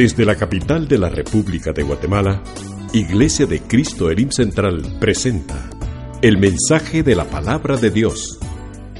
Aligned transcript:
Desde 0.00 0.24
la 0.24 0.34
capital 0.34 0.88
de 0.88 0.96
la 0.96 1.10
República 1.10 1.72
de 1.72 1.82
Guatemala, 1.82 2.42
Iglesia 2.94 3.44
de 3.44 3.60
Cristo 3.60 4.10
Elim 4.10 4.30
Central 4.30 4.96
presenta 4.98 5.68
el 6.22 6.38
mensaje 6.38 7.02
de 7.02 7.14
la 7.14 7.24
palabra 7.26 7.76
de 7.76 7.90
Dios 7.90 8.38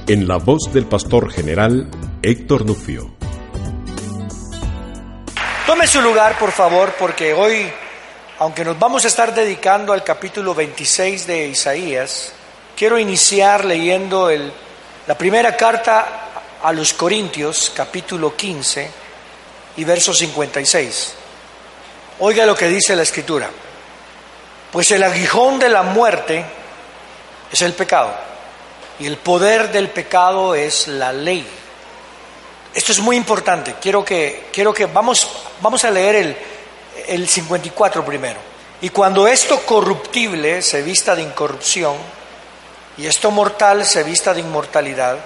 en 0.07 0.27
la 0.27 0.37
voz 0.37 0.71
del 0.71 0.85
pastor 0.85 1.31
general 1.31 1.89
Héctor 2.21 2.67
Nufio. 2.67 3.15
Tome 5.65 5.87
su 5.87 6.03
lugar, 6.03 6.37
por 6.37 6.51
favor, 6.51 6.93
porque 6.99 7.33
hoy, 7.33 7.67
aunque 8.37 8.63
nos 8.63 8.77
vamos 8.77 9.03
a 9.03 9.07
estar 9.07 9.33
dedicando 9.33 9.93
al 9.93 10.03
capítulo 10.03 10.53
26 10.53 11.25
de 11.25 11.47
Isaías, 11.47 12.31
quiero 12.77 12.99
iniciar 12.99 13.65
leyendo 13.65 14.29
la 15.07 15.17
primera 15.17 15.57
carta 15.57 16.29
a 16.61 16.71
los 16.71 16.93
Corintios, 16.93 17.71
capítulo 17.75 18.35
15 18.35 19.00
y 19.77 19.83
verso 19.83 20.13
56. 20.13 21.13
Oiga 22.19 22.45
lo 22.45 22.55
que 22.55 22.67
dice 22.67 22.95
la 22.95 23.03
escritura. 23.03 23.49
Pues 24.71 24.91
el 24.91 25.03
aguijón 25.03 25.59
de 25.59 25.69
la 25.69 25.83
muerte 25.83 26.45
es 27.51 27.61
el 27.61 27.73
pecado 27.73 28.13
y 28.99 29.07
el 29.07 29.17
poder 29.17 29.71
del 29.71 29.89
pecado 29.89 30.55
es 30.55 30.87
la 30.87 31.11
ley. 31.11 31.45
Esto 32.73 32.91
es 32.91 32.99
muy 32.99 33.17
importante. 33.17 33.75
Quiero 33.81 34.05
que, 34.05 34.47
quiero 34.53 34.73
que 34.73 34.85
vamos, 34.85 35.27
vamos 35.59 35.83
a 35.83 35.91
leer 35.91 36.15
el, 36.15 36.37
el 37.07 37.27
54 37.27 38.05
primero. 38.05 38.39
Y 38.81 38.89
cuando 38.89 39.27
esto 39.27 39.59
corruptible 39.65 40.61
se 40.61 40.81
vista 40.81 41.15
de 41.15 41.23
incorrupción 41.23 41.95
y 42.97 43.05
esto 43.05 43.29
mortal 43.31 43.85
se 43.85 44.03
vista 44.03 44.33
de 44.33 44.41
inmortalidad, 44.41 45.17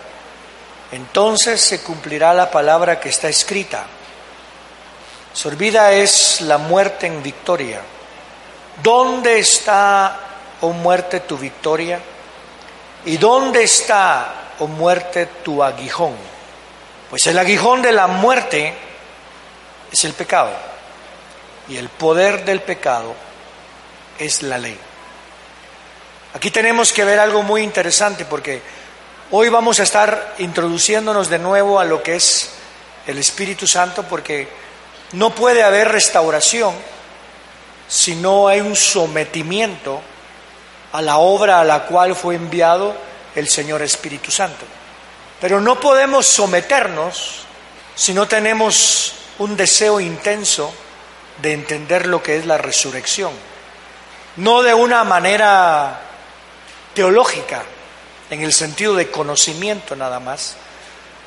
entonces 0.91 1.61
se 1.61 1.81
cumplirá 1.81 2.33
la 2.33 2.49
palabra 2.49 2.99
que 2.99 3.09
está 3.09 3.29
escrita. 3.29 3.85
Sorbida 5.35 5.91
es 5.91 6.39
la 6.39 6.57
muerte 6.57 7.07
en 7.07 7.21
victoria. 7.21 7.81
¿Dónde 8.81 9.37
está, 9.39 10.17
oh 10.61 10.71
muerte, 10.71 11.19
tu 11.19 11.37
victoria? 11.37 11.99
¿Y 13.03 13.17
dónde 13.17 13.63
está, 13.63 14.53
oh 14.59 14.67
muerte, 14.67 15.25
tu 15.43 15.61
aguijón? 15.61 16.15
Pues 17.09 17.27
el 17.27 17.37
aguijón 17.37 17.81
de 17.81 17.91
la 17.91 18.07
muerte 18.07 18.73
es 19.91 20.05
el 20.05 20.13
pecado. 20.13 20.51
Y 21.67 21.75
el 21.75 21.89
poder 21.89 22.45
del 22.45 22.61
pecado 22.61 23.13
es 24.17 24.41
la 24.41 24.57
ley. 24.57 24.79
Aquí 26.33 26.49
tenemos 26.49 26.93
que 26.93 27.03
ver 27.03 27.19
algo 27.19 27.43
muy 27.43 27.61
interesante 27.61 28.23
porque 28.23 28.61
hoy 29.31 29.49
vamos 29.49 29.81
a 29.81 29.83
estar 29.83 30.35
introduciéndonos 30.37 31.27
de 31.27 31.39
nuevo 31.39 31.77
a 31.77 31.83
lo 31.83 32.01
que 32.01 32.15
es 32.15 32.51
el 33.05 33.17
Espíritu 33.17 33.67
Santo 33.67 34.03
porque 34.03 34.64
no 35.13 35.33
puede 35.33 35.63
haber 35.63 35.89
restauración 35.89 36.73
si 37.87 38.15
no 38.15 38.47
hay 38.47 38.61
un 38.61 38.75
sometimiento 38.75 40.01
a 40.91 41.01
la 41.01 41.17
obra 41.17 41.59
a 41.59 41.63
la 41.63 41.83
cual 41.85 42.15
fue 42.15 42.35
enviado 42.35 42.95
el 43.35 43.47
Señor 43.47 43.81
Espíritu 43.81 44.31
Santo. 44.31 44.65
Pero 45.39 45.61
no 45.61 45.79
podemos 45.79 46.25
someternos 46.25 47.41
si 47.95 48.13
no 48.13 48.27
tenemos 48.27 49.13
un 49.39 49.55
deseo 49.55 49.99
intenso 49.99 50.73
de 51.41 51.53
entender 51.53 52.07
lo 52.07 52.23
que 52.23 52.37
es 52.37 52.45
la 52.45 52.57
resurrección. 52.57 53.31
No 54.37 54.63
de 54.63 54.73
una 54.73 55.03
manera 55.03 56.01
teológica, 56.93 57.63
en 58.29 58.41
el 58.41 58.53
sentido 58.53 58.95
de 58.95 59.11
conocimiento 59.11 59.95
nada 59.95 60.19
más, 60.19 60.55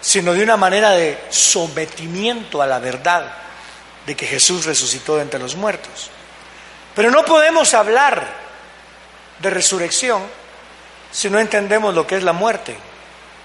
sino 0.01 0.33
de 0.33 0.43
una 0.43 0.57
manera 0.57 0.91
de 0.91 1.19
sometimiento 1.31 2.61
a 2.61 2.67
la 2.67 2.79
verdad 2.79 3.48
de 4.09 4.17
que 4.17 4.27
Jesús 4.27 4.65
resucitó 4.65 5.17
de 5.17 5.23
entre 5.23 5.39
los 5.39 5.55
muertos. 5.55 6.09
Pero 6.95 7.11
no 7.11 7.27
podemos 7.27 7.75
hablar 7.75 8.27
de 9.39 9.51
resurrección 9.51 10.23
si 11.13 11.29
no 11.29 11.39
entendemos 11.39 11.95
lo 11.95 12.07
que 12.07 12.17
es 12.17 12.23
la 12.23 12.33
muerte. 12.33 12.75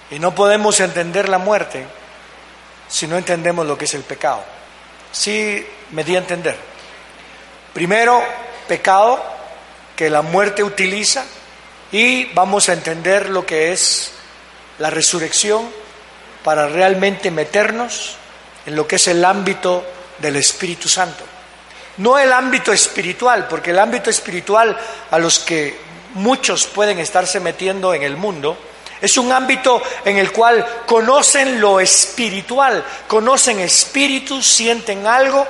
Y 0.09 0.19
no 0.19 0.33
podemos 0.33 0.79
entender 0.79 1.27
la 1.27 1.37
muerte 1.37 1.85
si 2.87 3.07
no 3.07 3.17
entendemos 3.17 3.67
lo 3.67 3.77
que 3.77 3.83
es 3.83 3.93
el 3.93 4.03
pecado. 4.03 4.41
Sí 5.11 5.67
me 5.91 6.05
di 6.05 6.15
a 6.15 6.19
entender. 6.19 6.55
Primero, 7.73 8.23
pecado 8.65 9.21
que 9.97 10.09
la 10.09 10.21
muerte 10.21 10.63
utiliza 10.63 11.25
y 11.91 12.31
vamos 12.33 12.69
a 12.69 12.73
entender 12.73 13.29
lo 13.29 13.45
que 13.45 13.73
es 13.73 14.13
la 14.79 14.89
resurrección 14.89 15.69
para 16.41 16.69
realmente 16.69 17.31
meternos 17.31 18.15
en 18.65 18.77
lo 18.77 18.87
que 18.87 18.95
es 18.95 19.09
el 19.09 19.25
ámbito 19.25 19.85
del 20.19 20.35
Espíritu 20.35 20.89
Santo. 20.89 21.23
No 21.97 22.17
el 22.17 22.33
ámbito 22.33 22.73
espiritual, 22.73 23.47
porque 23.47 23.71
el 23.71 23.79
ámbito 23.79 24.09
espiritual 24.09 24.77
a 25.11 25.19
los 25.19 25.39
que 25.39 25.77
muchos 26.15 26.65
pueden 26.65 26.99
estarse 26.99 27.39
metiendo 27.39 27.93
en 27.93 28.03
el 28.03 28.17
mundo, 28.17 28.57
es 29.01 29.17
un 29.17 29.31
ámbito 29.31 29.81
en 30.05 30.17
el 30.17 30.31
cual 30.31 30.65
conocen 30.85 31.59
lo 31.59 31.79
espiritual, 31.79 32.83
conocen 33.07 33.59
espíritus, 33.59 34.47
sienten 34.47 35.05
algo, 35.05 35.45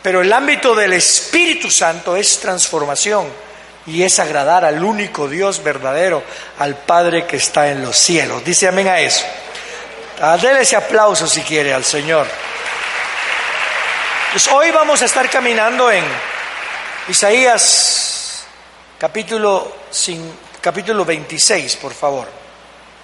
pero 0.00 0.20
el 0.20 0.32
ámbito 0.32 0.74
del 0.74 0.92
Espíritu 0.92 1.70
Santo 1.70 2.14
es 2.14 2.38
transformación 2.38 3.26
y 3.86 4.02
es 4.02 4.18
agradar 4.18 4.64
al 4.64 4.84
único 4.84 5.28
Dios 5.28 5.64
verdadero, 5.64 6.22
al 6.58 6.76
Padre 6.76 7.26
que 7.26 7.36
está 7.36 7.68
en 7.70 7.82
los 7.82 7.96
cielos. 7.96 8.44
Dice 8.44 8.68
amén 8.68 8.86
a 8.86 9.00
eso. 9.00 9.24
Ah, 10.20 10.36
Dele 10.36 10.60
ese 10.60 10.76
aplauso 10.76 11.26
si 11.26 11.40
quiere 11.40 11.74
al 11.74 11.84
Señor. 11.84 12.26
Pues 14.34 14.48
hoy 14.48 14.72
vamos 14.72 15.00
a 15.00 15.04
estar 15.04 15.30
caminando 15.30 15.92
en 15.92 16.02
Isaías 17.06 18.44
capítulo, 18.98 19.76
capítulo 20.60 21.04
26, 21.04 21.76
por 21.76 21.94
favor. 21.94 22.26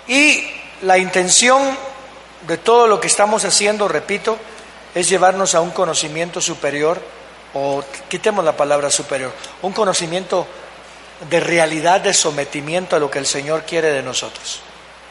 Y 0.08 0.44
la 0.82 0.98
intención 0.98 1.62
de 2.48 2.58
todo 2.58 2.88
lo 2.88 3.00
que 3.00 3.06
estamos 3.06 3.44
haciendo, 3.44 3.86
repito, 3.86 4.38
es 4.92 5.08
llevarnos 5.08 5.54
a 5.54 5.60
un 5.60 5.70
conocimiento 5.70 6.40
superior, 6.40 7.00
o 7.54 7.84
quitemos 8.08 8.44
la 8.44 8.56
palabra 8.56 8.90
superior, 8.90 9.32
un 9.62 9.72
conocimiento 9.72 10.48
de 11.30 11.38
realidad, 11.38 12.00
de 12.00 12.12
sometimiento 12.12 12.96
a 12.96 12.98
lo 12.98 13.08
que 13.08 13.20
el 13.20 13.26
Señor 13.26 13.62
quiere 13.62 13.92
de 13.92 14.02
nosotros. 14.02 14.62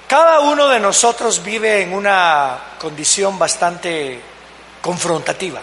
Cada 0.06 0.42
uno 0.42 0.68
de 0.68 0.82
nosotros 0.82 1.42
vive 1.42 1.82
en 1.82 1.94
una 1.94 2.60
condición 2.78 3.40
bastante 3.40 4.20
confrontativa. 4.82 5.62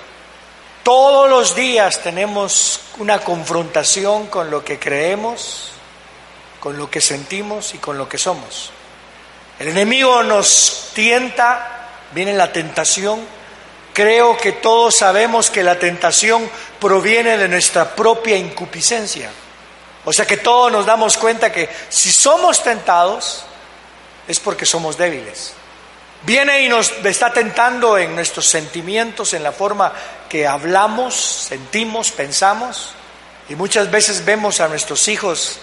Todos 0.87 1.29
los 1.29 1.57
días 1.57 2.01
tenemos 2.01 2.79
una 2.99 3.19
confrontación 3.19 4.29
con 4.29 4.53
lo 4.53 4.65
que 4.65 4.79
creemos, 4.79 5.73
con 6.61 6.79
lo 6.79 6.89
que 6.89 7.01
sentimos 7.01 7.75
y 7.75 7.79
con 7.79 7.99
lo 7.99 8.09
que 8.09 8.19
somos. 8.19 8.71
El 9.59 9.67
enemigo 9.67 10.23
nos 10.23 10.93
tienta, 10.95 11.89
viene 12.13 12.35
la 12.35 12.53
tentación. 12.53 13.19
Creo 13.93 14.37
que 14.37 14.53
todos 14.53 14.95
sabemos 14.95 15.51
que 15.51 15.65
la 15.65 15.77
tentación 15.77 16.49
proviene 16.79 17.37
de 17.37 17.49
nuestra 17.49 17.97
propia 17.97 18.37
incupiscencia. 18.37 19.29
O 20.05 20.13
sea 20.13 20.25
que 20.25 20.37
todos 20.37 20.71
nos 20.71 20.87
damos 20.87 21.17
cuenta 21.17 21.51
que 21.51 21.69
si 21.89 22.13
somos 22.13 22.63
tentados 22.63 23.45
es 24.29 24.39
porque 24.39 24.65
somos 24.65 24.97
débiles. 24.97 25.53
Viene 26.27 26.65
y 26.65 26.69
nos 26.69 26.91
está 27.05 27.33
tentando 27.33 27.97
en 27.97 28.17
nuestros 28.17 28.49
sentimientos, 28.49 29.33
en 29.33 29.45
la 29.45 29.53
forma 29.53 29.93
que 30.29 30.45
hablamos, 30.45 31.15
sentimos, 31.15 32.11
pensamos. 32.11 32.95
Y 33.49 33.55
muchas 33.55 33.89
veces 33.93 34.25
vemos 34.25 34.59
a 34.59 34.67
nuestros 34.67 35.07
hijos, 35.07 35.61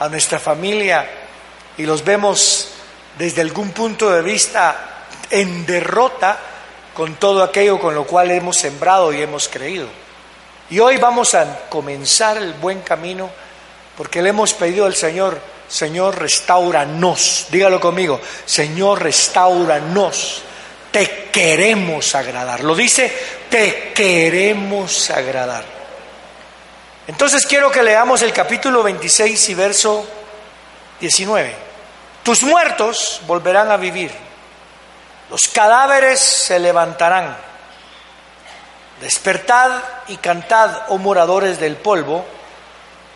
a 0.00 0.08
nuestra 0.08 0.40
familia, 0.40 1.08
y 1.78 1.86
los 1.86 2.04
vemos 2.04 2.70
desde 3.16 3.40
algún 3.40 3.70
punto 3.70 4.10
de 4.10 4.22
vista 4.22 5.04
en 5.30 5.64
derrota 5.64 6.40
con 6.92 7.14
todo 7.14 7.44
aquello 7.44 7.78
con 7.78 7.94
lo 7.94 8.04
cual 8.04 8.32
hemos 8.32 8.56
sembrado 8.56 9.12
y 9.12 9.22
hemos 9.22 9.48
creído. 9.48 9.86
Y 10.70 10.80
hoy 10.80 10.96
vamos 10.96 11.36
a 11.36 11.68
comenzar 11.68 12.36
el 12.36 12.54
buen 12.54 12.80
camino 12.80 13.30
porque 13.96 14.22
le 14.22 14.30
hemos 14.30 14.54
pedido 14.54 14.86
al 14.86 14.96
Señor, 14.96 15.40
Señor, 15.70 16.18
restauranos. 16.18 17.46
Dígalo 17.48 17.80
conmigo, 17.80 18.20
Señor, 18.44 19.02
restauranos. 19.02 20.42
Te 20.90 21.28
queremos 21.30 22.12
agradar. 22.16 22.64
Lo 22.64 22.74
dice, 22.74 23.12
te 23.48 23.92
queremos 23.92 25.10
agradar. 25.10 25.64
Entonces 27.06 27.46
quiero 27.46 27.70
que 27.70 27.84
leamos 27.84 28.20
el 28.22 28.32
capítulo 28.32 28.82
26 28.82 29.48
y 29.48 29.54
verso 29.54 30.06
19. 30.98 31.54
Tus 32.24 32.42
muertos 32.42 33.20
volverán 33.28 33.70
a 33.70 33.76
vivir. 33.76 34.10
Los 35.30 35.46
cadáveres 35.46 36.18
se 36.18 36.58
levantarán. 36.58 37.36
Despertad 39.00 39.82
y 40.08 40.16
cantad, 40.16 40.82
oh 40.88 40.98
moradores 40.98 41.60
del 41.60 41.76
polvo 41.76 42.26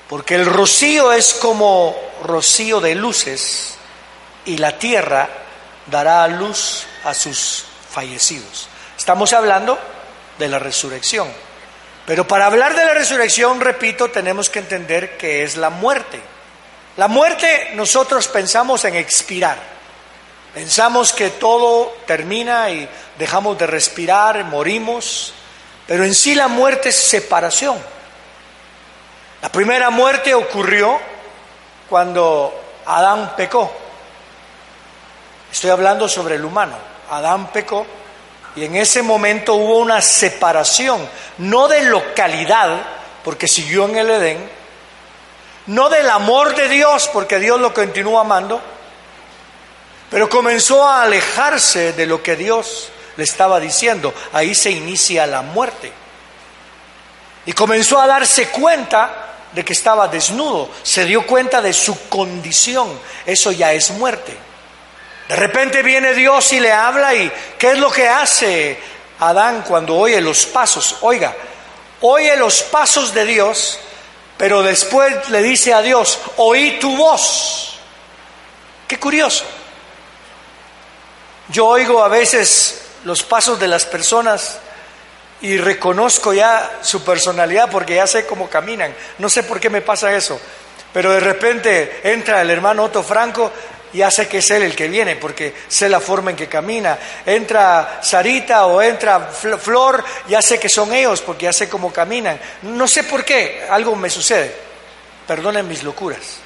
porque 0.08 0.34
el 0.34 0.46
rocío 0.46 1.12
es 1.12 1.34
como 1.34 1.96
rocío 2.22 2.80
de 2.80 2.94
luces 2.94 3.76
y 4.44 4.58
la 4.58 4.78
tierra 4.78 5.28
dará 5.86 6.26
luz 6.28 6.84
a 7.04 7.14
sus 7.14 7.64
fallecidos. 7.90 8.68
Estamos 8.96 9.32
hablando 9.32 9.78
de 10.38 10.48
la 10.48 10.58
resurrección. 10.58 11.28
Pero 12.06 12.28
para 12.28 12.46
hablar 12.46 12.76
de 12.76 12.84
la 12.84 12.92
resurrección, 12.92 13.60
repito, 13.60 14.10
tenemos 14.10 14.50
que 14.50 14.58
entender 14.58 15.16
que 15.16 15.42
es 15.42 15.56
la 15.56 15.70
muerte. 15.70 16.20
La 16.96 17.08
muerte 17.08 17.70
nosotros 17.74 18.28
pensamos 18.28 18.84
en 18.84 18.96
expirar. 18.96 19.58
Pensamos 20.52 21.12
que 21.12 21.30
todo 21.30 21.96
termina 22.06 22.70
y 22.70 22.88
dejamos 23.18 23.58
de 23.58 23.66
respirar, 23.66 24.44
morimos, 24.44 25.32
pero 25.86 26.04
en 26.04 26.14
sí 26.14 26.34
la 26.34 26.46
muerte 26.46 26.90
es 26.90 26.96
separación. 26.96 27.76
La 29.44 29.50
primera 29.50 29.90
muerte 29.90 30.32
ocurrió 30.32 30.98
cuando 31.90 32.80
Adán 32.86 33.34
pecó. 33.36 33.70
Estoy 35.52 35.68
hablando 35.68 36.08
sobre 36.08 36.36
el 36.36 36.46
humano. 36.46 36.74
Adán 37.10 37.48
pecó 37.48 37.84
y 38.56 38.64
en 38.64 38.74
ese 38.76 39.02
momento 39.02 39.56
hubo 39.56 39.80
una 39.80 40.00
separación, 40.00 41.06
no 41.36 41.68
de 41.68 41.82
localidad, 41.82 42.86
porque 43.22 43.46
siguió 43.46 43.84
en 43.84 43.96
el 43.96 44.10
Edén, 44.12 44.50
no 45.66 45.90
del 45.90 46.08
amor 46.08 46.54
de 46.54 46.70
Dios, 46.70 47.10
porque 47.12 47.38
Dios 47.38 47.60
lo 47.60 47.74
continuó 47.74 48.18
amando, 48.18 48.62
pero 50.08 50.26
comenzó 50.30 50.88
a 50.88 51.02
alejarse 51.02 51.92
de 51.92 52.06
lo 52.06 52.22
que 52.22 52.34
Dios 52.34 52.88
le 53.18 53.24
estaba 53.24 53.60
diciendo. 53.60 54.14
Ahí 54.32 54.54
se 54.54 54.70
inicia 54.70 55.26
la 55.26 55.42
muerte. 55.42 55.92
Y 57.44 57.52
comenzó 57.52 58.00
a 58.00 58.06
darse 58.06 58.48
cuenta 58.48 59.32
de 59.54 59.64
que 59.64 59.72
estaba 59.72 60.08
desnudo, 60.08 60.70
se 60.82 61.04
dio 61.04 61.26
cuenta 61.26 61.62
de 61.62 61.72
su 61.72 62.08
condición. 62.08 62.98
Eso 63.24 63.52
ya 63.52 63.72
es 63.72 63.90
muerte. 63.90 64.36
De 65.28 65.36
repente 65.36 65.82
viene 65.82 66.12
Dios 66.12 66.52
y 66.52 66.60
le 66.60 66.72
habla 66.72 67.14
y 67.14 67.32
¿qué 67.58 67.72
es 67.72 67.78
lo 67.78 67.90
que 67.90 68.08
hace 68.08 68.78
Adán 69.20 69.64
cuando 69.66 69.96
oye 69.96 70.20
los 70.20 70.44
pasos? 70.46 70.96
Oiga, 71.00 71.34
oye 72.00 72.36
los 72.36 72.62
pasos 72.62 73.14
de 73.14 73.24
Dios, 73.24 73.78
pero 74.36 74.62
después 74.62 75.30
le 75.30 75.42
dice 75.42 75.72
a 75.72 75.80
Dios, 75.80 76.18
oí 76.36 76.78
tu 76.78 76.96
voz. 76.96 77.78
Qué 78.86 78.98
curioso. 78.98 79.44
Yo 81.48 81.66
oigo 81.66 82.02
a 82.02 82.08
veces 82.08 82.82
los 83.04 83.22
pasos 83.22 83.58
de 83.60 83.68
las 83.68 83.84
personas 83.84 84.58
y 85.44 85.58
reconozco 85.58 86.32
ya 86.32 86.78
su 86.80 87.04
personalidad 87.04 87.70
porque 87.70 87.96
ya 87.96 88.06
sé 88.06 88.24
cómo 88.24 88.48
caminan. 88.48 88.94
No 89.18 89.28
sé 89.28 89.42
por 89.42 89.60
qué 89.60 89.68
me 89.68 89.82
pasa 89.82 90.16
eso, 90.16 90.40
pero 90.90 91.12
de 91.12 91.20
repente 91.20 92.00
entra 92.02 92.40
el 92.40 92.48
hermano 92.48 92.84
Otto 92.84 93.02
Franco 93.02 93.52
ya 93.92 94.10
sé 94.10 94.26
que 94.26 94.38
es 94.38 94.50
él 94.50 94.62
el 94.64 94.74
que 94.74 94.88
viene, 94.88 95.16
porque 95.16 95.54
sé 95.68 95.88
la 95.88 96.00
forma 96.00 96.30
en 96.30 96.36
que 96.36 96.48
camina. 96.48 96.98
Entra 97.24 98.00
Sarita 98.02 98.66
o 98.66 98.82
entra 98.82 99.20
Flor, 99.20 100.02
ya 100.26 100.42
sé 100.42 100.58
que 100.58 100.68
son 100.68 100.92
ellos, 100.92 101.20
porque 101.20 101.44
ya 101.44 101.52
sé 101.52 101.68
cómo 101.68 101.92
caminan. 101.92 102.40
No 102.62 102.88
sé 102.88 103.04
por 103.04 103.24
qué, 103.24 103.64
algo 103.70 103.94
me 103.94 104.10
sucede. 104.10 104.52
Perdonen 105.26 105.68
mis 105.68 105.84
locuras. 105.84 106.43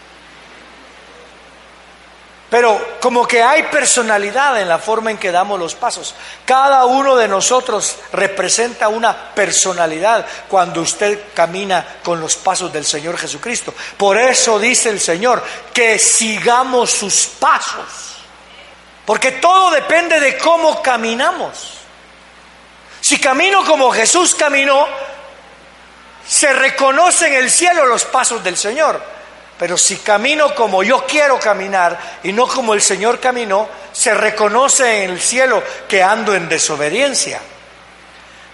Pero 2.50 2.96
como 3.00 3.28
que 3.28 3.42
hay 3.42 3.64
personalidad 3.64 4.60
en 4.60 4.68
la 4.68 4.78
forma 4.78 5.10
en 5.10 5.18
que 5.18 5.30
damos 5.30 5.60
los 5.60 5.74
pasos. 5.74 6.14
Cada 6.46 6.86
uno 6.86 7.14
de 7.14 7.28
nosotros 7.28 7.96
representa 8.12 8.88
una 8.88 9.34
personalidad 9.34 10.24
cuando 10.48 10.80
usted 10.80 11.24
camina 11.34 11.98
con 12.02 12.20
los 12.20 12.36
pasos 12.36 12.72
del 12.72 12.86
Señor 12.86 13.18
Jesucristo. 13.18 13.74
Por 13.98 14.18
eso 14.18 14.58
dice 14.58 14.88
el 14.88 14.98
Señor 14.98 15.44
que 15.74 15.98
sigamos 15.98 16.90
sus 16.90 17.26
pasos. 17.26 18.16
Porque 19.04 19.32
todo 19.32 19.70
depende 19.70 20.18
de 20.18 20.38
cómo 20.38 20.82
caminamos. 20.82 21.74
Si 23.02 23.20
camino 23.20 23.62
como 23.64 23.90
Jesús 23.90 24.34
caminó, 24.34 24.86
se 26.26 26.52
reconoce 26.54 27.26
en 27.26 27.34
el 27.34 27.50
cielo 27.50 27.84
los 27.84 28.04
pasos 28.04 28.42
del 28.42 28.56
Señor. 28.56 29.17
Pero 29.58 29.76
si 29.76 29.96
camino 29.98 30.54
como 30.54 30.82
yo 30.82 31.04
quiero 31.04 31.40
caminar 31.40 31.98
y 32.22 32.32
no 32.32 32.46
como 32.46 32.74
el 32.74 32.80
Señor 32.80 33.18
caminó, 33.18 33.68
se 33.92 34.14
reconoce 34.14 35.04
en 35.04 35.10
el 35.10 35.20
cielo 35.20 35.62
que 35.88 36.02
ando 36.02 36.34
en 36.34 36.48
desobediencia. 36.48 37.40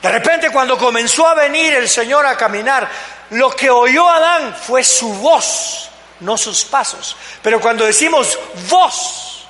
De 0.01 0.09
repente 0.11 0.51
cuando 0.51 0.79
comenzó 0.79 1.27
a 1.27 1.35
venir 1.35 1.75
el 1.75 1.89
Señor 1.89 2.27
a 2.27 2.37
caminar, 2.37 2.89
lo 3.31 3.51
que 3.51 3.71
oyó 3.71 4.09
Adán 4.09 4.55
fue 4.55 4.83
su 4.83 5.13
voz, 5.15 5.91
no 6.21 6.37
sus 6.39 6.65
pasos. 6.65 7.17
Pero 7.43 7.61
cuando 7.61 7.85
decimos 7.85 8.39
voz, 8.69 9.47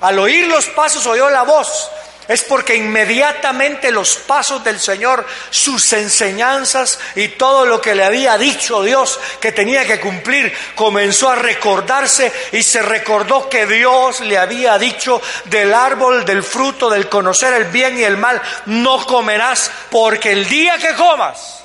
al 0.00 0.18
oír 0.18 0.46
los 0.46 0.66
pasos 0.66 1.06
oyó 1.06 1.30
la 1.30 1.42
voz, 1.42 1.90
es 2.26 2.42
porque 2.44 2.74
inmediatamente 2.74 3.90
los 3.90 4.16
pasos 4.16 4.64
del 4.64 4.80
Señor, 4.80 5.26
sus 5.50 5.92
enseñanzas 5.92 6.98
y 7.16 7.28
todo 7.28 7.66
lo 7.66 7.80
que 7.80 7.94
le 7.94 8.04
había 8.04 8.38
dicho 8.38 8.82
Dios 8.82 9.20
que 9.40 9.52
tenía 9.52 9.84
que 9.84 10.00
cumplir, 10.00 10.52
comenzó 10.74 11.30
a 11.30 11.36
recordarse 11.36 12.32
y 12.52 12.62
se 12.62 12.80
recordó 12.82 13.48
que 13.48 13.66
Dios 13.66 14.20
le 14.20 14.38
había 14.38 14.78
dicho 14.78 15.20
del 15.46 15.74
árbol, 15.74 16.24
del 16.24 16.42
fruto, 16.42 16.88
del 16.88 17.08
conocer 17.08 17.52
el 17.54 17.64
bien 17.64 17.98
y 17.98 18.04
el 18.04 18.16
mal, 18.16 18.40
no 18.66 19.04
comerás 19.06 19.70
porque 19.90 20.32
el 20.32 20.48
día 20.48 20.78
que 20.78 20.94
comas, 20.94 21.64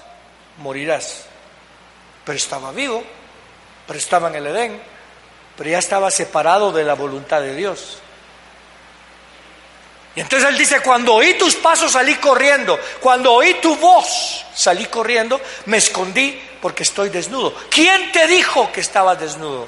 morirás. 0.58 1.26
Pero 2.26 2.38
estaba 2.38 2.72
vivo, 2.72 3.04
pero 3.88 3.98
estaba 3.98 4.28
en 4.28 4.36
el 4.36 4.48
Edén, 4.48 4.82
pero 5.58 5.70
ya 5.70 5.80
estaba 5.80 6.12
separado 6.12 6.72
de 6.72 6.84
la 6.84 6.96
voluntad 6.96 7.42
de 7.42 7.56
Dios. 7.56 8.00
Entonces 10.20 10.50
él 10.50 10.58
dice, 10.58 10.82
cuando 10.82 11.14
oí 11.14 11.36
tus 11.36 11.56
pasos 11.56 11.94
salí 11.94 12.16
corriendo, 12.16 12.78
cuando 13.00 13.32
oí 13.32 13.54
tu 13.62 13.78
voz 13.78 14.46
salí 14.54 14.86
corriendo, 14.88 15.40
me 15.68 15.78
escondí 15.78 16.38
porque 16.62 16.84
estoy 16.84 17.08
desnudo. 17.08 17.56
¿Quién 17.70 18.12
te 18.12 18.28
dijo 18.28 18.70
que 18.74 18.82
estabas 18.82 19.18
desnudo? 19.18 19.66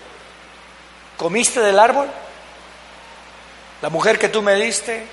¿Comiste 1.15 1.62
del 1.62 1.80
árbol? 1.80 2.09
¿La 3.81 3.88
mujer 3.88 4.19
que 4.19 4.27
tú 4.27 4.42
me 4.42 4.56
diste? 4.56 5.06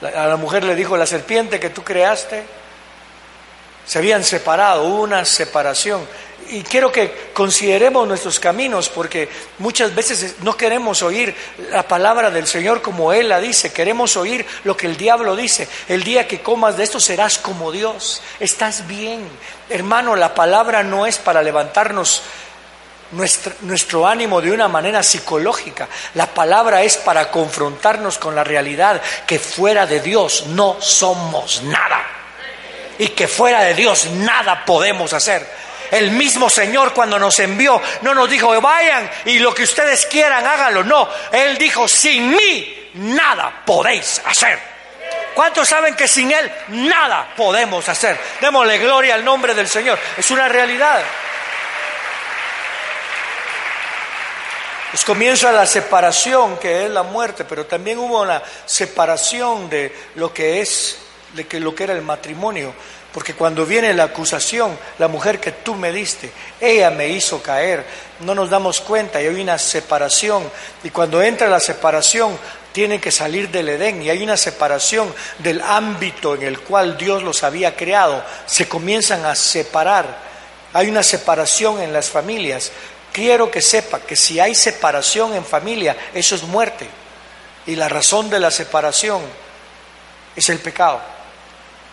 A 0.00 0.26
la 0.26 0.36
mujer 0.36 0.64
le 0.64 0.74
dijo 0.74 0.96
la 0.96 1.06
serpiente 1.06 1.60
que 1.60 1.68
tú 1.68 1.84
creaste. 1.84 2.44
Se 3.84 3.98
habían 3.98 4.24
separado, 4.24 4.84
hubo 4.84 5.02
una 5.02 5.26
separación 5.26 6.08
y 6.50 6.62
quiero 6.62 6.92
que 6.92 7.30
consideremos 7.32 8.06
nuestros 8.06 8.38
caminos 8.38 8.88
porque 8.88 9.28
muchas 9.58 9.94
veces 9.94 10.36
no 10.42 10.56
queremos 10.56 11.02
oír 11.02 11.34
la 11.70 11.86
palabra 11.86 12.30
del 12.30 12.46
Señor 12.46 12.82
como 12.82 13.12
Él 13.12 13.28
la 13.28 13.40
dice, 13.40 13.72
queremos 13.72 14.16
oír 14.16 14.44
lo 14.64 14.76
que 14.76 14.86
el 14.86 14.96
diablo 14.96 15.36
dice. 15.36 15.68
El 15.88 16.04
día 16.04 16.28
que 16.28 16.40
comas 16.40 16.76
de 16.76 16.84
esto 16.84 17.00
serás 17.00 17.38
como 17.38 17.72
Dios, 17.72 18.22
estás 18.40 18.86
bien. 18.86 19.26
Hermano, 19.68 20.16
la 20.16 20.34
palabra 20.34 20.82
no 20.82 21.06
es 21.06 21.18
para 21.18 21.42
levantarnos 21.42 22.22
nuestro, 23.12 23.54
nuestro, 23.62 24.06
ánimo 24.06 24.40
de 24.40 24.52
una 24.52 24.68
manera 24.68 25.02
psicológica. 25.02 25.88
La 26.14 26.26
palabra 26.26 26.82
es 26.82 26.96
para 26.96 27.30
confrontarnos 27.30 28.18
con 28.18 28.34
la 28.34 28.44
realidad 28.44 29.00
que 29.26 29.38
fuera 29.38 29.86
de 29.86 30.00
Dios 30.00 30.46
no 30.48 30.80
somos 30.80 31.62
nada. 31.62 32.04
Y 32.98 33.08
que 33.08 33.26
fuera 33.26 33.62
de 33.62 33.74
Dios 33.74 34.06
nada 34.06 34.64
podemos 34.64 35.12
hacer. 35.12 35.62
El 35.92 36.10
mismo 36.12 36.48
Señor 36.48 36.94
cuando 36.94 37.18
nos 37.18 37.38
envió 37.38 37.80
no 38.00 38.14
nos 38.14 38.28
dijo, 38.28 38.58
vayan 38.62 39.10
y 39.26 39.38
lo 39.38 39.54
que 39.54 39.64
ustedes 39.64 40.06
quieran, 40.06 40.46
háganlo. 40.46 40.82
No, 40.82 41.06
Él 41.30 41.58
dijo, 41.58 41.86
sin 41.86 42.34
mí 42.34 42.90
nada 42.94 43.62
podéis 43.66 44.22
hacer. 44.24 44.58
¿Cuántos 45.34 45.68
saben 45.68 45.94
que 45.94 46.08
sin 46.08 46.32
Él 46.32 46.50
nada 46.68 47.34
podemos 47.36 47.86
hacer? 47.90 48.18
Démosle 48.40 48.78
gloria 48.78 49.14
al 49.14 49.24
nombre 49.24 49.52
del 49.52 49.68
Señor. 49.68 49.98
Es 50.16 50.30
una 50.30 50.48
realidad. 50.48 51.02
Pues 54.92 55.04
comienza 55.04 55.52
la 55.52 55.66
separación 55.66 56.56
que 56.56 56.86
es 56.86 56.90
la 56.90 57.02
muerte, 57.02 57.44
pero 57.44 57.66
también 57.66 57.98
hubo 57.98 58.22
una 58.22 58.42
separación 58.64 59.68
de 59.68 59.94
lo 60.14 60.32
que 60.32 60.62
es, 60.62 60.98
de 61.34 61.46
que 61.46 61.60
lo 61.60 61.74
que 61.74 61.84
era 61.84 61.92
el 61.92 62.02
matrimonio. 62.02 62.74
Porque 63.12 63.34
cuando 63.34 63.66
viene 63.66 63.92
la 63.92 64.04
acusación, 64.04 64.78
la 64.98 65.06
mujer 65.06 65.38
que 65.38 65.52
tú 65.52 65.74
me 65.74 65.92
diste, 65.92 66.32
ella 66.60 66.90
me 66.90 67.08
hizo 67.08 67.42
caer, 67.42 67.84
no 68.20 68.34
nos 68.34 68.48
damos 68.48 68.80
cuenta 68.80 69.20
y 69.20 69.26
hay 69.26 69.40
una 69.40 69.58
separación. 69.58 70.50
Y 70.82 70.90
cuando 70.90 71.20
entra 71.20 71.48
la 71.48 71.60
separación, 71.60 72.38
tienen 72.72 73.00
que 73.00 73.12
salir 73.12 73.50
del 73.50 73.68
Edén 73.68 74.02
y 74.02 74.08
hay 74.08 74.22
una 74.22 74.38
separación 74.38 75.14
del 75.38 75.60
ámbito 75.60 76.34
en 76.34 76.42
el 76.42 76.60
cual 76.60 76.96
Dios 76.96 77.22
los 77.22 77.42
había 77.42 77.76
creado. 77.76 78.24
Se 78.46 78.66
comienzan 78.66 79.26
a 79.26 79.34
separar. 79.34 80.32
Hay 80.72 80.88
una 80.88 81.02
separación 81.02 81.82
en 81.82 81.92
las 81.92 82.08
familias. 82.08 82.72
Quiero 83.12 83.50
que 83.50 83.60
sepa 83.60 84.00
que 84.00 84.16
si 84.16 84.40
hay 84.40 84.54
separación 84.54 85.34
en 85.34 85.44
familia, 85.44 85.96
eso 86.14 86.34
es 86.34 86.44
muerte. 86.44 86.88
Y 87.66 87.76
la 87.76 87.90
razón 87.90 88.30
de 88.30 88.40
la 88.40 88.50
separación 88.50 89.20
es 90.34 90.48
el 90.48 90.60
pecado. 90.60 91.00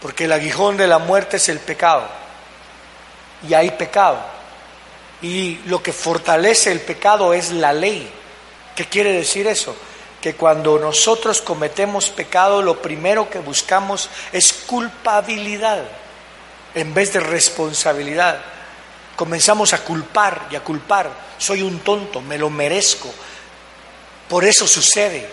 Porque 0.01 0.25
el 0.25 0.31
aguijón 0.31 0.77
de 0.77 0.87
la 0.87 0.97
muerte 0.97 1.37
es 1.37 1.49
el 1.49 1.59
pecado. 1.59 2.07
Y 3.47 3.53
hay 3.53 3.71
pecado. 3.71 4.19
Y 5.21 5.55
lo 5.65 5.83
que 5.83 5.91
fortalece 5.91 6.71
el 6.71 6.81
pecado 6.81 7.33
es 7.33 7.51
la 7.51 7.73
ley. 7.73 8.09
¿Qué 8.75 8.85
quiere 8.85 9.11
decir 9.11 9.47
eso? 9.47 9.75
Que 10.21 10.35
cuando 10.35 10.79
nosotros 10.79 11.41
cometemos 11.41 12.09
pecado, 12.09 12.61
lo 12.61 12.81
primero 12.81 13.29
que 13.29 13.39
buscamos 13.39 14.09
es 14.31 14.53
culpabilidad. 14.53 15.83
en 16.75 16.93
vez 16.93 17.11
de 17.13 17.19
responsabilidad. 17.19 18.39
Comenzamos 19.15 19.73
a 19.73 19.83
culpar 19.83 20.47
y 20.51 20.55
a 20.55 20.63
culpar. 20.63 21.09
Soy 21.37 21.61
un 21.61 21.79
tonto, 21.79 22.21
me 22.21 22.37
lo 22.37 22.49
merezco. 22.49 23.11
Por 24.29 24.45
eso 24.45 24.67
sucede. 24.67 25.27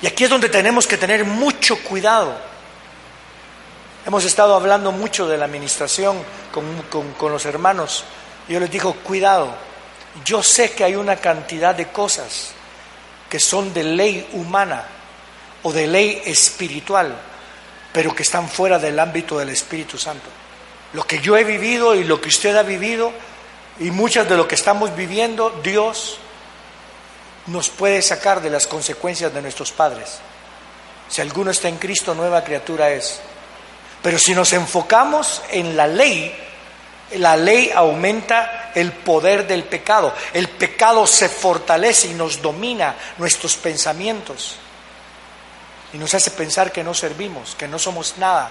Y 0.00 0.06
aquí 0.06 0.24
es 0.24 0.30
donde 0.30 0.48
tenemos 0.48 0.86
que 0.86 0.96
tener 0.96 1.24
mucho 1.24 1.76
cuidado. 1.82 2.51
Hemos 4.04 4.24
estado 4.24 4.56
hablando 4.56 4.90
mucho 4.90 5.28
de 5.28 5.38
la 5.38 5.44
administración 5.44 6.18
con, 6.50 7.30
los 7.30 7.46
hermanos. 7.46 8.02
Yo 8.48 8.58
les 8.58 8.68
digo, 8.68 8.94
cuidado, 8.94 9.54
yo 10.24 10.42
sé 10.42 10.72
que 10.72 10.82
hay 10.82 10.96
una 10.96 11.16
cantidad 11.16 11.72
de 11.72 11.86
cosas 11.86 12.50
que 13.30 13.38
son 13.38 13.72
de 13.72 13.84
ley 13.84 14.28
humana 14.32 14.84
o 15.62 15.72
de 15.72 15.86
ley 15.86 16.20
espiritual, 16.24 17.14
pero 17.92 18.12
que 18.12 18.24
están 18.24 18.48
fuera 18.48 18.80
del 18.80 18.98
ámbito 18.98 19.38
del 19.38 19.50
Espíritu 19.50 19.96
Santo. 19.96 20.28
Lo 20.94 21.04
que 21.04 21.20
yo 21.20 21.36
he 21.36 21.44
vivido 21.44 21.94
y 21.94 22.02
lo 22.02 22.20
que 22.20 22.28
usted 22.28 22.56
ha 22.56 22.64
vivido 22.64 23.12
y 23.78 23.92
muchas 23.92 24.28
de 24.28 24.36
lo 24.36 24.48
que 24.48 24.56
estamos 24.56 24.96
viviendo, 24.96 25.60
Dios 25.62 26.18
nos 27.46 27.70
puede 27.70 28.02
sacar 28.02 28.42
de 28.42 28.50
las 28.50 28.66
consecuencias 28.66 29.32
de 29.32 29.42
nuestros 29.42 29.70
padres. 29.70 30.18
Si 31.08 31.20
alguno 31.20 31.52
está 31.52 31.68
en 31.68 31.76
Cristo, 31.76 32.16
nueva 32.16 32.42
criatura 32.42 32.90
es. 32.90 33.20
Pero 34.02 34.18
si 34.18 34.34
nos 34.34 34.52
enfocamos 34.52 35.42
en 35.50 35.76
la 35.76 35.86
ley, 35.86 36.34
la 37.16 37.36
ley 37.36 37.70
aumenta 37.74 38.72
el 38.74 38.92
poder 38.92 39.46
del 39.46 39.64
pecado. 39.64 40.14
El 40.32 40.48
pecado 40.48 41.06
se 41.06 41.28
fortalece 41.28 42.08
y 42.08 42.14
nos 42.14 42.42
domina 42.42 42.96
nuestros 43.18 43.56
pensamientos. 43.56 44.56
Y 45.92 45.98
nos 45.98 46.14
hace 46.14 46.30
pensar 46.30 46.72
que 46.72 46.82
no 46.82 46.94
servimos, 46.94 47.54
que 47.54 47.68
no 47.68 47.78
somos 47.78 48.16
nada. 48.18 48.50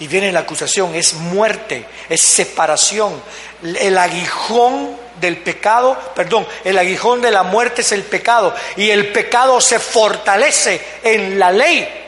Y 0.00 0.08
viene 0.08 0.32
la 0.32 0.40
acusación, 0.40 0.94
es 0.94 1.14
muerte, 1.14 1.86
es 2.08 2.20
separación. 2.20 3.22
El 3.62 3.96
aguijón 3.96 4.96
del 5.20 5.36
pecado, 5.36 5.96
perdón, 6.16 6.48
el 6.64 6.76
aguijón 6.78 7.20
de 7.20 7.30
la 7.30 7.44
muerte 7.44 7.82
es 7.82 7.92
el 7.92 8.02
pecado. 8.02 8.54
Y 8.76 8.90
el 8.90 9.12
pecado 9.12 9.60
se 9.60 9.78
fortalece 9.78 10.98
en 11.04 11.38
la 11.38 11.52
ley. 11.52 12.03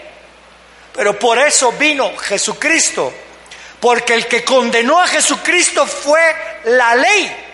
Pero 0.96 1.18
por 1.18 1.38
eso 1.38 1.72
vino 1.72 2.16
Jesucristo. 2.16 3.12
Porque 3.78 4.14
el 4.14 4.26
que 4.26 4.42
condenó 4.42 5.00
a 5.00 5.06
Jesucristo 5.06 5.86
fue 5.86 6.34
la 6.64 6.94
ley. 6.94 7.44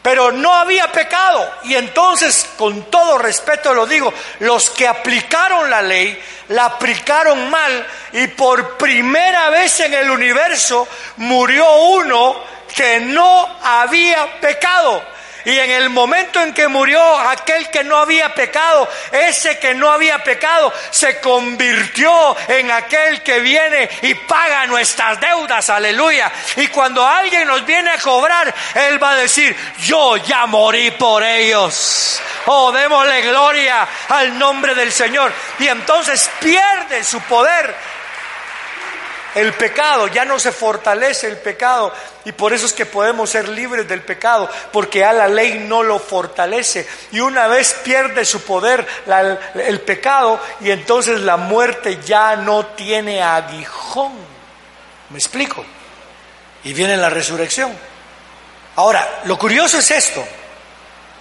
Pero 0.00 0.30
no 0.30 0.54
había 0.54 0.90
pecado. 0.92 1.50
Y 1.64 1.74
entonces, 1.74 2.48
con 2.56 2.88
todo 2.90 3.18
respeto 3.18 3.74
lo 3.74 3.84
digo, 3.84 4.14
los 4.38 4.70
que 4.70 4.86
aplicaron 4.86 5.68
la 5.68 5.82
ley, 5.82 6.18
la 6.48 6.66
aplicaron 6.66 7.50
mal 7.50 7.86
y 8.12 8.28
por 8.28 8.78
primera 8.78 9.50
vez 9.50 9.80
en 9.80 9.92
el 9.92 10.08
universo 10.08 10.88
murió 11.16 11.70
uno 11.76 12.36
que 12.74 13.00
no 13.00 13.58
había 13.62 14.40
pecado. 14.40 15.02
Y 15.44 15.58
en 15.58 15.70
el 15.70 15.90
momento 15.90 16.40
en 16.42 16.52
que 16.52 16.68
murió 16.68 17.18
aquel 17.18 17.70
que 17.70 17.84
no 17.84 17.98
había 17.98 18.34
pecado, 18.34 18.88
ese 19.12 19.58
que 19.58 19.74
no 19.74 19.90
había 19.90 20.22
pecado 20.22 20.72
se 20.90 21.20
convirtió 21.20 22.36
en 22.48 22.70
aquel 22.70 23.22
que 23.22 23.40
viene 23.40 23.88
y 24.02 24.14
paga 24.14 24.66
nuestras 24.66 25.20
deudas, 25.20 25.70
aleluya. 25.70 26.30
Y 26.56 26.66
cuando 26.68 27.06
alguien 27.06 27.46
nos 27.46 27.64
viene 27.64 27.90
a 27.90 27.98
cobrar, 27.98 28.52
Él 28.74 29.02
va 29.02 29.12
a 29.12 29.16
decir, 29.16 29.56
yo 29.78 30.16
ya 30.16 30.46
morí 30.46 30.90
por 30.92 31.22
ellos. 31.22 32.20
Oh, 32.46 32.72
démosle 32.72 33.22
gloria 33.22 33.86
al 34.08 34.38
nombre 34.38 34.74
del 34.74 34.92
Señor. 34.92 35.32
Y 35.58 35.68
entonces 35.68 36.30
pierde 36.40 37.04
su 37.04 37.20
poder 37.22 37.74
el 39.34 39.52
pecado, 39.54 40.08
ya 40.08 40.24
no 40.24 40.38
se 40.38 40.52
fortalece 40.52 41.26
el 41.26 41.36
pecado 41.38 41.92
y 42.24 42.32
por 42.32 42.52
eso 42.52 42.66
es 42.66 42.72
que 42.72 42.86
podemos 42.86 43.30
ser 43.30 43.48
libres 43.48 43.88
del 43.88 44.02
pecado, 44.02 44.50
porque 44.72 45.04
a 45.04 45.12
la 45.12 45.28
ley 45.28 45.64
no 45.68 45.82
lo 45.82 45.98
fortalece 45.98 46.86
y 47.12 47.20
una 47.20 47.46
vez 47.46 47.74
pierde 47.84 48.24
su 48.24 48.42
poder 48.42 48.86
el 49.54 49.80
pecado 49.80 50.40
y 50.60 50.70
entonces 50.70 51.20
la 51.20 51.36
muerte 51.36 52.00
ya 52.04 52.36
no 52.36 52.66
tiene 52.66 53.22
aguijón. 53.22 54.12
¿Me 55.10 55.18
explico? 55.18 55.64
Y 56.64 56.72
viene 56.72 56.96
la 56.96 57.08
resurrección. 57.08 57.72
Ahora, 58.76 59.22
lo 59.24 59.38
curioso 59.38 59.78
es 59.78 59.90
esto, 59.90 60.24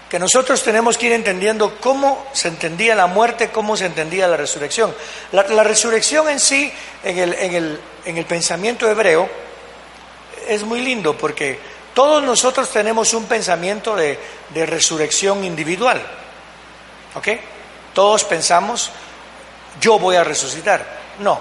que 0.09 0.19
nosotros 0.19 0.63
tenemos 0.63 0.97
que 0.97 1.07
ir 1.07 1.11
entendiendo 1.11 1.77
cómo 1.81 2.27
se 2.31 2.47
entendía 2.47 2.95
la 2.95 3.07
muerte, 3.07 3.49
cómo 3.49 3.75
se 3.75 3.85
entendía 3.85 4.27
la 4.27 4.37
resurrección. 4.37 4.95
La, 5.31 5.63
resurrección 5.63 6.29
en 6.29 6.39
sí, 6.39 6.71
en 7.03 7.17
el, 7.17 7.33
en, 7.33 7.53
el, 7.55 7.79
en 8.05 8.17
el 8.17 8.25
pensamiento 8.25 8.89
hebreo, 8.89 9.29
es 10.47 10.63
muy 10.63 10.79
lindo 10.79 11.17
porque 11.17 11.59
todos 11.93 12.23
nosotros 12.23 12.71
tenemos 12.71 13.13
un 13.13 13.25
pensamiento 13.25 13.95
de, 13.95 14.17
de 14.53 14.65
resurrección 14.65 15.43
individual. 15.43 16.01
¿Ok? 17.15 17.27
Todos 17.93 18.23
pensamos, 18.23 18.91
yo 19.81 19.99
voy 19.99 20.15
a 20.15 20.23
resucitar. 20.23 20.85
No, 21.19 21.39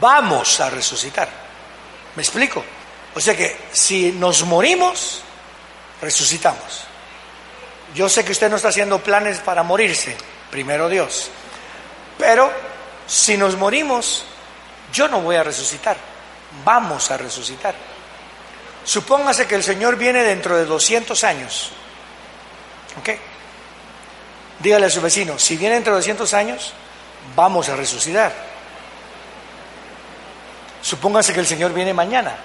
vamos 0.00 0.58
a 0.60 0.70
resucitar. 0.70 1.28
¿Me 2.16 2.22
explico? 2.22 2.64
O 3.14 3.20
sea 3.20 3.36
que 3.36 3.56
si 3.72 4.12
nos 4.12 4.44
morimos, 4.44 5.22
resucitamos. 6.00 6.91
Yo 7.94 8.08
sé 8.08 8.24
que 8.24 8.32
usted 8.32 8.48
no 8.48 8.56
está 8.56 8.68
haciendo 8.68 8.98
planes 9.00 9.38
para 9.38 9.62
morirse, 9.62 10.16
primero 10.50 10.88
Dios. 10.88 11.30
Pero 12.18 12.50
si 13.06 13.36
nos 13.36 13.56
morimos, 13.56 14.24
yo 14.92 15.08
no 15.08 15.20
voy 15.20 15.36
a 15.36 15.42
resucitar, 15.42 15.96
vamos 16.64 17.10
a 17.10 17.16
resucitar. 17.16 17.74
Supóngase 18.84 19.46
que 19.46 19.54
el 19.54 19.62
Señor 19.62 19.96
viene 19.96 20.22
dentro 20.22 20.56
de 20.56 20.64
200 20.64 21.22
años. 21.24 21.70
¿Ok? 22.98 23.10
Dígale 24.58 24.86
a 24.86 24.90
su 24.90 25.00
vecino, 25.00 25.38
si 25.38 25.56
viene 25.56 25.74
dentro 25.74 25.92
de 25.92 25.98
200 25.98 26.34
años, 26.34 26.72
vamos 27.34 27.68
a 27.68 27.76
resucitar. 27.76 28.32
Supóngase 30.80 31.32
que 31.32 31.40
el 31.40 31.46
Señor 31.46 31.72
viene 31.72 31.92
mañana. 31.92 32.36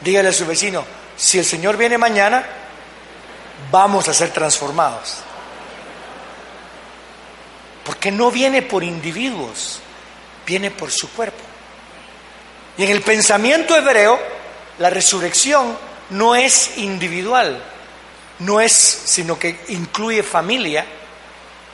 Dígale 0.00 0.28
a 0.28 0.32
su 0.32 0.46
vecino, 0.46 0.84
si 1.16 1.38
el 1.38 1.44
Señor 1.44 1.76
viene 1.76 1.98
mañana, 1.98 2.44
vamos 3.70 4.08
a 4.08 4.14
ser 4.14 4.30
transformados. 4.30 5.18
Porque 7.84 8.10
no 8.10 8.30
viene 8.30 8.62
por 8.62 8.84
individuos, 8.84 9.80
viene 10.46 10.70
por 10.70 10.90
su 10.90 11.10
cuerpo. 11.10 11.42
Y 12.76 12.84
en 12.84 12.90
el 12.90 13.02
pensamiento 13.02 13.76
hebreo, 13.76 14.18
la 14.78 14.90
resurrección 14.90 15.76
no 16.10 16.34
es 16.34 16.78
individual, 16.78 17.62
no 18.40 18.60
es, 18.60 18.72
sino 18.72 19.38
que 19.38 19.60
incluye 19.68 20.22
familia 20.22 20.86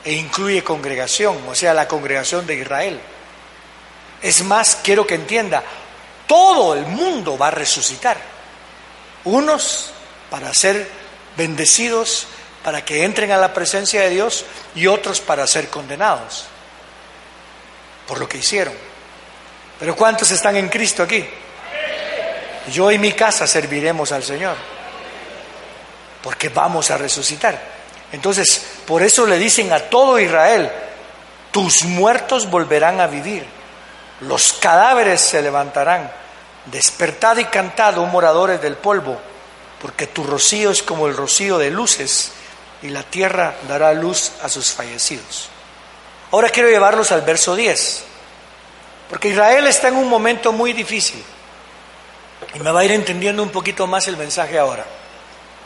e 0.03 0.13
incluye 0.13 0.63
congregación, 0.63 1.37
o 1.47 1.55
sea, 1.55 1.73
la 1.73 1.87
congregación 1.87 2.45
de 2.45 2.55
Israel. 2.55 2.99
Es 4.21 4.43
más, 4.43 4.79
quiero 4.83 5.05
que 5.05 5.15
entienda, 5.15 5.63
todo 6.27 6.73
el 6.73 6.85
mundo 6.85 7.37
va 7.37 7.47
a 7.47 7.51
resucitar. 7.51 8.17
Unos 9.23 9.91
para 10.29 10.53
ser 10.53 10.89
bendecidos 11.37 12.27
para 12.63 12.83
que 12.83 13.05
entren 13.05 13.31
a 13.31 13.37
la 13.37 13.53
presencia 13.53 14.01
de 14.01 14.09
Dios 14.09 14.45
y 14.75 14.87
otros 14.87 15.21
para 15.21 15.47
ser 15.47 15.69
condenados 15.69 16.47
por 18.07 18.19
lo 18.19 18.27
que 18.27 18.37
hicieron. 18.39 18.73
Pero 19.79 19.95
¿cuántos 19.95 20.31
están 20.31 20.55
en 20.55 20.69
Cristo 20.69 21.03
aquí? 21.03 21.27
Yo 22.71 22.91
y 22.91 22.97
mi 22.97 23.13
casa 23.13 23.45
serviremos 23.45 24.11
al 24.11 24.23
Señor, 24.23 24.55
porque 26.23 26.49
vamos 26.49 26.89
a 26.89 26.97
resucitar. 26.97 27.59
Entonces, 28.11 28.65
por 28.85 29.03
eso 29.03 29.25
le 29.25 29.37
dicen 29.37 29.71
a 29.71 29.79
todo 29.79 30.19
Israel, 30.19 30.71
tus 31.51 31.83
muertos 31.83 32.49
volverán 32.49 32.99
a 32.99 33.07
vivir, 33.07 33.45
los 34.21 34.53
cadáveres 34.53 35.21
se 35.21 35.41
levantarán, 35.41 36.11
despertad 36.65 37.37
y 37.37 37.45
cantad, 37.45 37.97
oh 37.97 38.05
moradores 38.05 38.61
del 38.61 38.75
polvo, 38.75 39.19
porque 39.81 40.07
tu 40.07 40.23
rocío 40.23 40.71
es 40.71 40.83
como 40.83 41.07
el 41.07 41.15
rocío 41.15 41.57
de 41.57 41.69
luces 41.69 42.31
y 42.81 42.89
la 42.89 43.03
tierra 43.03 43.55
dará 43.67 43.93
luz 43.93 44.31
a 44.41 44.49
sus 44.49 44.71
fallecidos. 44.71 45.49
Ahora 46.31 46.49
quiero 46.49 46.69
llevarlos 46.69 47.11
al 47.11 47.21
verso 47.21 47.55
10, 47.55 48.03
porque 49.09 49.29
Israel 49.29 49.67
está 49.67 49.87
en 49.87 49.95
un 49.95 50.09
momento 50.09 50.51
muy 50.51 50.73
difícil 50.73 51.23
y 52.53 52.59
me 52.59 52.71
va 52.71 52.81
a 52.81 52.85
ir 52.85 52.91
entendiendo 52.91 53.41
un 53.43 53.49
poquito 53.49 53.87
más 53.87 54.07
el 54.07 54.17
mensaje 54.17 54.57
ahora. 54.59 54.85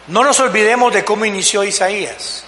No 0.08 0.24
nos 0.24 0.40
olvidemos 0.40 0.94
de 0.94 1.06
cómo 1.06 1.26
inició 1.26 1.64
Isaías. 1.64 2.44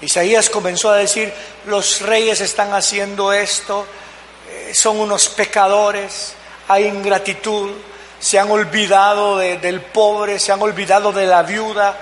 Isaías 0.00 0.48
comenzó 0.48 0.90
a 0.90 0.96
decir, 0.96 1.32
los 1.66 2.02
reyes 2.02 2.40
están 2.40 2.72
haciendo 2.72 3.32
esto, 3.32 3.84
eh, 4.48 4.72
son 4.74 5.00
unos 5.00 5.28
pecadores, 5.28 6.34
hay 6.68 6.86
ingratitud, 6.86 7.72
se 8.20 8.38
han 8.38 8.50
olvidado 8.50 9.38
del 9.38 9.80
pobre, 9.80 10.38
se 10.38 10.52
han 10.52 10.60
olvidado 10.62 11.12
de 11.12 11.26
la 11.26 11.42
viuda. 11.42 11.96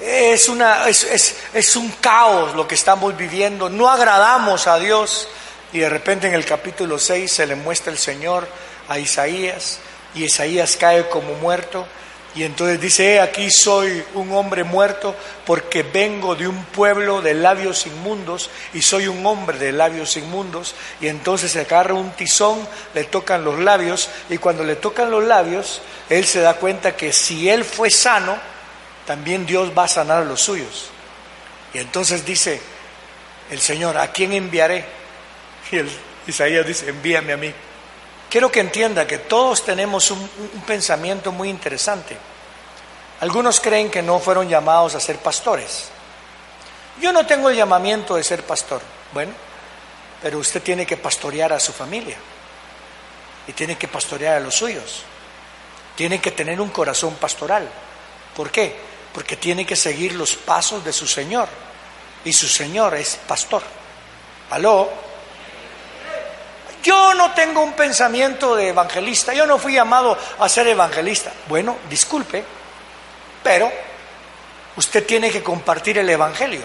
Es, 0.00 0.48
una, 0.48 0.88
es, 0.88 1.36
es, 1.54 1.76
un 1.76 1.88
caos 2.00 2.54
lo 2.54 2.68
que 2.68 2.74
estamos 2.74 3.16
viviendo, 3.16 3.68
no 3.70 3.88
agradamos 3.88 4.66
a 4.66 4.78
Dios. 4.78 5.28
Y 5.72 5.78
de 5.78 5.88
repente 5.88 6.26
en 6.28 6.34
el 6.34 6.44
capítulo 6.44 6.98
6 6.98 7.30
se 7.30 7.46
le 7.46 7.54
muestra 7.54 7.92
el 7.92 7.98
Señor 7.98 8.46
a 8.88 8.98
Isaías 8.98 9.80
y 10.14 10.24
Isaías 10.24 10.76
cae 10.76 11.08
como 11.08 11.34
muerto 11.34 11.86
y 12.36 12.44
entonces 12.44 12.78
dice, 12.78 13.18
aquí 13.18 13.50
soy 13.50 14.04
un 14.12 14.30
hombre 14.32 14.62
muerto 14.62 15.16
porque 15.46 15.82
vengo 15.82 16.34
de 16.34 16.46
un 16.46 16.66
pueblo 16.66 17.22
de 17.22 17.32
labios 17.32 17.86
inmundos 17.86 18.50
y 18.74 18.82
soy 18.82 19.08
un 19.08 19.24
hombre 19.24 19.58
de 19.58 19.72
labios 19.72 20.18
inmundos. 20.18 20.74
Y 21.00 21.08
entonces 21.08 21.52
se 21.52 21.60
agarra 21.60 21.94
un 21.94 22.10
tizón, 22.10 22.68
le 22.92 23.04
tocan 23.04 23.42
los 23.42 23.58
labios 23.58 24.10
y 24.28 24.36
cuando 24.36 24.64
le 24.64 24.76
tocan 24.76 25.10
los 25.10 25.24
labios, 25.24 25.80
él 26.10 26.26
se 26.26 26.40
da 26.40 26.54
cuenta 26.54 26.94
que 26.94 27.10
si 27.10 27.48
él 27.48 27.64
fue 27.64 27.88
sano, 27.88 28.36
también 29.06 29.46
Dios 29.46 29.72
va 29.76 29.84
a 29.84 29.88
sanar 29.88 30.26
los 30.26 30.42
suyos. 30.42 30.90
Y 31.72 31.78
entonces 31.78 32.26
dice 32.26 32.60
el 33.50 33.60
Señor, 33.60 33.96
¿a 33.96 34.12
quién 34.12 34.34
enviaré? 34.34 34.84
Y 35.72 35.76
el, 35.76 35.90
Isaías 36.26 36.66
dice, 36.66 36.90
envíame 36.90 37.32
a 37.32 37.36
mí. 37.38 37.54
Quiero 38.30 38.50
que 38.50 38.60
entienda 38.60 39.06
que 39.06 39.18
todos 39.18 39.64
tenemos 39.64 40.10
un, 40.10 40.28
pensamiento 40.66 41.30
muy 41.32 41.48
interesante. 41.48 42.16
Algunos 43.20 43.60
creen 43.60 43.90
que 43.90 44.02
no 44.02 44.18
fueron 44.18 44.48
llamados 44.48 44.94
a 44.94 45.00
ser 45.00 45.18
pastores. 45.18 45.88
Yo 47.00 47.12
no 47.12 47.24
tengo 47.26 47.48
el 47.48 47.56
llamamiento 47.56 48.16
de 48.16 48.24
ser 48.24 48.42
pastor. 48.42 48.82
Bueno, 49.12 49.32
pero 50.20 50.38
usted 50.38 50.62
tiene 50.62 50.84
que 50.84 50.96
pastorear 50.96 51.52
a 51.52 51.60
su 51.60 51.72
familia 51.72 52.16
y 53.46 53.52
tiene 53.52 53.76
que 53.76 53.88
pastorear 53.88 54.36
a 54.36 54.40
los 54.40 54.56
suyos. 54.56 55.02
Tiene 55.94 56.20
que 56.20 56.32
tener 56.32 56.60
un 56.60 56.70
corazón 56.70 57.14
pastoral. 57.14 57.68
¿Por 58.34 58.50
qué? 58.50 58.76
Porque 59.14 59.36
tiene 59.36 59.64
que 59.64 59.76
seguir 59.76 60.14
los 60.14 60.34
pasos 60.34 60.84
de 60.84 60.92
su 60.92 61.06
Señor. 61.06 61.48
Y 62.24 62.32
su 62.32 62.48
Señor 62.48 62.96
es 62.96 63.18
pastor. 63.26 63.62
¿Aló? 64.50 65.05
Yo 66.86 67.14
no 67.14 67.32
tengo 67.32 67.62
un 67.62 67.72
pensamiento 67.72 68.54
de 68.54 68.68
evangelista, 68.68 69.34
yo 69.34 69.44
no 69.44 69.58
fui 69.58 69.72
llamado 69.72 70.16
a 70.38 70.48
ser 70.48 70.68
evangelista. 70.68 71.32
Bueno, 71.48 71.78
disculpe, 71.90 72.44
pero 73.42 73.68
usted 74.76 75.04
tiene 75.04 75.28
que 75.28 75.42
compartir 75.42 75.98
el 75.98 76.08
evangelio. 76.08 76.62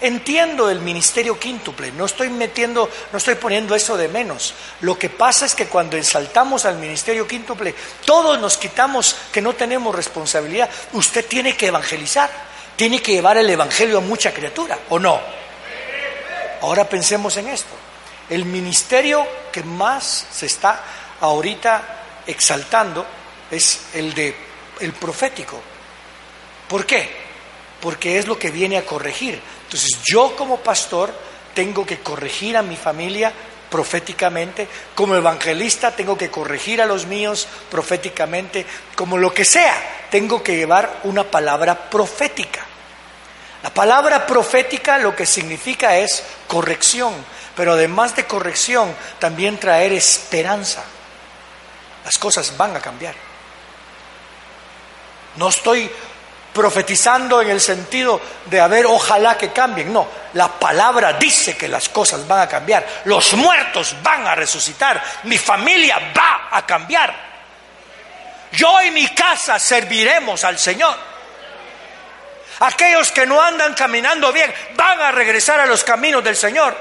Entiendo 0.00 0.70
el 0.70 0.80
ministerio 0.80 1.38
quíntuple, 1.38 1.92
no 1.92 2.06
estoy 2.06 2.30
metiendo, 2.30 2.88
no 3.12 3.18
estoy 3.18 3.34
poniendo 3.34 3.74
eso 3.74 3.98
de 3.98 4.08
menos. 4.08 4.54
Lo 4.80 4.98
que 4.98 5.10
pasa 5.10 5.44
es 5.44 5.54
que 5.54 5.66
cuando 5.66 5.98
ensaltamos 5.98 6.64
al 6.64 6.76
ministerio 6.76 7.28
quíntuple, 7.28 7.74
todos 8.06 8.40
nos 8.40 8.56
quitamos 8.56 9.16
que 9.30 9.42
no 9.42 9.52
tenemos 9.52 9.94
responsabilidad. 9.94 10.70
Usted 10.94 11.26
tiene 11.26 11.58
que 11.58 11.66
evangelizar, 11.66 12.30
tiene 12.74 13.02
que 13.02 13.12
llevar 13.12 13.36
el 13.36 13.50
evangelio 13.50 13.98
a 13.98 14.00
mucha 14.00 14.32
criatura, 14.32 14.78
¿o 14.88 14.98
no? 14.98 15.20
Ahora 16.62 16.88
pensemos 16.88 17.36
en 17.36 17.48
esto. 17.48 17.87
El 18.30 18.44
ministerio 18.44 19.26
que 19.50 19.62
más 19.62 20.26
se 20.30 20.46
está 20.46 20.84
ahorita 21.20 22.22
exaltando 22.26 23.06
es 23.50 23.80
el 23.94 24.14
de 24.14 24.48
el 24.80 24.92
profético. 24.92 25.60
¿Por 26.68 26.86
qué? 26.86 27.08
Porque 27.80 28.18
es 28.18 28.26
lo 28.26 28.38
que 28.38 28.50
viene 28.50 28.76
a 28.76 28.84
corregir. 28.84 29.40
Entonces, 29.64 29.98
yo 30.04 30.36
como 30.36 30.58
pastor 30.58 31.12
tengo 31.54 31.84
que 31.84 31.98
corregir 32.00 32.56
a 32.56 32.62
mi 32.62 32.76
familia 32.76 33.32
proféticamente, 33.70 34.68
como 34.94 35.14
evangelista 35.14 35.94
tengo 35.94 36.16
que 36.16 36.30
corregir 36.30 36.80
a 36.80 36.86
los 36.86 37.06
míos 37.06 37.46
proféticamente, 37.70 38.64
como 38.94 39.18
lo 39.18 39.32
que 39.32 39.44
sea, 39.44 40.06
tengo 40.10 40.42
que 40.42 40.56
llevar 40.56 41.00
una 41.04 41.24
palabra 41.24 41.90
profética. 41.90 42.67
La 43.62 43.70
palabra 43.70 44.26
profética 44.26 44.98
lo 44.98 45.16
que 45.16 45.26
significa 45.26 45.96
es 45.96 46.22
corrección, 46.46 47.14
pero 47.56 47.72
además 47.72 48.14
de 48.14 48.24
corrección, 48.24 48.94
también 49.18 49.58
traer 49.58 49.92
esperanza. 49.92 50.84
Las 52.04 52.18
cosas 52.18 52.56
van 52.56 52.76
a 52.76 52.80
cambiar. 52.80 53.14
No 55.36 55.48
estoy 55.48 55.90
profetizando 56.52 57.40
en 57.42 57.50
el 57.50 57.60
sentido 57.60 58.20
de 58.46 58.60
a 58.60 58.66
ver, 58.66 58.86
ojalá 58.86 59.36
que 59.36 59.52
cambien. 59.52 59.92
No, 59.92 60.08
la 60.34 60.48
palabra 60.48 61.12
dice 61.14 61.56
que 61.56 61.68
las 61.68 61.88
cosas 61.88 62.26
van 62.26 62.40
a 62.40 62.48
cambiar. 62.48 62.86
Los 63.04 63.34
muertos 63.34 63.94
van 64.02 64.26
a 64.26 64.34
resucitar. 64.34 65.02
Mi 65.24 65.38
familia 65.38 66.12
va 66.16 66.48
a 66.50 66.64
cambiar. 66.64 67.28
Yo 68.52 68.82
y 68.82 68.90
mi 68.90 69.06
casa 69.08 69.58
serviremos 69.58 70.42
al 70.44 70.58
Señor. 70.58 70.96
Aquellos 72.60 73.12
que 73.12 73.26
no 73.26 73.40
andan 73.40 73.74
caminando 73.74 74.32
bien 74.32 74.52
van 74.74 75.00
a 75.00 75.12
regresar 75.12 75.60
a 75.60 75.66
los 75.66 75.84
caminos 75.84 76.24
del 76.24 76.36
Señor. 76.36 76.76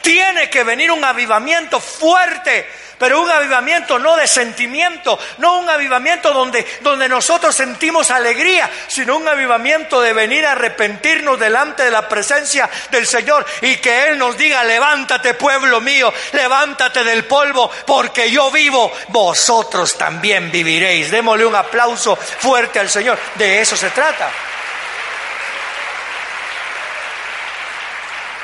Tiene 0.00 0.48
que 0.48 0.64
venir 0.64 0.90
un 0.90 1.04
avivamiento 1.04 1.80
fuerte, 1.80 2.66
pero 2.98 3.20
un 3.20 3.30
avivamiento 3.30 3.98
no 3.98 4.16
de 4.16 4.26
sentimiento, 4.26 5.18
no 5.38 5.58
un 5.58 5.68
avivamiento 5.68 6.32
donde, 6.32 6.66
donde 6.80 7.08
nosotros 7.08 7.54
sentimos 7.54 8.10
alegría, 8.10 8.70
sino 8.86 9.16
un 9.16 9.28
avivamiento 9.28 10.00
de 10.00 10.12
venir 10.12 10.46
a 10.46 10.52
arrepentirnos 10.52 11.38
delante 11.38 11.84
de 11.84 11.90
la 11.90 12.08
presencia 12.08 12.70
del 12.90 13.06
Señor 13.06 13.44
y 13.60 13.76
que 13.76 14.04
Él 14.04 14.18
nos 14.18 14.38
diga, 14.38 14.64
levántate 14.64 15.34
pueblo 15.34 15.80
mío, 15.80 16.12
levántate 16.32 17.04
del 17.04 17.24
polvo, 17.24 17.70
porque 17.86 18.30
yo 18.30 18.50
vivo, 18.50 18.90
vosotros 19.08 19.98
también 19.98 20.50
viviréis. 20.50 21.10
Démosle 21.10 21.44
un 21.44 21.56
aplauso 21.56 22.16
fuerte 22.16 22.78
al 22.78 22.88
Señor, 22.88 23.18
de 23.34 23.60
eso 23.60 23.76
se 23.76 23.90
trata. 23.90 24.30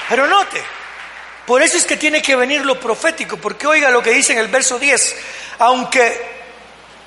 Pero 0.08 0.26
note, 0.26 0.62
por 1.46 1.62
eso 1.62 1.76
es 1.76 1.84
que 1.84 1.96
tiene 1.96 2.22
que 2.22 2.36
venir 2.36 2.64
lo 2.64 2.80
profético, 2.80 3.36
porque 3.36 3.66
oiga 3.66 3.90
lo 3.90 4.02
que 4.02 4.10
dice 4.10 4.32
en 4.32 4.38
el 4.38 4.48
verso 4.48 4.78
10, 4.78 5.16
aunque 5.58 6.34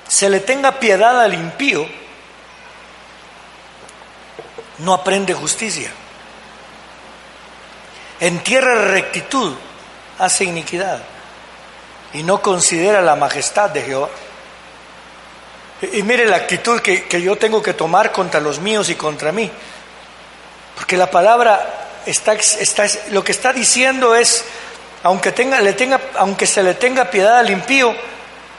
se 0.06 0.30
le 0.30 0.40
tenga 0.40 0.78
piedad 0.78 1.20
al 1.20 1.34
impío, 1.34 1.86
no 4.78 4.94
aprende 4.94 5.34
justicia. 5.34 5.90
En 8.20 8.42
tierra 8.42 8.86
rectitud 8.86 9.54
hace 10.18 10.44
iniquidad 10.44 11.02
y 12.12 12.22
no 12.22 12.40
considera 12.42 13.00
la 13.00 13.16
majestad 13.16 13.70
de 13.70 13.82
Jehová. 13.82 14.08
Y, 15.92 16.02
mire 16.02 16.26
la 16.26 16.36
actitud 16.36 16.80
que, 16.80 17.04
que 17.04 17.22
yo 17.22 17.36
tengo 17.36 17.62
que 17.62 17.74
tomar 17.74 18.10
contra 18.10 18.40
los 18.40 18.58
míos 18.58 18.88
y 18.88 18.96
contra 18.96 19.30
mí, 19.30 19.48
porque 20.74 20.96
la 20.96 21.08
palabra 21.08 21.77
está, 22.10 22.34
está, 22.34 22.86
lo 23.10 23.22
que 23.22 23.32
está 23.32 23.52
diciendo 23.52 24.14
es, 24.14 24.44
aunque, 25.02 25.32
tenga, 25.32 25.60
le 25.60 25.72
tenga, 25.72 26.00
aunque 26.16 26.46
se 26.46 26.62
le 26.62 26.74
tenga 26.74 27.10
piedad 27.10 27.38
al 27.38 27.50
impío, 27.50 27.94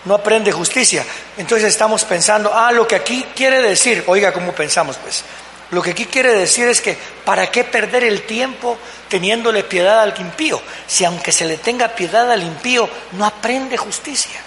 no 0.05 0.15
aprende 0.15 0.51
justicia. 0.51 1.05
Entonces 1.37 1.67
estamos 1.67 2.05
pensando, 2.05 2.51
ah, 2.53 2.71
lo 2.71 2.87
que 2.87 2.95
aquí 2.95 3.25
quiere 3.35 3.61
decir, 3.61 4.03
oiga 4.07 4.31
cómo 4.31 4.53
pensamos 4.53 4.97
pues, 4.97 5.23
lo 5.71 5.83
que 5.83 5.91
aquí 5.91 6.05
quiere 6.05 6.33
decir 6.33 6.67
es 6.67 6.81
que, 6.81 6.97
¿para 7.23 7.51
qué 7.51 7.63
perder 7.63 8.03
el 8.03 8.23
tiempo 8.23 8.77
teniéndole 9.07 9.63
piedad 9.63 10.01
al 10.01 10.19
impío? 10.19 10.59
Si 10.87 11.05
aunque 11.05 11.31
se 11.31 11.45
le 11.45 11.57
tenga 11.57 11.89
piedad 11.89 12.31
al 12.31 12.41
impío, 12.41 12.89
no 13.11 13.25
aprende 13.25 13.77
justicia. 13.77 14.41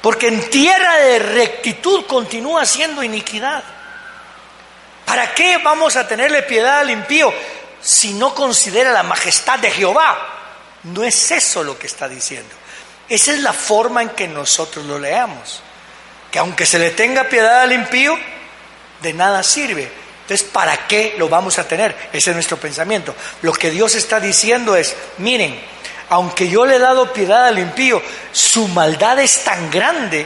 Porque 0.00 0.28
en 0.28 0.48
tierra 0.48 0.96
de 0.98 1.18
rectitud 1.18 2.06
continúa 2.06 2.64
siendo 2.64 3.02
iniquidad. 3.02 3.62
¿Para 5.10 5.34
qué 5.34 5.58
vamos 5.58 5.96
a 5.96 6.06
tenerle 6.06 6.44
piedad 6.44 6.78
al 6.78 6.90
impío 6.92 7.34
si 7.82 8.12
no 8.12 8.32
considera 8.32 8.92
la 8.92 9.02
majestad 9.02 9.58
de 9.58 9.68
Jehová? 9.68 10.16
No 10.84 11.02
es 11.02 11.32
eso 11.32 11.64
lo 11.64 11.76
que 11.76 11.88
está 11.88 12.08
diciendo. 12.08 12.54
Esa 13.08 13.32
es 13.32 13.40
la 13.40 13.52
forma 13.52 14.02
en 14.02 14.10
que 14.10 14.28
nosotros 14.28 14.86
lo 14.86 15.00
leamos. 15.00 15.62
Que 16.30 16.38
aunque 16.38 16.64
se 16.64 16.78
le 16.78 16.90
tenga 16.90 17.24
piedad 17.24 17.62
al 17.62 17.72
impío, 17.72 18.16
de 19.02 19.12
nada 19.12 19.42
sirve. 19.42 19.90
Entonces, 20.22 20.46
¿para 20.46 20.86
qué 20.86 21.16
lo 21.18 21.28
vamos 21.28 21.58
a 21.58 21.66
tener? 21.66 22.10
Ese 22.12 22.30
es 22.30 22.36
nuestro 22.36 22.58
pensamiento. 22.58 23.12
Lo 23.42 23.52
que 23.52 23.72
Dios 23.72 23.96
está 23.96 24.20
diciendo 24.20 24.76
es, 24.76 24.94
miren, 25.18 25.60
aunque 26.10 26.48
yo 26.48 26.64
le 26.64 26.76
he 26.76 26.78
dado 26.78 27.12
piedad 27.12 27.46
al 27.46 27.58
impío, 27.58 28.00
su 28.30 28.68
maldad 28.68 29.18
es 29.18 29.42
tan 29.42 29.72
grande 29.72 30.24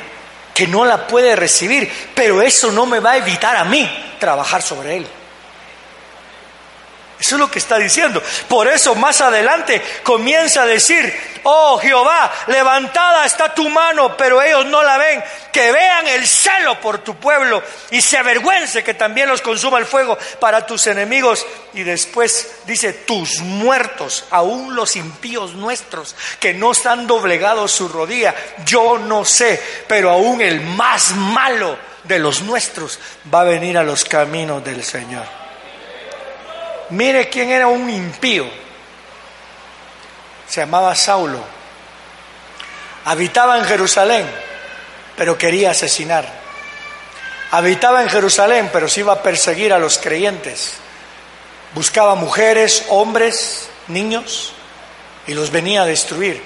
que 0.54 0.66
no 0.66 0.84
la 0.84 1.06
puede 1.06 1.36
recibir, 1.36 1.90
pero 2.14 2.40
eso 2.40 2.70
no 2.72 2.86
me 2.86 3.00
va 3.00 3.12
a 3.12 3.16
evitar 3.18 3.56
a 3.56 3.64
mí 3.64 3.90
trabajar 4.18 4.62
sobre 4.62 4.98
él. 4.98 5.06
Eso 7.24 7.36
es 7.36 7.40
lo 7.40 7.50
que 7.50 7.58
está 7.58 7.78
diciendo. 7.78 8.22
Por 8.48 8.68
eso 8.68 8.94
más 8.96 9.22
adelante 9.22 9.80
comienza 10.02 10.60
a 10.60 10.66
decir, 10.66 11.10
oh 11.44 11.78
Jehová, 11.78 12.30
levantada 12.48 13.24
está 13.24 13.54
tu 13.54 13.66
mano, 13.70 14.14
pero 14.14 14.42
ellos 14.42 14.66
no 14.66 14.82
la 14.82 14.98
ven. 14.98 15.24
Que 15.50 15.72
vean 15.72 16.06
el 16.06 16.26
celo 16.26 16.78
por 16.82 16.98
tu 16.98 17.16
pueblo 17.16 17.62
y 17.90 18.02
se 18.02 18.18
avergüence 18.18 18.84
que 18.84 18.92
también 18.92 19.30
los 19.30 19.40
consuma 19.40 19.78
el 19.78 19.86
fuego 19.86 20.18
para 20.38 20.66
tus 20.66 20.86
enemigos. 20.86 21.46
Y 21.72 21.82
después 21.82 22.56
dice, 22.66 22.92
tus 22.92 23.40
muertos, 23.40 24.26
aún 24.30 24.76
los 24.76 24.94
impíos 24.94 25.54
nuestros, 25.54 26.14
que 26.38 26.52
no 26.52 26.72
están 26.72 27.06
doblegados 27.06 27.72
su 27.72 27.88
rodilla, 27.88 28.34
yo 28.66 28.98
no 28.98 29.24
sé, 29.24 29.62
pero 29.88 30.10
aún 30.10 30.42
el 30.42 30.60
más 30.60 31.12
malo 31.12 31.78
de 32.02 32.18
los 32.18 32.42
nuestros 32.42 32.98
va 33.32 33.40
a 33.40 33.44
venir 33.44 33.78
a 33.78 33.82
los 33.82 34.04
caminos 34.04 34.62
del 34.62 34.84
Señor. 34.84 35.43
Mire 36.90 37.28
quién 37.28 37.50
era 37.50 37.66
un 37.66 37.88
impío. 37.88 38.46
Se 40.48 40.60
llamaba 40.60 40.94
Saulo. 40.94 41.40
Habitaba 43.06 43.58
en 43.58 43.64
Jerusalén, 43.64 44.26
pero 45.16 45.36
quería 45.36 45.70
asesinar. 45.70 46.26
Habitaba 47.50 48.02
en 48.02 48.08
Jerusalén, 48.08 48.70
pero 48.72 48.88
se 48.88 49.00
iba 49.00 49.12
a 49.12 49.22
perseguir 49.22 49.72
a 49.72 49.78
los 49.78 49.98
creyentes. 49.98 50.74
Buscaba 51.74 52.14
mujeres, 52.14 52.86
hombres, 52.88 53.68
niños, 53.88 54.52
y 55.26 55.34
los 55.34 55.50
venía 55.50 55.82
a 55.82 55.86
destruir. 55.86 56.42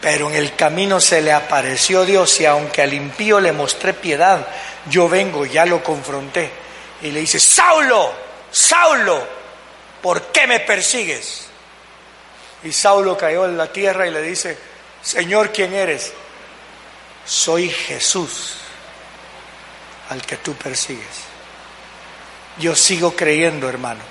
Pero 0.00 0.28
en 0.28 0.36
el 0.36 0.54
camino 0.54 1.00
se 1.00 1.22
le 1.22 1.32
apareció 1.32 2.04
Dios 2.04 2.40
y 2.40 2.46
aunque 2.46 2.82
al 2.82 2.92
impío 2.92 3.40
le 3.40 3.52
mostré 3.52 3.94
piedad, 3.94 4.46
yo 4.90 5.08
vengo, 5.08 5.46
ya 5.46 5.64
lo 5.64 5.82
confronté. 5.82 6.50
Y 7.02 7.10
le 7.10 7.20
dice, 7.20 7.40
Saulo, 7.40 8.12
Saulo, 8.50 9.26
¿por 10.04 10.20
qué 10.24 10.46
me 10.46 10.60
persigues? 10.60 11.46
Y 12.62 12.72
Saulo 12.72 13.16
cayó 13.16 13.46
en 13.46 13.56
la 13.56 13.72
tierra 13.72 14.06
y 14.06 14.10
le 14.10 14.20
dice, 14.20 14.58
Señor, 15.00 15.50
¿quién 15.50 15.72
eres? 15.72 16.12
Soy 17.24 17.70
Jesús 17.70 18.56
al 20.10 20.20
que 20.20 20.36
tú 20.36 20.52
persigues. 20.56 21.24
Yo 22.58 22.76
sigo 22.76 23.16
creyendo, 23.16 23.66
hermano, 23.66 24.02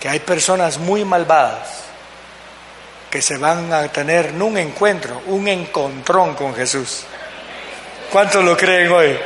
que 0.00 0.08
hay 0.08 0.20
personas 0.20 0.78
muy 0.78 1.04
malvadas 1.04 1.68
que 3.10 3.20
se 3.20 3.36
van 3.36 3.70
a 3.74 3.88
tener 3.88 4.32
un 4.32 4.56
encuentro, 4.56 5.20
un 5.26 5.48
encontrón 5.48 6.34
con 6.34 6.54
Jesús. 6.54 7.02
¿Cuántos 8.10 8.42
lo 8.42 8.56
creen 8.56 8.90
hoy? 8.90 9.18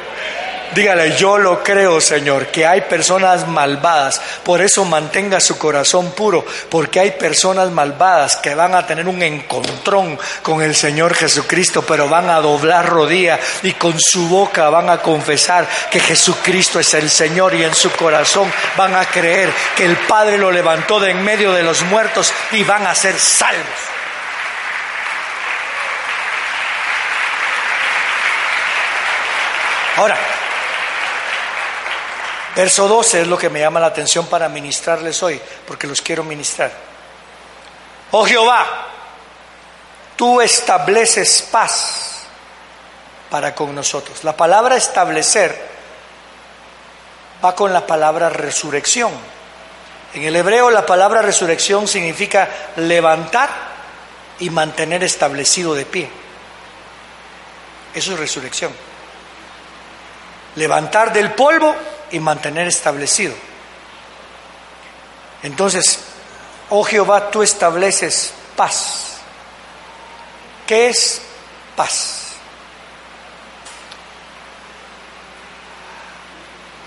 Dígale, 0.74 1.16
yo 1.16 1.38
lo 1.38 1.62
creo, 1.62 2.00
Señor, 2.00 2.48
que 2.48 2.66
hay 2.66 2.82
personas 2.82 3.48
malvadas. 3.48 4.20
Por 4.44 4.60
eso 4.60 4.84
mantenga 4.84 5.40
su 5.40 5.56
corazón 5.56 6.12
puro, 6.12 6.44
porque 6.68 7.00
hay 7.00 7.12
personas 7.12 7.70
malvadas 7.70 8.36
que 8.36 8.54
van 8.54 8.74
a 8.74 8.86
tener 8.86 9.08
un 9.08 9.22
encontrón 9.22 10.18
con 10.42 10.62
el 10.62 10.74
Señor 10.74 11.14
Jesucristo, 11.14 11.82
pero 11.82 12.08
van 12.08 12.28
a 12.28 12.40
doblar 12.40 12.86
rodilla 12.86 13.38
y 13.62 13.72
con 13.72 13.98
su 13.98 14.28
boca 14.28 14.68
van 14.68 14.90
a 14.90 14.98
confesar 14.98 15.66
que 15.90 16.00
Jesucristo 16.00 16.78
es 16.78 16.92
el 16.94 17.08
Señor 17.08 17.54
y 17.54 17.64
en 17.64 17.74
su 17.74 17.90
corazón 17.92 18.52
van 18.76 18.94
a 18.94 19.06
creer 19.06 19.50
que 19.76 19.86
el 19.86 19.96
Padre 19.96 20.36
lo 20.36 20.50
levantó 20.50 21.00
de 21.00 21.06
en 21.10 21.22
medio 21.22 21.52
de 21.52 21.62
los 21.62 21.82
muertos 21.84 22.32
y 22.52 22.64
van 22.64 22.86
a 22.86 22.94
ser 22.94 23.18
salvos. 23.18 23.64
Ahora, 29.96 30.18
Verso 32.56 32.88
12 32.88 33.20
es 33.20 33.26
lo 33.26 33.36
que 33.36 33.50
me 33.50 33.60
llama 33.60 33.80
la 33.80 33.88
atención 33.88 34.26
para 34.28 34.48
ministrarles 34.48 35.22
hoy, 35.22 35.38
porque 35.66 35.86
los 35.86 36.00
quiero 36.00 36.24
ministrar. 36.24 36.72
Oh 38.12 38.24
Jehová, 38.24 38.66
tú 40.16 40.40
estableces 40.40 41.46
paz 41.52 42.22
para 43.28 43.54
con 43.54 43.74
nosotros. 43.74 44.24
La 44.24 44.34
palabra 44.34 44.74
establecer 44.74 45.54
va 47.44 47.54
con 47.54 47.74
la 47.74 47.86
palabra 47.86 48.30
resurrección. 48.30 49.12
En 50.14 50.22
el 50.22 50.34
hebreo 50.34 50.70
la 50.70 50.86
palabra 50.86 51.20
resurrección 51.20 51.86
significa 51.86 52.48
levantar 52.76 53.50
y 54.38 54.48
mantener 54.48 55.04
establecido 55.04 55.74
de 55.74 55.84
pie. 55.84 56.08
Eso 57.92 58.12
es 58.14 58.18
resurrección. 58.18 58.72
Levantar 60.54 61.12
del 61.12 61.32
polvo 61.32 61.76
y 62.10 62.20
mantener 62.20 62.66
establecido. 62.66 63.34
Entonces, 65.42 66.00
oh 66.70 66.82
Jehová, 66.82 67.30
tú 67.30 67.42
estableces 67.42 68.32
paz. 68.56 69.18
¿Qué 70.66 70.88
es 70.88 71.22
paz? 71.76 72.26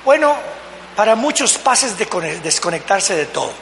Bueno, 0.03 0.35
para 0.95 1.15
muchos 1.15 1.57
paz 1.57 1.83
es 1.83 1.97
desconectarse 1.97 3.15
de 3.15 3.25
todo. 3.27 3.53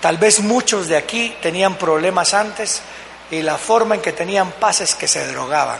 Tal 0.00 0.18
vez 0.18 0.40
muchos 0.40 0.88
de 0.88 0.96
aquí 0.96 1.36
tenían 1.42 1.76
problemas 1.76 2.32
antes 2.34 2.82
y 3.30 3.42
la 3.42 3.58
forma 3.58 3.96
en 3.96 4.00
que 4.00 4.12
tenían 4.12 4.52
paz 4.52 4.80
es 4.80 4.94
que 4.94 5.08
se 5.08 5.26
drogaban, 5.26 5.78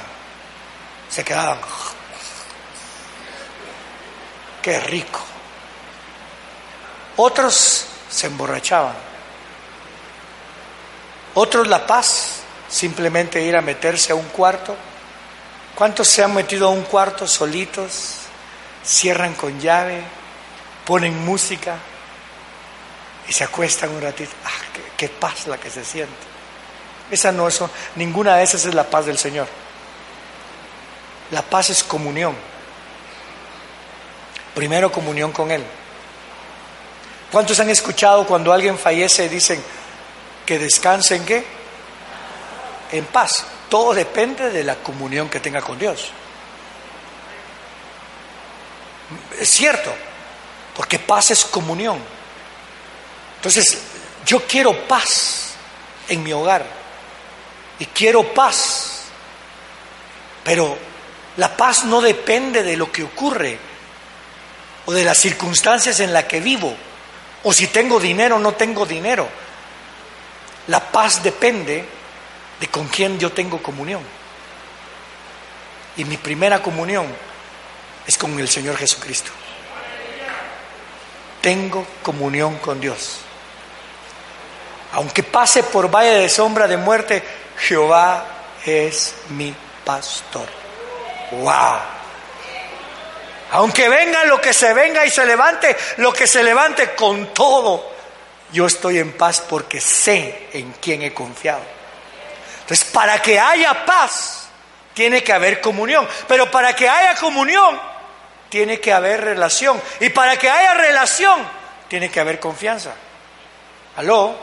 se 1.09 1.25
quedaban 1.25 1.59
qué 4.66 4.81
rico. 4.81 5.20
Otros 7.18 7.87
se 8.11 8.26
emborrachaban. 8.26 8.96
Otros 11.35 11.68
la 11.68 11.87
paz, 11.87 12.40
simplemente 12.68 13.40
ir 13.40 13.55
a 13.55 13.61
meterse 13.61 14.11
a 14.11 14.16
un 14.16 14.26
cuarto. 14.26 14.74
¿Cuántos 15.76 16.09
se 16.09 16.24
han 16.24 16.35
metido 16.35 16.66
a 16.66 16.70
un 16.70 16.83
cuarto 16.83 17.29
solitos? 17.29 18.16
Cierran 18.85 19.35
con 19.35 19.61
llave, 19.61 20.02
ponen 20.85 21.24
música 21.24 21.76
y 23.29 23.33
se 23.33 23.44
acuestan 23.44 23.90
un 23.90 24.02
ratito. 24.02 24.33
¡Ah, 24.44 24.81
qué, 24.96 25.09
paz 25.09 25.46
la 25.46 25.59
que 25.59 25.70
se 25.70 25.85
siente! 25.85 26.12
Esa 27.09 27.31
no 27.31 27.46
es, 27.46 27.61
ninguna 27.94 28.35
de 28.35 28.42
esas 28.42 28.64
es 28.64 28.74
la 28.74 28.90
paz 28.90 29.07
del 29.07 29.16
Señor. 29.16 29.46
La 31.31 31.42
paz 31.42 31.70
es 31.70 31.85
comunión. 31.85 32.56
Primero 34.57 34.90
comunión 34.90 35.33
con 35.33 35.51
Él. 35.51 35.62
¿Cuántos 37.31 37.61
han 37.61 37.69
escuchado 37.69 38.27
cuando 38.27 38.55
alguien 38.55 38.79
fallece 38.79 39.29
dicen 39.29 39.62
que 40.47 40.59
descanse 40.59 41.16
en 41.16 41.27
qué? 41.27 41.45
En 42.90 43.05
paz. 43.05 43.45
Todo 43.69 43.92
depende 43.92 44.49
de 44.49 44.64
la 44.64 44.77
comunión 44.77 45.29
que 45.29 45.40
tenga 45.40 45.61
con 45.61 45.79
Dios. 45.79 46.11
Es 49.38 49.51
cierto, 49.51 49.95
porque 50.75 51.01
paz 51.01 51.33
es 51.33 51.45
comunión. 51.45 51.99
Entonces, 53.37 53.77
yo 54.25 54.47
quiero 54.47 54.88
paz 54.88 55.51
en 56.09 56.23
mi 56.23 56.33
hogar 56.33 56.64
y 57.79 57.85
quiero 57.85 58.33
paz, 58.33 59.03
pero 60.42 60.79
la 61.37 61.55
paz 61.55 61.85
no 61.85 62.01
depende 62.01 62.62
de 62.62 62.79
lo 62.79 62.90
que 62.90 63.03
ocurre 63.03 63.76
o 64.87 64.92
de 64.92 65.05
las 65.05 65.18
circunstancias 65.18 66.01
en 66.01 66.12
las 66.12 66.25
que 66.25 66.40
vivo, 66.40 66.75
o 67.42 67.53
si 67.53 67.66
tengo 67.66 68.01
dinero 68.01 68.37
o 68.37 68.38
no 68.38 68.53
tengo 68.53 68.87
dinero. 68.87 69.29
La 70.68 70.81
paz 70.81 71.22
depende 71.22 71.85
de 72.59 72.66
con 72.68 72.88
quién 72.88 73.18
yo 73.18 73.31
tengo 73.33 73.62
comunión. 73.62 74.03
Y 75.96 76.05
mi 76.05 76.16
primera 76.16 76.62
comunión 76.62 77.07
es 78.07 78.16
con 78.16 78.38
el 78.38 78.49
Señor 78.49 78.77
Jesucristo. 78.77 79.31
Tengo 81.40 81.87
comunión 82.03 82.59
con 82.59 82.81
Dios. 82.81 83.18
Aunque 84.92 85.22
pase 85.22 85.62
por 85.62 85.90
valle 85.90 86.18
de 86.18 86.29
sombra 86.29 86.66
de 86.66 86.77
muerte, 86.77 87.22
Jehová 87.59 88.25
es 88.64 89.14
mi 89.31 89.55
pastor. 89.85 90.46
¡Wow! 91.33 91.96
Aunque 93.57 93.88
venga 93.88 94.23
lo 94.25 94.38
que 94.38 94.53
se 94.53 94.75
venga 94.75 95.07
y 95.07 95.11
se 95.11 95.25
levante, 95.25 95.75
lo 95.97 96.12
que 96.12 96.27
se 96.27 96.42
levante 96.42 96.95
con 96.95 97.33
todo, 97.33 97.90
yo 98.53 98.66
estoy 98.66 98.99
en 98.99 99.12
paz 99.12 99.42
porque 99.49 99.81
sé 99.81 100.51
en 100.53 100.73
quién 100.73 101.01
he 101.01 101.14
confiado. 101.14 101.62
Entonces, 102.61 102.85
para 102.90 103.23
que 103.23 103.40
haya 103.40 103.87
paz, 103.87 104.49
tiene 104.92 105.25
que 105.25 105.33
haber 105.33 105.62
comunión. 105.62 106.07
Pero 106.29 106.51
para 106.51 106.77
que 106.77 106.87
haya 106.87 107.14
comunión, 107.14 107.81
tiene 108.51 108.79
que 108.79 108.92
haber 108.92 109.23
relación. 109.23 109.81
Y 110.01 110.11
para 110.11 110.38
que 110.38 110.51
haya 110.51 110.75
relación, 110.75 111.40
tiene 111.88 112.11
que 112.11 112.21
haber 112.21 112.38
confianza. 112.38 112.92
¿Aló? 113.97 114.37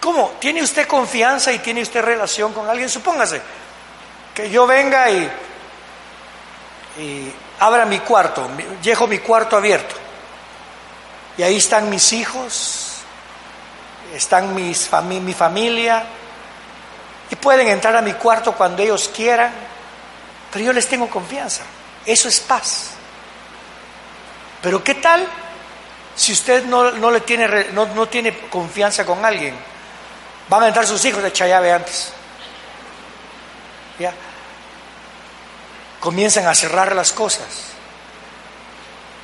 ¿Cómo? 0.00 0.32
¿Tiene 0.40 0.64
usted 0.64 0.88
confianza 0.88 1.52
y 1.52 1.60
tiene 1.60 1.82
usted 1.82 2.02
relación 2.02 2.52
con 2.52 2.68
alguien? 2.68 2.88
Supóngase 2.88 3.40
que 4.34 4.50
yo 4.50 4.66
venga 4.66 5.08
y 5.10 5.30
y 6.98 7.32
abra 7.62 7.84
mi 7.84 8.00
cuarto, 8.00 8.48
dejo 8.82 9.06
mi 9.06 9.18
cuarto 9.18 9.56
abierto. 9.56 9.94
Y 11.38 11.42
ahí 11.44 11.56
están 11.56 11.88
mis 11.88 12.12
hijos, 12.12 12.96
están 14.12 14.52
mis 14.52 14.90
mi 15.04 15.32
familia, 15.32 16.04
y 17.30 17.36
pueden 17.36 17.68
entrar 17.68 17.96
a 17.96 18.02
mi 18.02 18.14
cuarto 18.14 18.52
cuando 18.52 18.82
ellos 18.82 19.08
quieran, 19.14 19.52
pero 20.52 20.64
yo 20.64 20.72
les 20.72 20.88
tengo 20.88 21.08
confianza. 21.08 21.62
Eso 22.04 22.28
es 22.28 22.40
paz. 22.40 22.90
Pero 24.60 24.82
¿qué 24.82 24.96
tal 24.96 25.24
si 26.16 26.32
usted 26.32 26.64
no, 26.64 27.10
le 27.10 27.20
tiene, 27.20 27.68
no, 27.72 27.86
no, 27.86 28.08
tiene 28.08 28.36
confianza 28.50 29.06
con 29.06 29.24
alguien? 29.24 29.54
Van 30.48 30.64
a 30.64 30.68
entrar 30.68 30.84
sus 30.84 31.02
hijos 31.04 31.22
de 31.22 31.30
llave 31.30 31.72
antes. 31.72 32.12
¿Ya? 34.00 34.12
Comienzan 36.02 36.46
a 36.46 36.54
cerrar 36.54 36.94
las 36.94 37.12
cosas. 37.12 37.46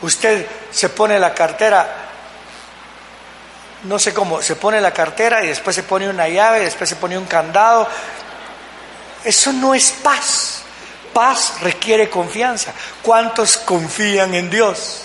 Usted 0.01 0.47
se 0.71 0.89
pone 0.89 1.19
la 1.19 1.35
cartera 1.35 2.09
no 3.85 3.99
sé 3.99 4.13
cómo, 4.13 4.43
se 4.43 4.57
pone 4.57 4.81
la 4.81 4.93
cartera 4.93 5.45
y 5.45 5.49
después 5.49 5.77
se 5.77 5.85
pone 5.85 6.09
una 6.09 6.29
llave, 6.29 6.61
y 6.61 6.65
después 6.65 6.89
se 6.89 6.97
pone 6.97 7.17
un 7.17 7.27
candado. 7.27 7.89
Eso 9.25 9.53
no 9.53 9.75
es 9.75 9.93
paz. 10.03 10.63
Paz 11.13 11.61
requiere 11.61 12.11
confianza. 12.11 12.73
¿Cuántos 13.03 13.57
confían 13.59 14.35
en 14.35 14.51
Dios? 14.51 15.03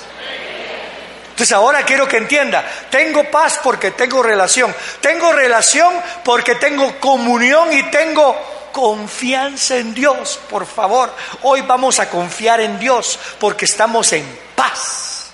Entonces 1.30 1.52
ahora 1.52 1.84
quiero 1.84 2.08
que 2.08 2.18
entienda, 2.18 2.64
tengo 2.92 3.24
paz 3.32 3.60
porque 3.64 3.90
tengo 3.90 4.22
relación, 4.22 4.74
tengo 5.02 5.32
relación 5.32 5.92
porque 6.24 6.54
tengo 6.56 7.00
comunión 7.00 7.74
y 7.74 7.82
tengo 7.90 8.36
confianza 8.74 9.78
en 9.78 9.94
Dios. 9.94 10.38
Por 10.50 10.66
favor, 10.66 11.14
hoy 11.44 11.62
vamos 11.62 12.00
a 12.00 12.10
confiar 12.10 12.60
en 12.60 12.78
Dios 12.78 13.18
porque 13.40 13.64
estamos 13.64 14.12
en 14.12 14.40
paz. 14.58 15.28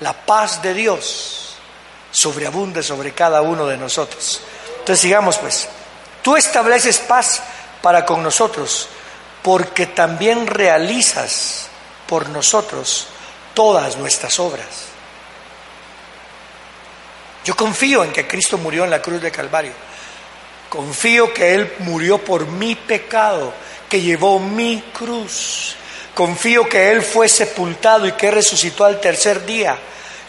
La 0.00 0.12
paz 0.12 0.60
de 0.60 0.74
Dios 0.74 1.56
sobreabunde 2.10 2.82
sobre 2.82 3.12
cada 3.12 3.40
uno 3.40 3.66
de 3.66 3.78
nosotros. 3.78 4.42
Entonces 4.80 5.00
sigamos 5.00 5.38
pues, 5.38 5.68
tú 6.20 6.36
estableces 6.36 6.98
paz 6.98 7.42
para 7.80 8.04
con 8.04 8.22
nosotros 8.22 8.88
porque 9.42 9.86
también 9.86 10.46
realizas 10.46 11.68
por 12.06 12.28
nosotros 12.28 13.06
todas 13.54 13.96
nuestras 13.96 14.38
obras. 14.38 14.66
Yo 17.44 17.56
confío 17.56 18.04
en 18.04 18.12
que 18.12 18.28
Cristo 18.28 18.58
murió 18.58 18.84
en 18.84 18.90
la 18.90 19.02
cruz 19.02 19.20
de 19.20 19.30
Calvario. 19.30 19.72
Confío 20.72 21.34
que 21.34 21.52
Él 21.52 21.70
murió 21.80 22.16
por 22.16 22.46
mi 22.46 22.74
pecado, 22.74 23.52
que 23.90 24.00
llevó 24.00 24.38
mi 24.38 24.82
cruz. 24.90 25.76
Confío 26.14 26.66
que 26.66 26.90
Él 26.90 27.02
fue 27.02 27.28
sepultado 27.28 28.06
y 28.06 28.12
que 28.12 28.30
resucitó 28.30 28.86
al 28.86 28.98
tercer 28.98 29.44
día. 29.44 29.76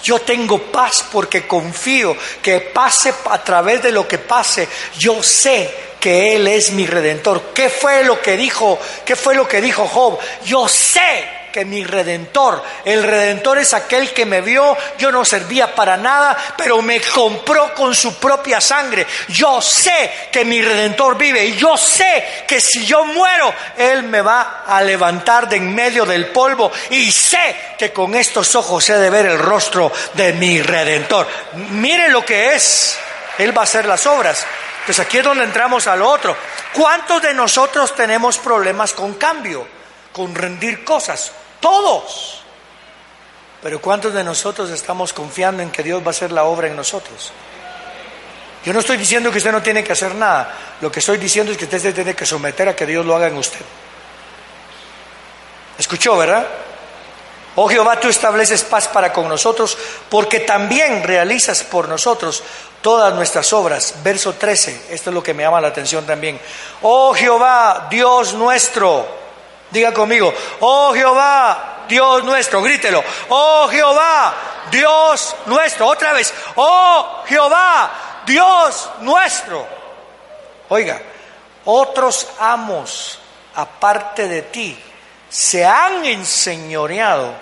Yo 0.03 0.19
tengo 0.19 0.61
paz 0.63 1.05
porque 1.09 1.47
confío 1.47 2.17
que 2.41 2.59
pase 2.59 3.13
a 3.29 3.41
través 3.41 3.83
de 3.83 3.93
lo 3.93 4.05
que 4.05 4.17
pase. 4.17 4.67
Yo 4.97 5.23
sé 5.23 5.73
que 5.97 6.35
Él 6.35 6.45
es 6.49 6.71
mi 6.71 6.85
redentor. 6.87 7.53
¿Qué 7.53 7.69
fue 7.69 8.03
lo 8.03 8.21
que 8.21 8.35
dijo? 8.35 8.77
¿Qué 9.05 9.15
fue 9.15 9.35
lo 9.35 9.47
que 9.47 9.61
dijo 9.61 9.87
Job? 9.87 10.19
Yo 10.43 10.67
sé 10.67 11.42
que 11.53 11.63
mi 11.63 11.83
redentor, 11.85 12.63
el 12.83 13.03
redentor 13.03 13.59
es 13.59 13.73
aquel 13.73 14.11
que 14.11 14.25
me 14.25 14.41
vio, 14.41 14.75
yo 14.97 15.11
no 15.11 15.23
servía 15.23 15.73
para 15.73 15.95
nada, 15.95 16.35
pero 16.57 16.81
me 16.81 16.99
compró 16.99 17.73
con 17.75 17.93
su 17.93 18.19
propia 18.19 18.59
sangre. 18.59 19.05
Yo 19.29 19.61
sé 19.61 20.29
que 20.31 20.43
mi 20.43 20.61
redentor 20.61 21.15
vive 21.15 21.45
y 21.45 21.55
yo 21.55 21.77
sé 21.77 22.43
que 22.47 22.59
si 22.59 22.85
yo 22.85 23.05
muero, 23.05 23.53
Él 23.77 24.03
me 24.03 24.21
va 24.21 24.63
a 24.67 24.81
levantar 24.81 25.47
de 25.47 25.57
en 25.57 25.73
medio 25.75 26.05
del 26.05 26.27
polvo 26.27 26.71
y 26.89 27.11
sé 27.11 27.75
que 27.77 27.93
con 27.93 28.15
estos 28.15 28.55
ojos 28.55 28.89
he 28.89 28.97
de 28.97 29.09
ver 29.09 29.27
el 29.27 29.37
rostro 29.37 29.91
de 30.13 30.33
mi 30.33 30.61
redentor. 30.61 31.27
Mire 31.69 32.09
lo 32.09 32.25
que 32.25 32.55
es, 32.55 32.97
Él 33.37 33.55
va 33.55 33.61
a 33.61 33.65
hacer 33.65 33.85
las 33.85 34.05
obras. 34.07 34.45
Pues 34.85 34.99
aquí 34.99 35.19
es 35.19 35.23
donde 35.23 35.43
entramos 35.43 35.85
al 35.87 36.01
otro. 36.01 36.35
¿Cuántos 36.73 37.21
de 37.21 37.33
nosotros 37.33 37.95
tenemos 37.95 38.37
problemas 38.39 38.93
con 38.93 39.13
cambio, 39.13 39.67
con 40.11 40.33
rendir 40.33 40.83
cosas? 40.83 41.31
Todos. 41.63 42.41
Pero 43.61 43.79
¿cuántos 43.79 44.13
de 44.13 44.21
nosotros 44.21 44.69
estamos 44.69 45.13
confiando 45.13 45.63
en 45.63 45.71
que 45.71 45.81
Dios 45.81 46.03
va 46.03 46.07
a 46.07 46.09
hacer 46.09 46.33
la 46.33 46.43
obra 46.43 46.67
en 46.67 46.75
nosotros? 46.75 47.31
Yo 48.65 48.73
no 48.73 48.81
estoy 48.81 48.97
diciendo 48.97 49.31
que 49.31 49.37
usted 49.37 49.53
no 49.53 49.61
tiene 49.61 49.81
que 49.81 49.93
hacer 49.93 50.13
nada. 50.13 50.53
Lo 50.81 50.91
que 50.91 50.99
estoy 50.99 51.17
diciendo 51.17 51.53
es 51.53 51.57
que 51.57 51.63
usted 51.63 51.79
se 51.79 51.93
tiene 51.93 52.13
que 52.13 52.25
someter 52.25 52.67
a 52.67 52.75
que 52.75 52.85
Dios 52.85 53.05
lo 53.05 53.15
haga 53.15 53.27
en 53.27 53.37
usted. 53.37 53.61
¿Escuchó, 55.77 56.17
verdad? 56.17 56.45
Oh 57.55 57.69
Jehová, 57.69 57.97
tú 57.97 58.09
estableces 58.09 58.63
paz 58.63 58.89
para 58.89 59.13
con 59.13 59.29
nosotros, 59.29 59.77
porque 60.09 60.41
también 60.41 61.01
realizas 61.01 61.63
por 61.63 61.87
nosotros 61.87 62.43
todas 62.81 63.13
nuestras 63.13 63.53
obras. 63.53 63.95
Verso 64.03 64.33
13, 64.33 64.87
esto 64.89 65.11
es 65.11 65.13
lo 65.13 65.23
que 65.23 65.33
me 65.33 65.43
llama 65.43 65.61
la 65.61 65.69
atención 65.69 66.05
también. 66.05 66.41
Oh 66.81 67.13
Jehová, 67.13 67.87
Dios 67.89 68.33
nuestro, 68.33 69.22
Diga 69.73 69.91
conmigo, 69.91 70.31
oh 70.59 70.93
Jehová, 70.93 71.85
Dios 71.89 72.23
nuestro, 72.23 72.61
grítelo, 72.61 73.03
oh 73.29 73.67
Jehová, 73.69 74.35
Dios 74.69 75.35
nuestro, 75.47 75.87
otra 75.87 76.13
vez, 76.13 76.31
oh 76.55 77.23
Jehová, 77.25 78.21
Dios 78.23 78.89
nuestro. 79.01 79.67
Oiga, 80.69 81.01
otros 81.65 82.27
amos 82.39 83.17
aparte 83.55 84.27
de 84.27 84.43
ti 84.43 84.77
se 85.27 85.65
han 85.65 86.05
enseñoreado 86.05 87.33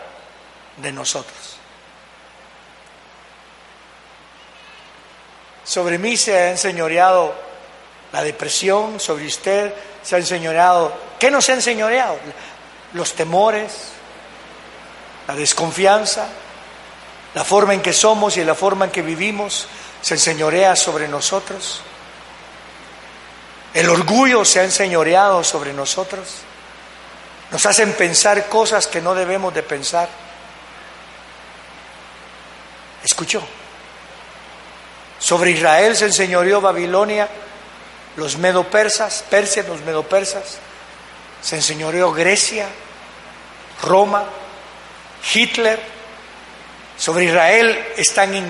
de 0.78 0.94
nosotros. 0.94 1.58
Sobre 5.66 5.98
mí 5.98 6.16
se 6.16 6.38
ha 6.38 6.50
enseñoreado 6.52 7.36
la 8.14 8.24
depresión, 8.24 9.02
sobre 9.02 9.26
usted 9.26 9.74
se 10.04 10.16
ha 10.16 10.20
enseñoreado 10.20 11.12
¿Qué 11.22 11.30
nos 11.30 11.48
ha 11.50 11.54
enseñoreado? 11.54 12.18
Los 12.94 13.14
temores, 13.14 13.90
la 15.28 15.36
desconfianza, 15.36 16.26
la 17.36 17.44
forma 17.44 17.76
en 17.76 17.82
que 17.84 17.94
somos 17.94 18.38
y 18.38 18.44
la 18.44 18.56
forma 18.56 18.86
en 18.86 18.92
que 18.92 19.04
vivimos 19.04 19.68
se 20.02 20.16
enseñorea 20.16 20.76
sobre 20.76 21.08
nosotros. 21.08 21.84
El 23.76 23.88
orgullo 23.92 24.44
se 24.44 24.62
ha 24.62 24.64
enseñoreado 24.64 25.44
sobre 25.44 25.74
nosotros. 25.74 26.28
Nos 27.52 27.68
hacen 27.68 27.94
pensar 27.94 28.50
cosas 28.50 28.88
que 28.88 29.00
no 29.00 29.14
debemos 29.14 29.54
de 29.54 29.62
pensar. 29.62 30.10
¿Escuchó? 33.04 33.44
Sobre 35.20 35.52
Israel 35.52 35.96
se 35.96 36.06
enseñoreó 36.06 36.62
Babilonia, 36.62 37.30
los 38.16 38.38
medo-persas, 38.38 39.24
Persia, 39.30 39.64
los 39.64 39.82
medo-persas 39.82 40.58
se 41.42 41.56
enseñoreó 41.56 42.12
Grecia, 42.12 42.68
Roma, 43.82 44.26
Hitler, 45.34 45.80
sobre 46.98 47.26
Israel 47.26 47.94
están 47.98 48.36
en 48.36 48.46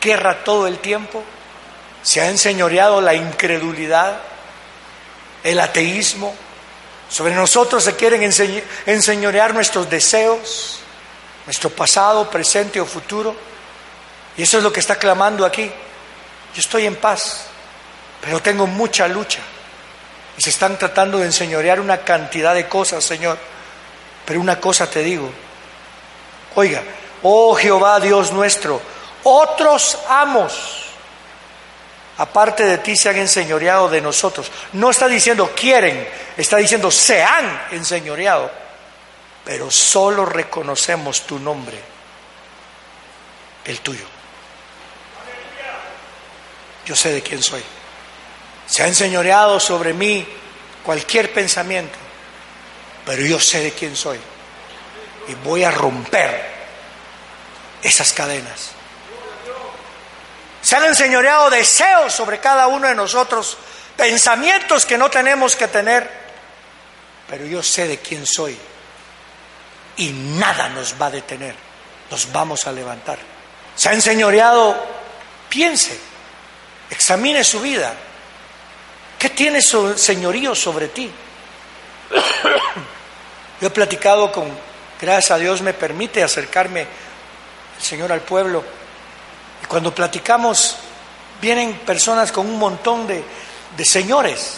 guerra 0.00 0.44
todo 0.44 0.66
el 0.66 0.78
tiempo, 0.78 1.22
se 2.02 2.20
ha 2.20 2.28
enseñoreado 2.28 3.00
la 3.00 3.14
incredulidad, 3.14 4.20
el 5.42 5.58
ateísmo, 5.58 6.34
sobre 7.08 7.34
nosotros 7.34 7.84
se 7.84 7.96
quieren 7.96 8.22
enseñorear 8.86 9.52
nuestros 9.52 9.90
deseos, 9.90 10.78
nuestro 11.44 11.70
pasado, 11.70 12.30
presente 12.30 12.80
o 12.80 12.86
futuro, 12.86 13.34
y 14.36 14.42
eso 14.42 14.58
es 14.58 14.64
lo 14.64 14.72
que 14.72 14.80
está 14.80 14.96
clamando 14.96 15.44
aquí. 15.44 15.70
Yo 16.54 16.60
estoy 16.60 16.86
en 16.86 16.96
paz, 16.96 17.46
pero 18.22 18.40
tengo 18.40 18.66
mucha 18.66 19.08
lucha. 19.08 19.40
Y 20.38 20.42
se 20.42 20.50
están 20.50 20.78
tratando 20.78 21.18
de 21.18 21.26
enseñorear 21.26 21.80
una 21.80 21.98
cantidad 21.98 22.54
de 22.54 22.68
cosas, 22.68 23.04
Señor. 23.04 23.36
Pero 24.24 24.40
una 24.40 24.58
cosa 24.60 24.88
te 24.88 25.02
digo. 25.02 25.30
Oiga, 26.54 26.82
oh 27.22 27.54
Jehová 27.54 27.98
Dios 27.98 28.32
nuestro, 28.32 28.80
otros 29.24 29.98
amos, 30.08 30.84
aparte 32.18 32.64
de 32.64 32.78
ti, 32.78 32.96
se 32.96 33.08
han 33.08 33.16
enseñoreado 33.16 33.88
de 33.88 34.00
nosotros. 34.00 34.50
No 34.74 34.90
está 34.90 35.08
diciendo 35.08 35.50
quieren, 35.56 36.08
está 36.36 36.58
diciendo 36.58 36.90
se 36.90 37.22
han 37.22 37.66
enseñoreado. 37.72 38.50
Pero 39.44 39.70
solo 39.70 40.24
reconocemos 40.24 41.22
tu 41.22 41.40
nombre, 41.40 41.76
el 43.64 43.80
tuyo. 43.80 44.04
Yo 46.86 46.94
sé 46.94 47.12
de 47.12 47.22
quién 47.22 47.42
soy. 47.42 47.62
Se 48.72 48.82
ha 48.82 48.86
enseñoreado 48.86 49.60
sobre 49.60 49.92
mí 49.92 50.26
cualquier 50.82 51.30
pensamiento, 51.30 51.98
pero 53.04 53.20
yo 53.22 53.38
sé 53.38 53.60
de 53.60 53.72
quién 53.72 53.94
soy 53.94 54.18
y 55.28 55.34
voy 55.46 55.62
a 55.62 55.70
romper 55.70 56.42
esas 57.82 58.14
cadenas. 58.14 58.70
Se 60.62 60.74
han 60.74 60.86
enseñoreado 60.86 61.50
deseos 61.50 62.14
sobre 62.14 62.40
cada 62.40 62.66
uno 62.68 62.88
de 62.88 62.94
nosotros, 62.94 63.58
pensamientos 63.94 64.86
que 64.86 64.96
no 64.96 65.10
tenemos 65.10 65.54
que 65.54 65.68
tener, 65.68 66.10
pero 67.28 67.44
yo 67.44 67.62
sé 67.62 67.86
de 67.86 67.98
quién 67.98 68.24
soy 68.24 68.56
y 69.98 70.08
nada 70.12 70.70
nos 70.70 70.94
va 70.98 71.08
a 71.08 71.10
detener, 71.10 71.54
nos 72.10 72.32
vamos 72.32 72.66
a 72.66 72.72
levantar. 72.72 73.18
Se 73.76 73.90
ha 73.90 73.92
enseñoreado, 73.92 74.82
piense, 75.50 76.00
examine 76.88 77.44
su 77.44 77.60
vida, 77.60 77.94
¿Qué 79.22 79.30
tiene 79.30 79.62
su 79.62 79.96
señorío 79.96 80.52
sobre 80.52 80.88
ti? 80.88 81.08
Yo 83.60 83.68
he 83.68 83.70
platicado 83.70 84.32
con, 84.32 84.48
gracias 85.00 85.30
a 85.30 85.38
Dios 85.38 85.62
me 85.62 85.72
permite 85.72 86.24
acercarme 86.24 86.80
el 86.80 87.80
Señor 87.80 88.10
al 88.10 88.22
pueblo. 88.22 88.64
Y 89.62 89.66
cuando 89.66 89.94
platicamos, 89.94 90.76
vienen 91.40 91.72
personas 91.86 92.32
con 92.32 92.48
un 92.48 92.58
montón 92.58 93.06
de, 93.06 93.22
de 93.76 93.84
señores. 93.84 94.56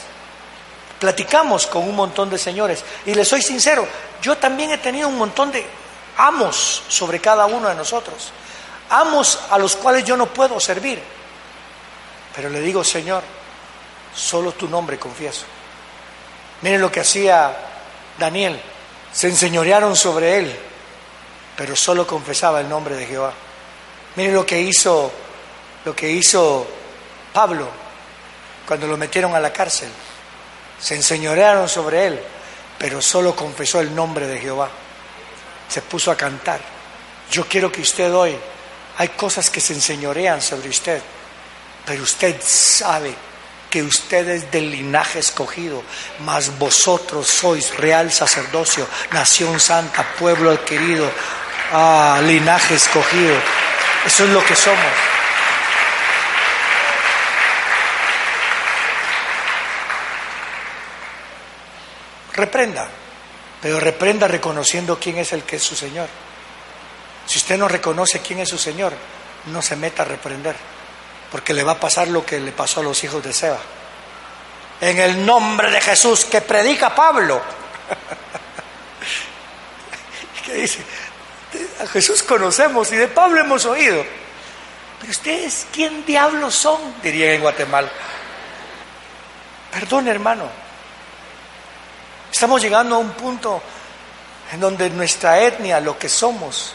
Platicamos 0.99 1.67
con 1.67 1.87
un 1.87 1.95
montón 1.95 2.31
de 2.31 2.39
señores. 2.39 2.83
Y 3.05 3.13
les 3.13 3.29
soy 3.29 3.43
sincero, 3.43 3.87
yo 4.23 4.39
también 4.39 4.71
he 4.71 4.79
tenido 4.79 5.09
un 5.09 5.19
montón 5.19 5.53
de 5.53 5.67
amos 6.17 6.85
sobre 6.89 7.21
cada 7.21 7.45
uno 7.45 7.69
de 7.69 7.75
nosotros. 7.75 8.33
amos 8.89 9.41
a 9.51 9.59
los 9.59 9.77
cuales 9.77 10.05
yo 10.05 10.17
no 10.17 10.25
puedo 10.25 10.59
servir. 10.59 11.03
Pero 12.35 12.49
le 12.49 12.63
digo, 12.63 12.83
Señor, 12.83 13.23
solo 14.15 14.53
tu 14.53 14.69
nombre 14.69 14.99
confieso. 14.99 15.45
Miren 16.63 16.81
lo 16.81 16.91
que 16.91 17.01
hacía 17.01 17.55
Daniel. 18.19 18.61
Se 19.13 19.29
enseñorearon 19.29 19.95
sobre 19.95 20.39
él, 20.39 20.57
pero 21.57 21.77
solo 21.77 22.07
confesaba 22.07 22.61
el 22.61 22.69
nombre 22.69 22.97
de 22.97 23.07
Jehová. 23.07 23.33
Miren 24.17 24.35
lo 24.35 24.47
que 24.47 24.61
hizo, 24.61 25.13
lo 25.85 25.95
que 25.95 26.11
hizo 26.11 26.67
Pablo 27.33 27.69
cuando 28.67 28.87
lo 28.87 28.97
metieron 28.97 29.35
a 29.35 29.41
la 29.41 29.53
cárcel. 29.53 29.89
Se 30.81 30.95
enseñorearon 30.95 31.69
sobre 31.69 32.07
él, 32.07 32.21
pero 32.79 33.01
solo 33.01 33.35
confesó 33.37 33.81
el 33.81 33.95
nombre 33.95 34.27
de 34.27 34.39
Jehová. 34.39 34.69
Se 35.69 35.83
puso 35.83 36.11
a 36.11 36.17
cantar. 36.17 36.61
Yo 37.31 37.47
quiero 37.47 37.71
que 37.71 37.83
usted 37.83 38.13
hoy, 38.15 38.37
hay 38.99 39.09
cosas 39.11 39.51
que 39.51 39.61
se 39.61 39.75
enseñorean 39.75 40.41
sobre 40.41 40.69
usted, 40.69 41.01
pero 41.87 42.03
usted 42.03 42.41
sabe 42.43 43.15
que 43.75 43.83
usted 43.83 44.29
es 44.29 44.53
del 44.53 44.71
linaje 44.71 45.19
escogido, 45.19 45.83
mas 46.21 46.57
vosotros 46.61 47.27
sois 47.27 47.77
real 47.77 48.13
sacerdocio, 48.13 48.87
nación 49.11 49.59
santa, 49.59 50.07
pueblo 50.17 50.53
adquirido, 50.53 51.11
ah, 51.73 52.21
linaje 52.23 52.77
escogido. 52.77 53.35
Eso 54.07 54.27
es 54.27 54.31
lo 54.31 54.45
que 54.45 54.55
somos. 54.55 54.79
Reprenda, 62.35 62.89
pero 63.61 63.81
reprenda 63.81 64.29
reconociendo 64.29 65.01
quién 65.01 65.19
es 65.19 65.33
el 65.33 65.43
que 65.43 65.57
es 65.57 65.63
su 65.65 65.75
Señor. 65.75 66.09
Si 67.27 67.39
usted 67.39 67.59
no 67.59 67.67
reconoce 67.67 68.21
quién 68.21 68.39
es 68.39 68.51
su 68.51 68.59
Señor, 68.59 68.93
no 69.47 69.61
se 69.61 69.75
meta 69.75 70.05
a 70.05 70.07
reprender, 70.07 70.55
porque 71.31 71.53
le 71.53 71.65
va 71.65 71.73
a 71.73 71.81
pasar 71.81 72.09
lo 72.09 72.25
que 72.25 72.41
le 72.41 72.53
pasó 72.53 72.81
a 72.81 72.83
los 72.83 73.03
hijos 73.05 73.23
de 73.23 73.33
Seba. 73.33 73.59
En 74.81 74.99
el 74.99 75.25
nombre 75.25 75.71
de 75.71 75.81
Jesús 75.81 76.25
que 76.25 76.41
predica 76.41 76.95
Pablo. 76.95 77.41
¿Qué 80.47 80.55
dice? 80.55 80.81
A 81.83 81.87
Jesús 81.87 82.23
conocemos 82.23 82.91
y 82.93 82.97
de 82.97 83.09
Pablo 83.09 83.41
hemos 83.41 83.65
oído. 83.65 84.05
Pero 85.01 85.11
ustedes, 85.11 85.67
¿quién 85.73 86.05
diablos 86.05 86.55
son? 86.55 86.95
Dirían 87.03 87.31
en 87.31 87.41
Guatemala. 87.41 87.91
Perdón, 89.73 90.09
hermano. 90.09 90.49
Estamos 92.33 92.61
llegando 92.61 92.97
a 92.97 92.99
un 92.99 93.11
punto 93.11 93.63
en 94.53 94.61
donde 94.61 94.91
nuestra 94.91 95.41
etnia, 95.41 95.81
lo 95.81 95.99
que 95.99 96.09
somos, 96.09 96.75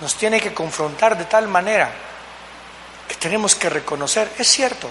nos 0.00 0.14
tiene 0.14 0.40
que 0.40 0.54
confrontar 0.54 1.16
de 1.16 1.24
tal 1.24 1.48
manera 1.48 2.07
que 3.08 3.16
tenemos 3.16 3.54
que 3.54 3.70
reconocer, 3.70 4.30
es 4.38 4.46
cierto, 4.48 4.88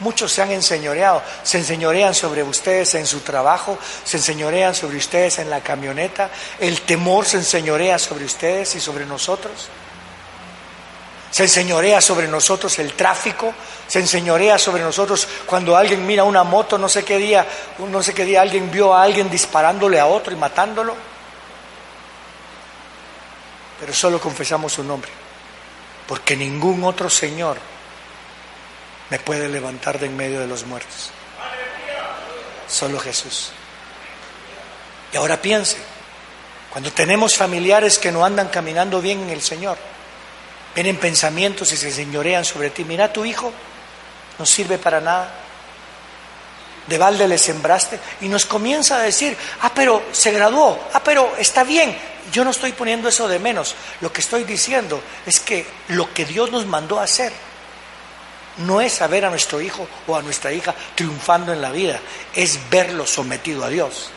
muchos 0.00 0.32
se 0.32 0.42
han 0.42 0.50
enseñoreado, 0.50 1.22
se 1.42 1.58
enseñorean 1.58 2.14
sobre 2.14 2.42
ustedes 2.42 2.94
en 2.94 3.06
su 3.06 3.20
trabajo, 3.20 3.78
se 4.04 4.18
enseñorean 4.18 4.74
sobre 4.74 4.98
ustedes 4.98 5.38
en 5.38 5.50
la 5.50 5.60
camioneta, 5.60 6.30
el 6.60 6.82
temor 6.82 7.26
se 7.26 7.38
enseñorea 7.38 7.98
sobre 7.98 8.24
ustedes 8.24 8.74
y 8.74 8.80
sobre 8.80 9.06
nosotros. 9.06 9.68
Se 11.30 11.42
enseñorea 11.42 12.00
sobre 12.00 12.28
nosotros 12.28 12.78
el 12.78 12.92
tráfico, 12.92 13.52
se 13.88 13.98
enseñorea 13.98 14.56
sobre 14.56 14.84
nosotros 14.84 15.26
cuando 15.46 15.76
alguien 15.76 16.06
mira 16.06 16.22
una 16.22 16.44
moto, 16.44 16.78
no 16.78 16.88
sé 16.88 17.04
qué 17.04 17.18
día, 17.18 17.44
no 17.78 18.02
sé 18.04 18.14
qué 18.14 18.24
día 18.24 18.40
alguien 18.40 18.70
vio 18.70 18.94
a 18.94 19.02
alguien 19.02 19.28
disparándole 19.28 19.98
a 19.98 20.06
otro 20.06 20.32
y 20.32 20.36
matándolo. 20.36 20.94
Pero 23.80 23.92
solo 23.92 24.20
confesamos 24.20 24.74
su 24.74 24.84
nombre, 24.84 25.10
porque 26.06 26.36
ningún 26.36 26.84
otro 26.84 27.08
Señor 27.08 27.58
me 29.10 29.18
puede 29.18 29.48
levantar 29.48 29.98
de 29.98 30.06
en 30.06 30.16
medio 30.16 30.40
de 30.40 30.46
los 30.46 30.64
muertos. 30.64 31.10
Solo 32.68 32.98
Jesús. 32.98 33.50
Y 35.12 35.16
ahora 35.16 35.40
piense, 35.40 35.76
cuando 36.70 36.90
tenemos 36.90 37.36
familiares 37.36 37.98
que 37.98 38.10
no 38.10 38.24
andan 38.24 38.48
caminando 38.48 39.00
bien 39.00 39.20
en 39.22 39.30
el 39.30 39.40
Señor, 39.40 39.78
vienen 40.74 40.96
pensamientos 40.96 41.72
y 41.72 41.76
se 41.76 41.92
señorean 41.92 42.44
sobre 42.44 42.70
ti, 42.70 42.84
mira 42.84 43.12
tu 43.12 43.24
hijo, 43.24 43.52
no 44.38 44.46
sirve 44.46 44.78
para 44.78 45.00
nada, 45.00 45.32
de 46.86 46.98
balde 46.98 47.28
le 47.28 47.38
sembraste 47.38 47.98
y 48.20 48.28
nos 48.28 48.44
comienza 48.44 48.96
a 48.96 49.02
decir, 49.02 49.36
ah, 49.60 49.70
pero 49.74 50.02
se 50.12 50.32
graduó, 50.32 50.78
ah, 50.92 51.00
pero 51.02 51.34
está 51.38 51.64
bien. 51.64 51.96
Yo 52.32 52.44
no 52.44 52.50
estoy 52.50 52.72
poniendo 52.72 53.08
eso 53.08 53.28
de 53.28 53.38
menos. 53.38 53.74
Lo 54.00 54.12
que 54.12 54.20
estoy 54.20 54.44
diciendo 54.44 55.00
es 55.26 55.40
que 55.40 55.66
lo 55.88 56.12
que 56.12 56.24
Dios 56.24 56.50
nos 56.50 56.66
mandó 56.66 56.98
a 56.98 57.04
hacer 57.04 57.32
no 58.58 58.80
es 58.80 58.92
saber 58.92 59.24
a 59.24 59.30
nuestro 59.30 59.60
hijo 59.60 59.86
o 60.06 60.16
a 60.16 60.22
nuestra 60.22 60.52
hija 60.52 60.74
triunfando 60.94 61.52
en 61.52 61.60
la 61.60 61.70
vida, 61.70 62.00
es 62.34 62.58
verlo 62.70 63.06
sometido 63.06 63.64
a 63.64 63.68
Dios. 63.68 64.10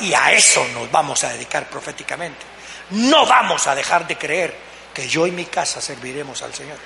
Y 0.00 0.12
a 0.12 0.32
eso 0.32 0.66
nos 0.74 0.90
vamos 0.90 1.24
a 1.24 1.30
dedicar 1.30 1.68
proféticamente. 1.68 2.44
No 2.90 3.26
vamos 3.26 3.66
a 3.66 3.74
dejar 3.74 4.06
de 4.06 4.18
creer 4.18 4.56
que 4.92 5.08
yo 5.08 5.26
y 5.26 5.30
mi 5.30 5.46
casa 5.46 5.80
serviremos 5.80 6.42
al 6.42 6.54
Señor. 6.54 6.78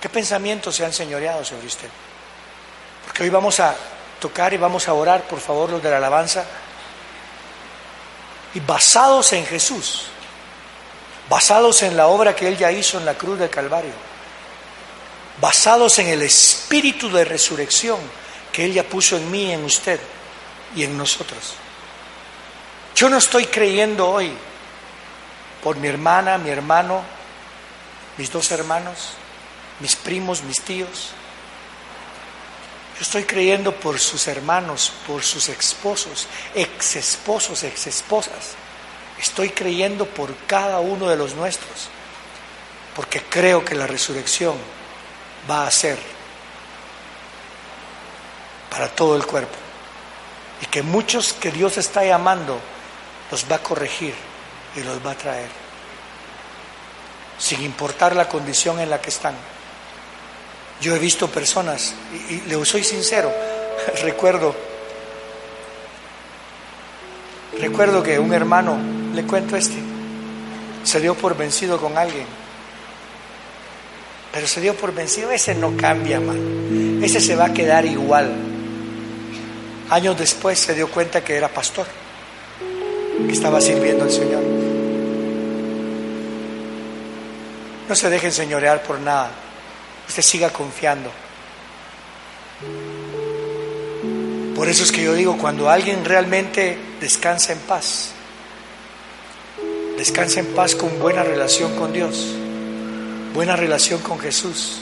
¿Qué 0.00 0.08
pensamientos 0.08 0.76
se 0.76 0.84
han 0.84 0.92
señoreado 0.92 1.44
sobre 1.44 1.66
usted? 1.66 1.88
Porque 3.04 3.24
hoy 3.24 3.30
vamos 3.30 3.58
a 3.58 3.74
tocar 4.20 4.52
y 4.52 4.56
vamos 4.56 4.86
a 4.86 4.92
orar, 4.92 5.22
por 5.22 5.40
favor, 5.40 5.70
los 5.70 5.82
de 5.82 5.90
la 5.90 5.96
alabanza. 5.96 6.44
Y 8.54 8.60
basados 8.60 9.32
en 9.32 9.46
Jesús, 9.46 10.06
basados 11.28 11.82
en 11.82 11.96
la 11.96 12.06
obra 12.08 12.34
que 12.34 12.48
Él 12.48 12.56
ya 12.56 12.72
hizo 12.72 12.98
en 12.98 13.04
la 13.04 13.14
cruz 13.14 13.38
del 13.38 13.50
Calvario, 13.50 13.92
basados 15.40 15.98
en 15.98 16.08
el 16.08 16.22
espíritu 16.22 17.10
de 17.10 17.24
resurrección 17.24 17.98
que 18.52 18.64
Él 18.64 18.72
ya 18.72 18.82
puso 18.82 19.16
en 19.16 19.30
mí, 19.30 19.52
en 19.52 19.64
usted 19.64 20.00
y 20.74 20.84
en 20.84 20.96
nosotros. 20.96 21.54
Yo 22.94 23.08
no 23.08 23.18
estoy 23.18 23.46
creyendo 23.46 24.08
hoy 24.08 24.32
por 25.62 25.76
mi 25.76 25.88
hermana, 25.88 26.38
mi 26.38 26.50
hermano, 26.50 27.02
mis 28.16 28.32
dos 28.32 28.50
hermanos, 28.50 29.10
mis 29.80 29.94
primos, 29.94 30.42
mis 30.42 30.60
tíos. 30.60 31.10
Yo 32.98 33.02
estoy 33.02 33.22
creyendo 33.22 33.76
por 33.76 34.00
sus 34.00 34.26
hermanos, 34.26 34.92
por 35.06 35.22
sus 35.22 35.48
esposos, 35.48 36.26
ex 36.52 36.96
esposos, 36.96 37.62
ex 37.62 37.86
esposas. 37.86 38.56
Estoy 39.20 39.50
creyendo 39.50 40.04
por 40.04 40.34
cada 40.48 40.80
uno 40.80 41.08
de 41.08 41.16
los 41.16 41.36
nuestros, 41.36 41.88
porque 42.96 43.22
creo 43.22 43.64
que 43.64 43.76
la 43.76 43.86
resurrección 43.86 44.56
va 45.48 45.64
a 45.64 45.70
ser 45.70 45.96
para 48.68 48.88
todo 48.88 49.14
el 49.14 49.24
cuerpo 49.24 49.56
y 50.60 50.66
que 50.66 50.82
muchos 50.82 51.32
que 51.34 51.52
Dios 51.52 51.78
está 51.78 52.04
llamando 52.04 52.58
los 53.30 53.48
va 53.48 53.56
a 53.56 53.62
corregir 53.62 54.14
y 54.74 54.80
los 54.80 55.04
va 55.06 55.12
a 55.12 55.16
traer, 55.16 55.50
sin 57.38 57.62
importar 57.62 58.16
la 58.16 58.28
condición 58.28 58.80
en 58.80 58.90
la 58.90 59.00
que 59.00 59.10
están. 59.10 59.36
Yo 60.80 60.94
he 60.94 60.98
visto 60.98 61.28
personas, 61.28 61.94
y, 62.30 62.48
le 62.48 62.64
soy 62.64 62.84
sincero, 62.84 63.32
recuerdo, 64.02 64.54
recuerdo 67.60 68.02
que 68.02 68.18
un 68.18 68.32
hermano, 68.32 68.78
le 69.12 69.24
cuento 69.24 69.56
este, 69.56 69.76
se 70.84 71.00
dio 71.00 71.16
por 71.16 71.36
vencido 71.36 71.80
con 71.80 71.98
alguien, 71.98 72.26
pero 74.32 74.46
se 74.46 74.60
dio 74.60 74.74
por 74.74 74.94
vencido, 74.94 75.32
ese 75.32 75.54
no 75.56 75.76
cambia, 75.76 76.20
man, 76.20 77.00
ese 77.02 77.20
se 77.20 77.34
va 77.34 77.46
a 77.46 77.52
quedar 77.52 77.84
igual. 77.84 78.32
Años 79.90 80.18
después 80.18 80.60
se 80.60 80.74
dio 80.74 80.88
cuenta 80.90 81.24
que 81.24 81.34
era 81.34 81.48
pastor, 81.48 81.86
que 83.26 83.32
estaba 83.32 83.60
sirviendo 83.60 84.04
al 84.04 84.12
Señor. 84.12 84.42
No 87.88 87.94
se 87.94 88.10
dejen 88.10 88.30
señorear 88.30 88.82
por 88.82 89.00
nada 89.00 89.47
usted 90.08 90.22
siga 90.22 90.50
confiando. 90.50 91.10
Por 94.56 94.68
eso 94.68 94.82
es 94.82 94.90
que 94.90 95.04
yo 95.04 95.14
digo, 95.14 95.38
cuando 95.38 95.70
alguien 95.70 96.04
realmente 96.04 96.76
descansa 97.00 97.52
en 97.52 97.60
paz, 97.60 98.10
descansa 99.96 100.40
en 100.40 100.46
paz 100.46 100.74
con 100.74 100.98
buena 100.98 101.22
relación 101.22 101.76
con 101.76 101.92
Dios, 101.92 102.34
buena 103.34 103.54
relación 103.54 104.00
con 104.00 104.18
Jesús, 104.18 104.80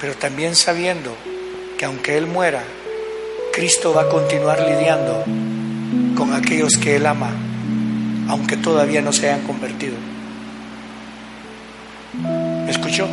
pero 0.00 0.14
también 0.14 0.54
sabiendo 0.54 1.16
que 1.78 1.86
aunque 1.86 2.18
Él 2.18 2.26
muera, 2.26 2.62
Cristo 3.54 3.94
va 3.94 4.02
a 4.02 4.08
continuar 4.08 4.60
lidiando 4.60 5.24
con 6.16 6.34
aquellos 6.34 6.76
que 6.76 6.96
Él 6.96 7.06
ama, 7.06 7.30
aunque 8.28 8.56
todavía 8.56 9.00
no 9.00 9.12
se 9.12 9.30
hayan 9.30 9.46
convertido. 9.46 9.94
¿Me 12.22 12.70
escuchó? 12.70 13.08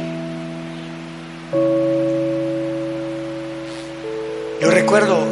Recuerdo, 4.91 5.25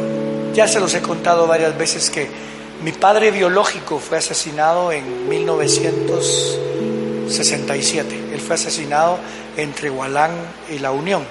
ya 0.54 0.66
se 0.66 0.80
los 0.80 0.94
he 0.94 1.02
contado 1.02 1.46
varias 1.46 1.76
veces, 1.76 2.08
que 2.08 2.26
mi 2.82 2.92
padre 2.92 3.30
biológico 3.30 3.98
fue 3.98 4.16
asesinado 4.16 4.90
en 4.90 5.28
1900, 5.28 6.58
67. 7.28 8.30
Él 8.32 8.40
fue 8.40 8.54
asesinado 8.54 9.18
entre 9.58 9.90
Hualán 9.90 10.30
y 10.70 10.78
La 10.78 10.92
Unión. 10.92 11.26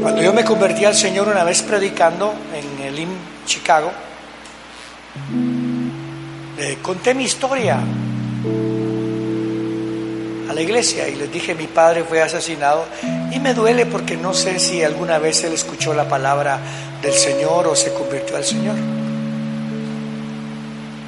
Cuando 0.00 0.22
yo 0.22 0.32
me 0.32 0.46
convertí 0.46 0.86
al 0.86 0.94
Señor 0.94 1.28
una 1.28 1.44
vez 1.44 1.60
predicando 1.60 2.32
en 2.54 2.86
el 2.86 2.98
IM 2.98 3.10
Chicago, 3.44 3.92
le 6.56 6.76
conté 6.76 7.12
mi 7.12 7.24
historia 7.24 7.80
la 10.56 10.62
iglesia 10.62 11.06
y 11.06 11.16
les 11.16 11.30
dije 11.30 11.54
mi 11.54 11.66
padre 11.66 12.02
fue 12.02 12.22
asesinado 12.22 12.86
y 13.30 13.38
me 13.40 13.52
duele 13.52 13.84
porque 13.84 14.16
no 14.16 14.32
sé 14.32 14.58
si 14.58 14.82
alguna 14.82 15.18
vez 15.18 15.44
él 15.44 15.52
escuchó 15.52 15.92
la 15.92 16.08
palabra 16.08 16.58
del 17.02 17.12
Señor 17.12 17.66
o 17.66 17.76
se 17.76 17.92
convirtió 17.92 18.36
al 18.36 18.44
Señor. 18.44 18.74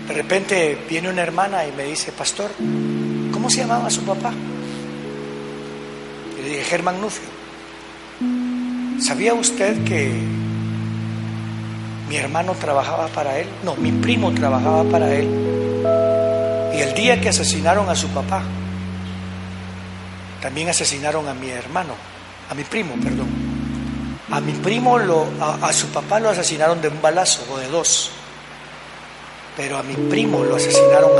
De 0.06 0.12
repente 0.12 0.78
viene 0.86 1.08
una 1.08 1.22
hermana 1.22 1.66
y 1.66 1.72
me 1.72 1.84
dice, 1.84 2.12
pastor, 2.12 2.50
¿cómo 3.32 3.48
se 3.48 3.60
llamaba 3.60 3.88
su 3.88 4.02
papá? 4.02 4.34
Le 6.36 6.48
dije, 6.50 6.64
Germán 6.64 7.00
Nufio. 7.00 7.28
¿Sabía 9.00 9.32
usted 9.32 9.82
que 9.84 10.12
mi 12.10 12.16
hermano 12.16 12.52
trabajaba 12.52 13.08
para 13.08 13.38
él? 13.38 13.46
No, 13.64 13.76
mi 13.76 13.92
primo 13.92 14.30
trabajaba 14.34 14.84
para 14.84 15.10
él. 15.14 15.26
Y 16.74 16.80
el 16.80 16.92
día 16.92 17.18
que 17.18 17.30
asesinaron 17.30 17.88
a 17.88 17.94
su 17.94 18.08
papá, 18.08 18.42
también 20.40 20.68
asesinaron 20.68 21.28
a 21.28 21.34
mi 21.34 21.50
hermano, 21.50 21.94
a 22.50 22.54
mi 22.54 22.64
primo, 22.64 22.94
perdón. 23.02 23.28
A 24.30 24.40
mi 24.40 24.52
primo, 24.52 24.98
lo, 24.98 25.26
a 25.40 25.72
su 25.72 25.88
papá 25.88 26.20
lo 26.20 26.28
asesinaron 26.28 26.82
de 26.82 26.88
un 26.88 27.00
balazo 27.00 27.46
o 27.50 27.58
de 27.58 27.68
dos 27.68 28.10
pero 29.58 29.76
a 29.76 29.82
mi 29.82 29.94
primo 30.08 30.44
lo 30.44 30.54
asesinaron 30.54 31.10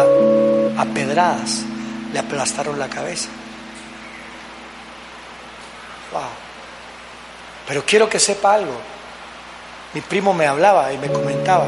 a, 0.78 0.84
pedradas, 0.94 1.64
le 2.12 2.20
aplastaron 2.20 2.78
la 2.78 2.88
cabeza. 2.88 3.28
Wow. 6.12 6.22
Pero 7.66 7.84
quiero 7.84 8.08
que 8.08 8.20
sepa 8.20 8.54
algo. 8.54 8.78
Mi 9.92 10.02
primo 10.02 10.32
me 10.32 10.46
hablaba 10.46 10.92
y 10.92 10.98
me 10.98 11.08
comentaba 11.08 11.66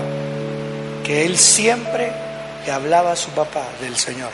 que 1.03 1.26
él 1.26 1.36
siempre 1.36 2.12
le 2.64 2.70
hablaba 2.70 3.11
a 3.11 3.16
su 3.16 3.30
papá 3.30 3.64
del 3.80 3.96
Señor. 3.96 4.30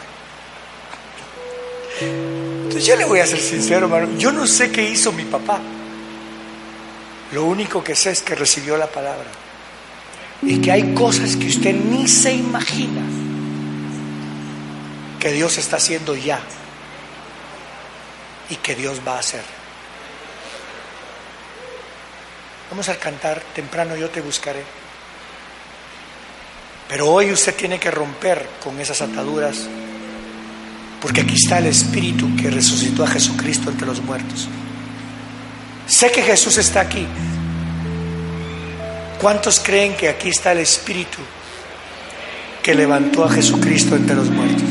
Yo 2.80 2.96
le 2.96 3.04
voy 3.04 3.20
a 3.20 3.26
ser 3.26 3.40
sincero, 3.40 3.86
hermano. 3.86 4.18
Yo 4.18 4.32
no 4.32 4.46
sé 4.46 4.70
qué 4.70 4.88
hizo 4.88 5.12
mi 5.12 5.24
papá. 5.24 5.60
Lo 7.32 7.44
único 7.44 7.82
que 7.82 7.94
sé 7.94 8.10
es 8.10 8.22
que 8.22 8.34
recibió 8.34 8.76
la 8.76 8.86
palabra 8.86 9.26
y 10.42 10.60
que 10.60 10.70
hay 10.70 10.94
cosas 10.94 11.36
que 11.36 11.46
usted 11.46 11.74
ni 11.74 12.06
se 12.06 12.32
imagina 12.32 13.02
que 15.18 15.32
Dios 15.32 15.58
está 15.58 15.76
haciendo 15.76 16.14
ya 16.14 16.40
y 18.48 18.56
que 18.56 18.74
Dios 18.74 19.00
va 19.06 19.16
a 19.16 19.18
hacer. 19.18 19.42
Vamos 22.70 22.88
a 22.88 22.96
cantar 22.96 23.40
temprano, 23.54 23.96
yo 23.96 24.08
te 24.10 24.20
buscaré. 24.20 24.62
Pero 26.88 27.08
hoy 27.08 27.32
usted 27.32 27.54
tiene 27.54 27.80
que 27.80 27.90
romper 27.90 28.48
con 28.62 28.78
esas 28.80 29.02
ataduras, 29.02 29.66
porque 31.06 31.20
aquí 31.20 31.36
está 31.36 31.58
el 31.58 31.66
Espíritu 31.66 32.34
que 32.34 32.50
resucitó 32.50 33.04
a 33.04 33.06
Jesucristo 33.06 33.70
entre 33.70 33.86
los 33.86 34.02
muertos. 34.02 34.48
Sé 35.86 36.10
que 36.10 36.20
Jesús 36.20 36.58
está 36.58 36.80
aquí, 36.80 37.06
¿Cuántos 39.20 39.60
creen 39.60 39.94
que 39.94 40.08
aquí 40.08 40.30
está 40.30 40.50
el 40.50 40.58
Espíritu 40.58 41.18
que 42.60 42.74
levantó 42.74 43.24
a 43.24 43.30
Jesucristo 43.30 43.94
entre 43.94 44.16
los 44.16 44.28
muertos? 44.30 44.64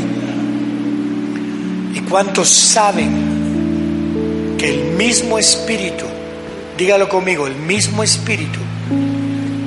¿Y 1.93 2.01
cuántos 2.01 2.49
saben 2.49 4.57
que 4.57 4.67
el 4.67 4.97
mismo 4.97 5.39
Espíritu, 5.39 6.03
dígalo 6.77 7.07
conmigo, 7.07 7.47
el 7.47 7.55
mismo 7.55 8.03
Espíritu 8.03 8.59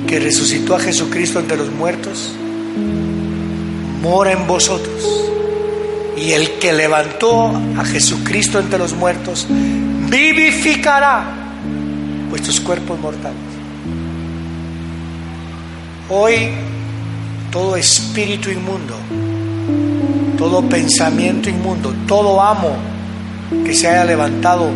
que 0.07 0.19
resucitó 0.19 0.75
a 0.75 0.79
Jesucristo 0.79 1.39
entre 1.39 1.57
los 1.57 1.71
muertos, 1.71 2.29
mora 4.03 4.33
en 4.33 4.45
vosotros? 4.45 5.29
Y 6.19 6.33
el 6.33 6.59
que 6.59 6.73
levantó 6.73 7.51
a 7.77 7.85
Jesucristo 7.85 8.59
entre 8.59 8.77
los 8.77 8.93
muertos, 8.93 9.47
vivificará 10.09 11.23
vuestros 12.29 12.59
cuerpos 12.59 12.99
mortales. 12.99 13.37
Hoy 16.09 16.49
todo 17.51 17.77
espíritu 17.77 18.49
inmundo, 18.49 18.95
todo 20.37 20.61
pensamiento 20.67 21.49
inmundo, 21.49 21.93
todo 22.05 22.41
amo 22.41 22.75
que 23.65 23.73
se 23.73 23.87
haya 23.87 24.03
levantado 24.03 24.69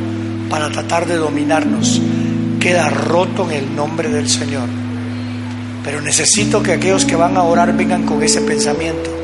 para 0.50 0.70
tratar 0.70 1.06
de 1.06 1.18
dominarnos, 1.18 2.02
queda 2.60 2.90
roto 2.90 3.52
en 3.52 3.58
el 3.58 3.76
nombre 3.76 4.08
del 4.10 4.30
Señor. 4.30 4.70
Pero 5.84 6.00
necesito 6.00 6.64
que 6.64 6.72
aquellos 6.72 7.04
que 7.04 7.18
van 7.18 7.36
a 7.36 7.44
orar 7.44 7.76
vengan 7.76 8.04
con 8.04 8.24
ese 8.24 8.40
pensamiento 8.42 9.23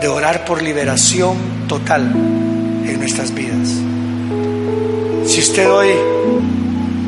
de 0.00 0.08
orar 0.08 0.44
por 0.44 0.62
liberación 0.62 1.36
total 1.68 2.12
en 2.12 2.98
nuestras 2.98 3.34
vidas. 3.34 3.68
Si 5.26 5.40
usted 5.40 5.70
hoy 5.70 5.88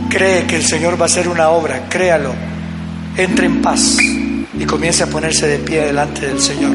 cree 0.09 0.47
que 0.47 0.57
el 0.57 0.65
Señor 0.65 0.99
va 0.99 1.05
a 1.05 1.07
hacer 1.07 1.29
una 1.29 1.51
obra, 1.51 1.87
créalo 1.89 2.33
entre 3.17 3.47
en 3.47 3.63
paz 3.63 3.97
y 3.99 4.65
comience 4.67 5.05
a 5.05 5.07
ponerse 5.07 5.47
de 5.47 5.59
pie 5.59 5.87
delante 5.87 6.27
del 6.27 6.41
Señor. 6.41 6.73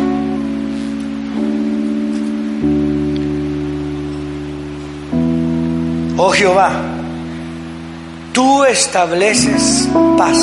Oh 6.17 6.31
Jehová, 6.31 6.71
tú 8.31 8.63
estableces 8.63 9.87
paz. 10.17 10.37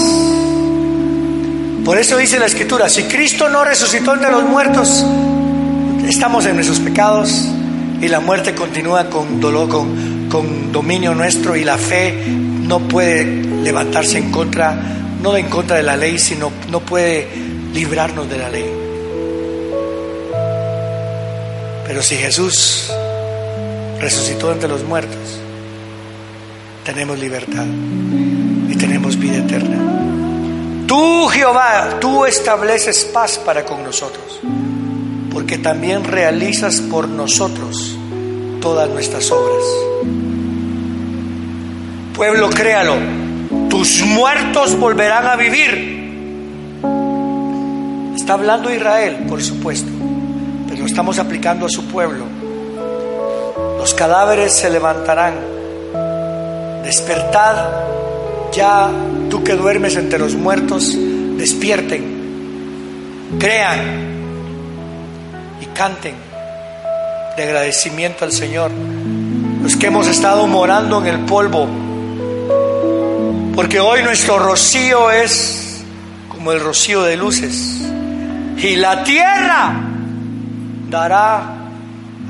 Por 1.85 1.99
eso 1.99 2.17
dice 2.17 2.39
la 2.39 2.47
Escritura, 2.47 2.89
si 2.89 3.05
Cristo 3.05 3.49
no 3.49 3.65
resucitó 3.65 4.15
entre 4.15 4.31
los 4.31 4.45
muertos, 4.45 5.05
estamos 6.07 6.47
en 6.47 6.55
nuestros 6.55 6.81
pecados 6.81 7.49
y 8.01 8.09
la 8.09 8.21
muerte 8.21 8.55
continúa 8.55 9.11
con 9.11 9.41
dolor, 9.41 9.69
con, 9.69 10.29
con 10.29 10.73
dominio 10.73 11.15
nuestro 11.15 11.57
y 11.57 11.65
la 11.65 11.79
fe 11.79 12.27
no 12.27 12.81
puede 12.81 13.25
levantarse 13.63 14.19
en 14.19 14.31
contra 14.31 15.01
no 15.23 15.37
en 15.37 15.49
contra 15.49 15.77
de 15.77 15.85
la 15.85 15.97
ley, 15.97 16.19
sino 16.19 16.51
no 16.71 16.81
puede 16.81 17.29
librarnos 17.73 18.29
de 18.29 18.39
la 18.39 18.51
ley. 18.51 18.67
Pero 21.87 22.03
si 22.03 22.17
Jesús 22.17 22.91
resucitó 24.01 24.53
entre 24.53 24.69
los 24.69 24.83
muertos, 24.83 25.39
tenemos 26.85 27.19
libertad 27.19 27.67
y 28.69 28.75
tenemos 28.77 29.17
vida 29.17 29.39
eterna. 29.39 29.79
Tú, 30.87 31.29
Jehová, 31.29 31.99
tú 32.01 32.27
estableces 32.27 33.05
paz 33.05 33.39
para 33.39 33.65
con 33.65 33.85
nosotros, 33.85 34.41
porque 35.33 35.59
también 35.59 36.05
realizas 36.05 36.81
por 36.81 37.09
nosotros 37.09 37.97
todas 38.61 38.89
nuestras 38.91 39.31
obras. 39.31 39.65
Pueblo, 42.15 42.51
créalo, 42.51 42.95
tus 43.69 44.03
muertos 44.03 44.79
volverán 44.79 45.27
a 45.27 45.37
vivir. 45.37 46.03
Está 48.15 48.35
hablando 48.35 48.73
Israel, 48.73 49.25
por 49.29 49.43
supuesto, 49.43 49.91
pero 50.69 50.81
lo 50.81 50.87
estamos 50.87 51.19
aplicando 51.19 51.67
a 51.67 51.71
su 51.71 51.87
pueblo. 51.87 52.25
Los 53.79 53.95
cadáveres 53.95 54.53
se 54.53 54.71
levantarán. 54.71 55.35
Despertad, 56.85 57.57
ya 58.53 58.91
tú 59.31 59.43
que 59.43 59.55
duermes 59.55 59.97
entre 59.97 60.19
los 60.19 60.35
muertos, 60.35 60.97
despierten, 61.37 62.05
crean 63.41 64.12
canten 65.73 66.15
de 67.37 67.43
agradecimiento 67.43 68.25
al 68.25 68.33
Señor. 68.33 68.71
Los 69.63 69.77
que 69.77 69.87
hemos 69.87 70.09
estado 70.09 70.47
morando 70.47 71.01
en 71.01 71.07
el 71.07 71.21
polvo, 71.21 71.69
porque 73.55 73.81
hoy 73.81 74.03
nuestro 74.03 74.39
rocío 74.39 75.11
es 75.11 75.83
como 76.29 76.53
el 76.53 76.61
rocío 76.61 77.03
de 77.03 77.17
luces. 77.17 77.81
Y 78.59 78.77
la 78.77 79.05
tierra 79.05 79.73
dará 80.89 81.55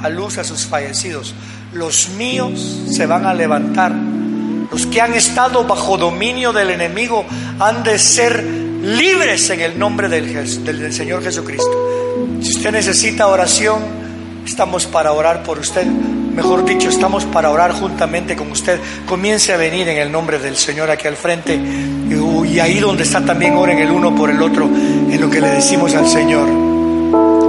a 0.02 0.08
luz 0.08 0.38
a 0.38 0.44
sus 0.44 0.66
fallecidos. 0.66 1.34
Los 1.72 2.10
míos 2.10 2.82
se 2.90 3.06
van 3.06 3.26
a 3.26 3.34
levantar. 3.34 3.92
Los 4.70 4.86
que 4.86 5.00
han 5.00 5.14
estado 5.14 5.64
bajo 5.64 5.96
dominio 5.96 6.52
del 6.52 6.70
enemigo 6.70 7.24
han 7.58 7.82
de 7.82 7.98
ser 7.98 8.42
libres 8.42 9.48
en 9.50 9.60
el 9.60 9.78
nombre 9.78 10.08
del, 10.08 10.64
del 10.64 10.92
Señor 10.92 11.22
Jesucristo. 11.22 12.01
Si 12.40 12.50
usted 12.56 12.72
necesita 12.72 13.26
oración, 13.26 13.80
estamos 14.44 14.86
para 14.86 15.12
orar 15.12 15.42
por 15.42 15.58
usted 15.58 15.86
mejor 16.34 16.64
dicho, 16.64 16.88
estamos 16.88 17.24
para 17.26 17.50
orar 17.50 17.72
juntamente 17.72 18.36
con 18.36 18.50
usted. 18.50 18.80
Comience 19.06 19.52
a 19.52 19.56
venir 19.56 19.88
en 19.88 19.98
el 19.98 20.10
nombre 20.10 20.38
del 20.38 20.56
Señor 20.56 20.90
aquí 20.90 21.06
al 21.08 21.16
frente 21.16 21.54
y, 21.54 22.58
ahí 22.58 22.80
donde 22.80 23.02
está 23.02 23.24
también 23.24 23.56
oren 23.56 23.78
el 23.78 23.90
uno 23.90 24.14
por 24.14 24.30
el 24.30 24.40
otro 24.42 24.66
en 24.66 25.20
lo 25.20 25.30
que 25.30 25.40
le 25.40 25.48
decimos 25.48 25.94
al 25.94 26.08
Señor. 26.08 27.41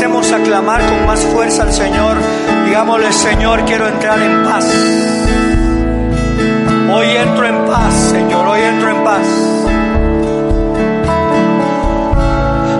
Comencemos 0.00 0.32
a 0.32 0.42
clamar 0.42 0.80
con 0.86 1.06
más 1.06 1.20
fuerza 1.26 1.62
al 1.62 1.72
Señor. 1.74 2.16
Digámosle, 2.64 3.12
Señor, 3.12 3.66
quiero 3.66 3.86
entrar 3.86 4.18
en 4.18 4.44
paz. 4.44 4.64
Hoy 6.90 7.06
entro 7.06 7.46
en 7.46 7.66
paz, 7.66 7.94
Señor, 8.10 8.46
hoy 8.46 8.60
entro 8.62 8.90
en 8.90 9.04
paz. 9.04 9.26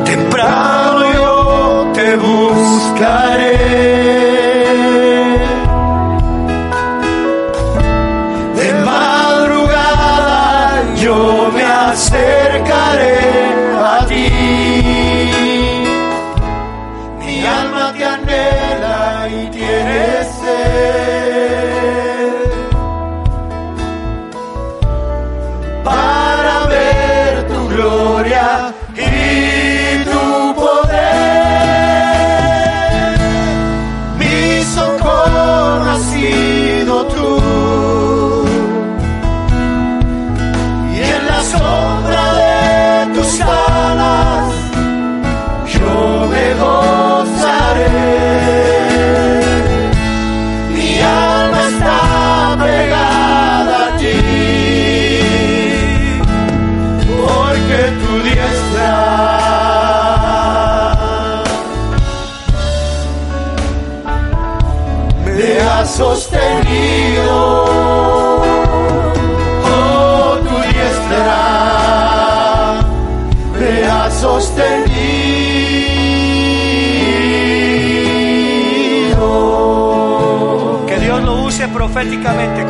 Temprano 0.06 1.12
yo 1.12 1.92
te 1.92 2.16
buscaré. 2.16 3.99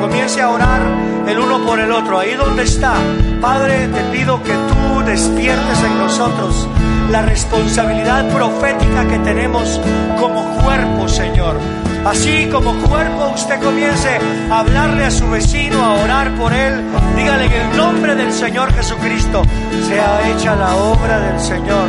Comience 0.00 0.40
a 0.40 0.50
orar 0.50 0.80
el 1.28 1.38
uno 1.38 1.64
por 1.64 1.78
el 1.78 1.92
otro, 1.92 2.18
ahí 2.18 2.34
donde 2.34 2.64
está. 2.64 2.94
Padre, 3.40 3.86
te 3.86 4.00
pido 4.10 4.42
que 4.42 4.52
tú 4.52 5.04
despiertes 5.06 5.84
en 5.84 5.98
nosotros 5.98 6.68
la 7.10 7.22
responsabilidad 7.22 8.28
profética 8.30 9.06
que 9.08 9.18
tenemos 9.20 9.80
como 10.18 10.42
cuerpo, 10.62 11.08
Señor. 11.08 11.56
Así 12.04 12.48
como 12.50 12.74
cuerpo 12.88 13.32
usted 13.34 13.60
comience 13.60 14.18
a 14.50 14.60
hablarle 14.60 15.04
a 15.04 15.10
su 15.12 15.30
vecino, 15.30 15.84
a 15.84 15.94
orar 16.02 16.34
por 16.34 16.52
él. 16.52 16.82
Dígale 17.16 17.46
en 17.46 17.52
el 17.52 17.76
nombre 17.76 18.16
del 18.16 18.32
Señor 18.32 18.72
Jesucristo, 18.72 19.42
sea 19.86 20.28
hecha 20.28 20.56
la 20.56 20.74
obra 20.74 21.20
del 21.20 21.38
Señor. 21.38 21.88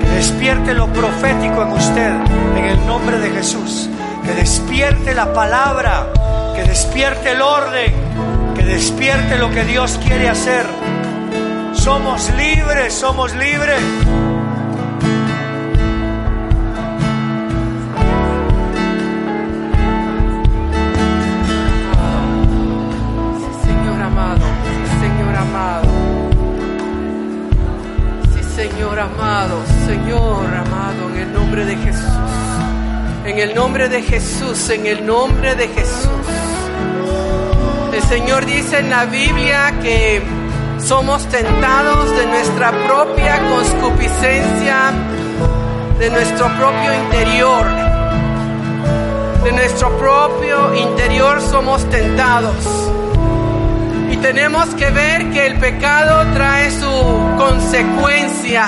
Que 0.00 0.08
despierte 0.08 0.74
lo 0.74 0.88
profético 0.88 1.62
en 1.62 1.72
usted, 1.72 2.12
en 2.56 2.64
el 2.64 2.86
nombre 2.86 3.18
de 3.20 3.30
Jesús. 3.30 3.88
Que 4.24 4.32
despierte 4.34 5.14
la 5.14 5.32
palabra 5.32 6.08
que 6.56 6.64
despierte 6.64 7.32
el 7.32 7.42
orden, 7.42 7.92
que 8.56 8.64
despierte 8.64 9.36
lo 9.36 9.50
que 9.50 9.62
Dios 9.64 10.00
quiere 10.02 10.30
hacer. 10.30 10.64
Somos 11.74 12.30
libres, 12.34 12.94
somos 12.94 13.34
libres. 13.34 13.78
Sí, 23.38 23.66
Señor 23.66 24.02
amado, 24.02 24.46
sí, 24.64 24.98
Señor 25.00 25.36
amado. 25.36 25.88
Sí, 28.34 28.42
Señor 28.56 28.98
amado, 28.98 29.62
Señor 29.86 30.54
amado, 30.54 31.10
en 31.10 31.18
el 31.18 31.32
nombre 31.34 31.66
de 31.66 31.76
Jesús. 31.76 32.36
En 33.26 33.38
el 33.40 33.54
nombre 33.54 33.88
de 33.88 34.02
Jesús, 34.02 34.70
en 34.70 34.86
el 34.86 35.04
nombre 35.04 35.54
de 35.54 35.68
Jesús. 35.68 36.25
El 37.96 38.02
Señor 38.02 38.44
dice 38.44 38.80
en 38.80 38.90
la 38.90 39.06
Biblia 39.06 39.72
que 39.80 40.22
somos 40.78 41.26
tentados 41.28 42.10
de 42.14 42.26
nuestra 42.26 42.70
propia 42.70 43.40
conscupiscencia, 43.48 44.92
de 45.98 46.10
nuestro 46.10 46.46
propio 46.58 46.92
interior. 46.92 47.66
De 49.44 49.50
nuestro 49.50 49.96
propio 49.96 50.74
interior 50.74 51.40
somos 51.40 51.88
tentados. 51.88 52.66
Y 54.10 54.18
tenemos 54.18 54.66
que 54.74 54.90
ver 54.90 55.30
que 55.30 55.46
el 55.46 55.58
pecado 55.58 56.30
trae 56.34 56.70
su 56.72 57.34
consecuencia. 57.38 58.66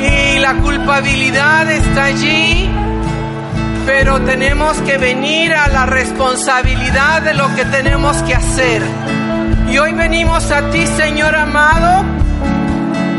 Y 0.00 0.40
la 0.40 0.54
culpabilidad 0.54 1.70
está 1.70 2.06
allí 2.06 2.83
pero 3.86 4.20
tenemos 4.22 4.76
que 4.78 4.98
venir 4.98 5.52
a 5.54 5.68
la 5.68 5.86
responsabilidad 5.86 7.22
de 7.22 7.34
lo 7.34 7.54
que 7.54 7.64
tenemos 7.64 8.16
que 8.22 8.34
hacer. 8.34 8.82
Y 9.70 9.78
hoy 9.78 9.92
venimos 9.92 10.50
a 10.50 10.70
ti, 10.70 10.86
Señor 10.86 11.34
amado, 11.34 12.04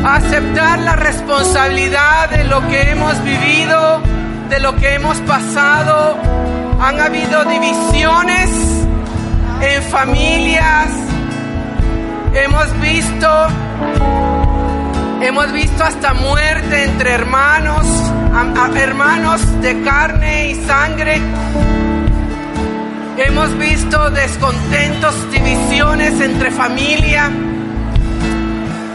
a 0.04 0.16
aceptar 0.16 0.78
la 0.80 0.96
responsabilidad 0.96 2.30
de 2.30 2.44
lo 2.44 2.66
que 2.68 2.90
hemos 2.90 3.22
vivido, 3.24 4.00
de 4.48 4.60
lo 4.60 4.74
que 4.76 4.94
hemos 4.94 5.18
pasado. 5.18 6.16
Han 6.80 7.00
habido 7.00 7.44
divisiones 7.44 8.50
en 9.60 9.82
familias, 9.84 10.88
hemos 12.34 12.80
visto, 12.80 13.28
hemos 15.26 15.52
visto 15.52 15.84
hasta 15.84 16.14
muerte 16.14 16.84
entre 16.84 17.12
hermanos 17.12 17.86
hermanos 18.76 19.40
de 19.62 19.82
carne 19.82 20.50
y 20.50 20.54
sangre. 20.66 21.20
Hemos 23.16 23.56
visto 23.58 24.10
descontentos, 24.10 25.30
divisiones 25.30 26.20
entre 26.20 26.50
familia, 26.50 27.30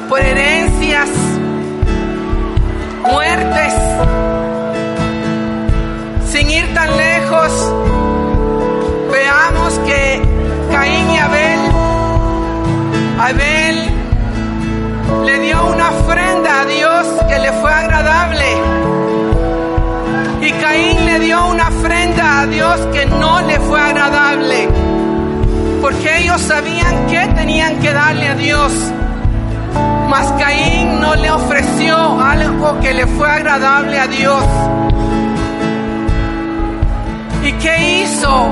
por 0.07 0.19
herencias, 0.19 1.09
muertes. 3.03 3.73
Sin 6.32 6.49
ir 6.49 6.73
tan 6.73 6.95
lejos, 6.97 7.73
veamos 9.11 9.73
que 9.86 10.21
Caín 10.71 11.09
y 11.09 11.17
Abel, 11.17 11.59
Abel 13.19 13.61
le 15.26 15.39
dio 15.39 15.65
una 15.67 15.89
ofrenda 15.89 16.61
a 16.61 16.65
Dios 16.65 17.07
que 17.28 17.39
le 17.39 17.51
fue 17.53 17.74
agradable 17.74 18.91
y 20.41 20.51
Caín 20.53 21.05
le 21.05 21.19
dio 21.19 21.45
una 21.45 21.67
ofrenda 21.67 22.41
a 22.41 22.47
Dios 22.47 22.80
que 22.91 23.05
no 23.05 23.41
le 23.41 23.59
fue 23.59 23.80
agradable. 23.80 24.67
Porque 25.82 26.17
ellos 26.17 26.41
sabían 26.41 27.05
que 27.07 27.19
tenían 27.36 27.80
que 27.80 27.93
darle 27.93 28.28
a 28.28 28.36
Dios. 28.36 28.74
Mas 30.09 30.32
Caín 30.39 30.99
no 30.99 31.15
le 31.15 31.30
ofreció 31.30 32.19
algo 32.19 32.80
que 32.80 32.93
le 32.93 33.05
fue 33.05 33.30
agradable 33.30 33.99
a 33.99 34.07
Dios. 34.07 34.43
¿Y 37.43 37.51
qué 37.53 38.01
hizo? 38.01 38.49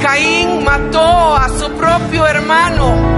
Caín 0.00 0.64
mató 0.64 1.34
a 1.34 1.48
su 1.48 1.68
propio 1.72 2.26
hermano 2.28 3.17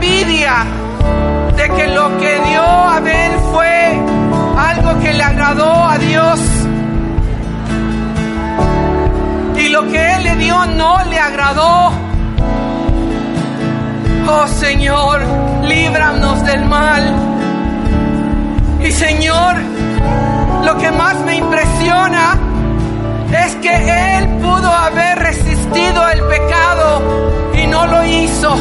envidia 0.00 0.64
de 1.56 1.68
que 1.68 1.88
lo 1.88 2.08
que 2.18 2.40
dio 2.48 2.62
a 2.62 2.96
Abel 2.96 3.32
fue 3.52 4.00
algo 4.56 4.98
que 5.00 5.12
le 5.12 5.22
agradó 5.22 5.72
a 5.84 5.98
Dios 5.98 6.40
y 9.56 9.68
lo 9.68 9.86
que 9.88 10.14
él 10.14 10.22
le 10.24 10.36
dio 10.36 10.66
no 10.66 11.04
le 11.04 11.18
agradó. 11.18 11.92
Oh 14.26 14.46
Señor, 14.46 15.20
líbranos 15.64 16.44
del 16.44 16.64
mal. 16.64 17.02
Y 18.82 18.90
Señor, 18.92 19.56
lo 20.64 20.78
que 20.78 20.90
más 20.92 21.16
me 21.26 21.36
impresiona 21.36 22.38
es 23.44 23.54
que 23.56 24.16
Él 24.16 24.28
pudo 24.38 24.72
haber 24.72 25.18
resistido 25.18 26.08
el 26.08 26.22
pecado 26.22 27.02
y 27.54 27.66
no 27.66 27.86
lo 27.86 28.04
hizo. 28.06 28.56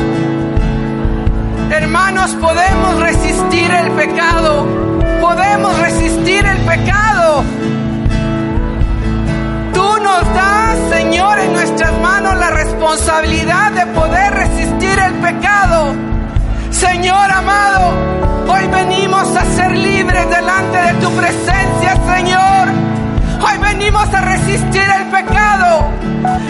Hermanos, 1.71 2.31
podemos 2.41 2.99
resistir 2.99 3.71
el 3.71 3.91
pecado. 3.91 4.65
Podemos 5.21 5.79
resistir 5.79 6.43
el 6.43 6.57
pecado. 6.65 7.43
Tú 9.73 10.03
nos 10.03 10.33
das, 10.33 10.77
Señor, 10.89 11.39
en 11.39 11.53
nuestras 11.53 11.93
manos 12.01 12.35
la 12.37 12.49
responsabilidad 12.49 13.71
de 13.71 13.85
poder 13.87 14.33
resistir 14.33 14.97
el 14.97 15.13
pecado. 15.15 15.93
Señor 16.71 17.31
amado, 17.31 17.93
hoy 18.47 18.67
venimos 18.67 19.35
a 19.37 19.45
ser 19.45 19.71
libres 19.71 20.27
delante 20.27 20.77
de 20.77 20.93
tu 20.93 21.11
presencia, 21.11 21.97
Señor. 22.15 22.69
Hoy 23.41 23.57
venimos 23.61 24.11
a 24.11 24.21
resistir 24.21 24.83
el 24.97 25.05
pecado, 25.11 25.85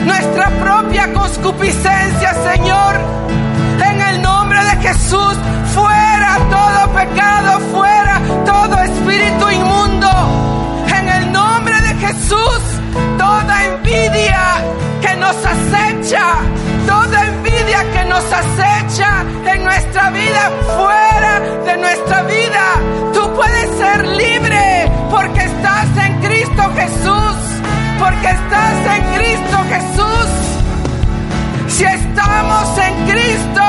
nuestra 0.06 0.50
propia 0.62 1.12
concupiscencia, 1.14 2.34
Señor. 2.54 3.49
Nombre 4.60 4.76
de 4.76 4.88
Jesús, 4.90 5.38
fuera 5.74 6.38
todo 6.50 6.94
pecado, 6.94 7.60
fuera 7.72 8.20
todo 8.46 8.78
espíritu 8.80 9.50
inmundo. 9.52 10.10
En 10.88 11.08
el 11.08 11.32
nombre 11.32 11.80
de 11.80 11.94
Jesús, 11.96 12.60
toda 13.18 13.64
envidia 13.64 14.62
que 15.02 15.16
nos 15.16 15.36
acecha, 15.46 16.26
toda 16.86 17.26
envidia 17.28 17.90
que 17.94 18.06
nos 18.06 18.26
acecha 18.26 19.24
en 19.46 19.64
nuestra 19.64 20.10
vida, 20.10 20.52
fuera 20.78 21.40
de 21.66 21.78
nuestra 21.78 22.24
vida. 22.24 22.64
Tú 23.14 23.34
puedes 23.34 23.70
ser 23.78 24.08
libre 24.08 24.92
porque 25.10 25.40
estás 25.40 25.88
en 26.06 26.20
Cristo 26.20 26.64
Jesús, 26.76 27.38
porque 27.98 28.28
estás 28.28 28.98
en 28.98 29.04
Cristo 29.14 29.58
Jesús. 29.70 30.59
Si 31.80 31.86
estamos 31.86 32.78
en 32.78 33.08
Cristo, 33.08 33.62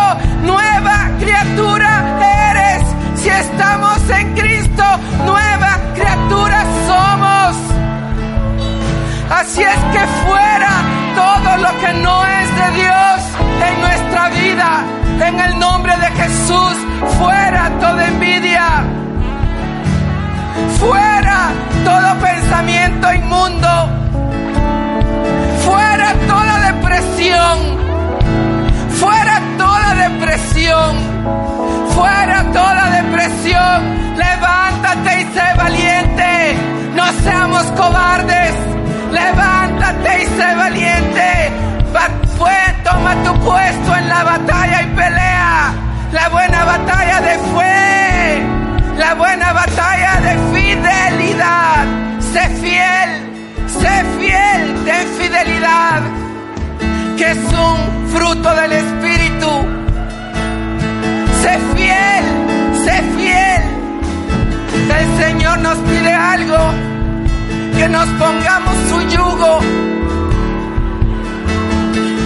nueva 0.43 1.11
criatura 1.21 2.19
eres. 2.51 2.83
Si 3.15 3.29
estamos 3.29 4.11
en 4.11 4.35
Cristo, 4.35 4.83
nueva 5.25 5.79
criatura 5.95 6.65
somos. 6.89 7.57
Así 9.31 9.63
es 9.63 9.79
que 9.93 10.05
fuera 10.27 10.73
todo 11.15 11.57
lo 11.59 11.79
que 11.79 11.93
no 12.03 12.25
es 12.27 12.49
de 12.57 12.83
Dios 12.83 13.17
en 13.69 13.81
nuestra 13.81 14.29
vida. 14.31 14.85
En 15.29 15.39
el 15.39 15.59
nombre 15.61 15.97
de 15.97 16.11
Jesús, 16.11 16.77
fuera 17.17 17.71
toda 17.79 18.09
envidia. 18.09 18.83
Fuera 20.81 21.53
todo 21.85 22.19
pensamiento 22.19 23.15
inmundo. 23.15 23.89
Fuera 25.65 26.13
toda 26.27 26.73
depresión. 26.73 27.90
Depresión. 29.95 30.97
Fuera 31.95 32.45
toda 32.53 32.91
depresión. 32.91 34.17
Levántate 34.17 35.21
y 35.21 35.25
sé 35.35 35.55
valiente. 35.57 36.57
No 36.95 37.05
seamos 37.23 37.65
cobardes. 37.73 38.55
Levántate 39.13 40.23
y 40.23 40.27
sé 40.27 40.55
valiente. 40.55 41.53
toma 42.85 43.15
tu 43.25 43.33
puesto 43.41 43.97
en 43.97 44.09
la 44.09 44.25
batalla 44.25 44.83
y 44.83 44.87
pelea. 44.95 45.75
La 46.13 46.29
buena 46.29 46.65
batalla 46.65 47.21
de 47.21 47.39
fe. 47.55 48.43
La 48.99 49.15
buena 49.15 49.53
batalla 49.53 50.21
de 50.21 50.35
fidelidad. 50.53 51.87
Sé 52.33 52.49
fiel. 52.61 53.11
Sé 53.67 54.05
fiel. 54.19 54.85
Ten 54.85 55.07
fidelidad. 55.19 56.03
Que 57.17 57.31
es 57.31 57.39
un 57.39 58.09
fruto 58.13 58.55
del 58.55 58.73
Espíritu. 58.73 58.90
El 65.01 65.17
Señor 65.17 65.59
nos 65.61 65.79
pide 65.79 66.13
algo 66.13 66.59
que 67.75 67.89
nos 67.89 68.07
pongamos 68.23 68.75
su 68.91 69.01
yugo, 69.09 69.61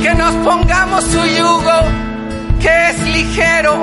que 0.03 0.15
nos 0.15 0.35
pongamos 0.49 1.05
su 1.05 1.25
yugo, 1.25 1.77
que 2.61 2.89
es 2.91 3.01
ligero. 3.07 3.75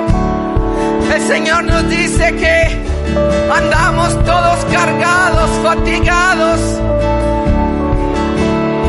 El 1.14 1.22
Señor 1.22 1.64
nos 1.64 1.88
dice 1.88 2.36
que 2.36 2.84
andamos 3.50 4.24
todos 4.26 4.58
cargados, 4.70 5.50
fatigados, 5.62 6.60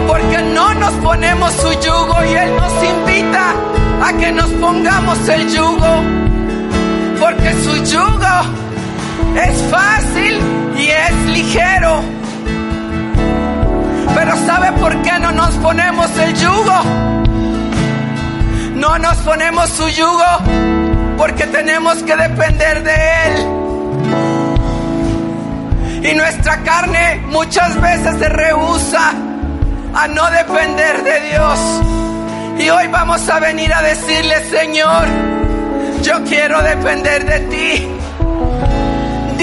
porque 0.05 0.41
no 0.53 0.73
nos 0.73 0.93
ponemos 0.95 1.53
su 1.53 1.71
yugo 1.79 2.15
y 2.29 2.33
Él 2.33 2.55
nos 2.57 2.73
invita 2.83 3.53
a 4.05 4.13
que 4.17 4.33
nos 4.33 4.49
pongamos 4.51 5.29
el 5.29 5.49
yugo, 5.49 5.93
porque 7.21 7.53
su 7.63 7.75
yugo 7.85 8.62
es 9.35 9.63
fácil 9.69 10.39
y 10.77 10.87
es 10.87 11.13
ligero. 11.27 12.01
Pero 14.15 14.37
¿sabe 14.45 14.71
por 14.73 15.01
qué 15.01 15.19
no 15.19 15.31
nos 15.31 15.55
ponemos 15.55 16.17
el 16.17 16.33
yugo? 16.35 16.83
No 18.75 18.97
nos 18.99 19.17
ponemos 19.17 19.69
su 19.69 19.87
yugo 19.89 20.25
porque 21.17 21.45
tenemos 21.47 22.03
que 22.03 22.15
depender 22.15 22.83
de 22.83 22.95
Él. 23.25 23.47
Y 26.03 26.15
nuestra 26.15 26.61
carne 26.63 27.23
muchas 27.27 27.79
veces 27.79 28.17
se 28.17 28.29
rehúsa 28.29 29.13
a 29.93 30.07
no 30.07 30.29
depender 30.31 31.03
de 31.03 31.21
Dios. 31.29 31.59
Y 32.59 32.69
hoy 32.69 32.87
vamos 32.87 33.27
a 33.29 33.39
venir 33.39 33.73
a 33.73 33.81
decirle, 33.81 34.43
Señor, 34.49 35.07
yo 36.01 36.23
quiero 36.25 36.61
depender 36.61 37.25
de 37.25 37.39
ti. 37.55 37.92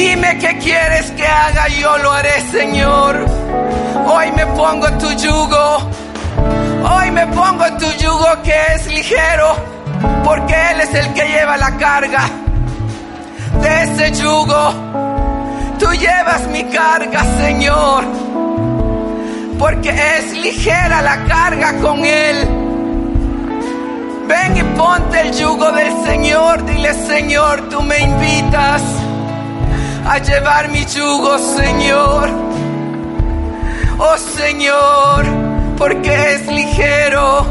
Dime 0.00 0.38
qué 0.38 0.56
quieres 0.56 1.10
que 1.10 1.26
haga, 1.26 1.68
yo 1.68 1.98
lo 1.98 2.10
haré, 2.10 2.40
Señor. 2.50 3.22
Hoy 4.06 4.32
me 4.32 4.46
pongo 4.46 4.90
tu 4.92 5.12
yugo. 5.12 5.90
Hoy 6.90 7.10
me 7.10 7.26
pongo 7.26 7.66
tu 7.78 7.84
yugo 8.02 8.30
que 8.42 8.54
es 8.74 8.86
ligero, 8.86 9.56
porque 10.24 10.54
Él 10.70 10.80
es 10.80 10.94
el 10.94 11.12
que 11.12 11.28
lleva 11.28 11.58
la 11.58 11.76
carga 11.76 12.22
de 13.60 13.82
ese 13.82 14.12
yugo. 14.12 14.72
Tú 15.78 15.92
llevas 15.92 16.48
mi 16.48 16.64
carga, 16.64 17.22
Señor, 17.38 18.04
porque 19.58 19.90
es 19.90 20.32
ligera 20.32 21.02
la 21.02 21.24
carga 21.26 21.76
con 21.78 22.02
Él. 22.06 22.48
Ven 24.26 24.56
y 24.56 24.62
ponte 24.78 25.20
el 25.20 25.32
yugo 25.34 25.70
del 25.72 25.92
Señor. 26.06 26.64
Dile, 26.64 26.94
Señor, 26.94 27.68
tú 27.68 27.82
me 27.82 27.98
invitas 27.98 28.99
a 30.06 30.18
llevar 30.18 30.68
mi 30.68 30.84
yugo, 30.84 31.38
Señor. 31.38 32.30
Oh 33.98 34.16
Señor, 34.16 35.26
porque 35.76 36.34
es 36.34 36.46
ligero. 36.46 37.44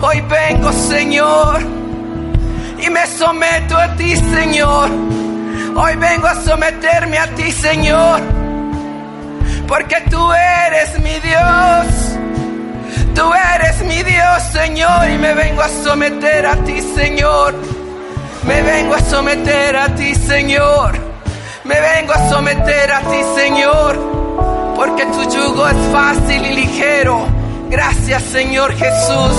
Hoy 0.00 0.20
vengo, 0.22 0.72
Señor, 0.72 1.60
y 2.78 2.90
me 2.90 3.06
someto 3.06 3.76
a 3.76 3.94
ti, 3.96 4.16
Señor. 4.16 4.90
Hoy 5.74 5.96
vengo 5.96 6.26
a 6.26 6.34
someterme 6.34 7.18
a 7.18 7.26
ti, 7.34 7.50
Señor, 7.50 8.20
porque 9.66 9.96
tú 10.10 10.32
eres 10.32 10.98
mi 11.00 11.18
Dios. 11.20 12.18
Tú 13.14 13.30
eres 13.54 13.82
mi 13.84 14.02
Dios, 14.02 14.42
Señor, 14.52 15.10
y 15.10 15.18
me 15.18 15.34
vengo 15.34 15.62
a 15.62 15.68
someter 15.68 16.46
a 16.46 16.56
ti, 16.64 16.80
Señor. 16.80 17.54
Me 18.46 18.62
vengo 18.62 18.94
a 18.94 19.00
someter 19.00 19.76
a 19.76 19.94
ti, 19.94 20.14
Señor. 20.14 21.11
Me 21.64 21.80
vengo 21.80 22.12
a 22.12 22.28
someter 22.28 22.92
a 22.92 23.00
ti, 23.00 23.22
Señor, 23.36 23.96
porque 24.74 25.06
tu 25.06 25.22
yugo 25.30 25.68
es 25.68 25.76
fácil 25.92 26.44
y 26.44 26.54
ligero. 26.54 27.24
Gracias, 27.70 28.22
Señor 28.24 28.72
Jesús. 28.72 29.36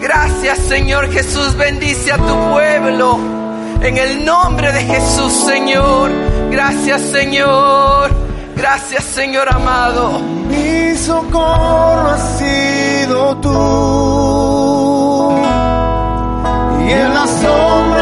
Gracias, 0.00 0.58
Señor 0.60 1.12
Jesús. 1.12 1.54
Bendice 1.56 2.10
a 2.12 2.16
tu 2.16 2.34
pueblo. 2.50 3.18
En 3.82 3.98
el 3.98 4.24
nombre 4.24 4.72
de 4.72 4.80
Jesús, 4.80 5.32
Señor. 5.46 6.10
Gracias, 6.50 7.02
Señor. 7.02 8.10
Gracias, 8.56 9.04
Señor 9.04 9.46
amado. 9.54 10.20
Mi 10.20 10.96
socorro 10.96 12.08
ha 12.08 12.18
sido 12.38 13.36
tú. 13.36 13.58
Y 16.88 16.92
en 16.92 17.14
la 17.14 17.26
sombra 17.26 17.97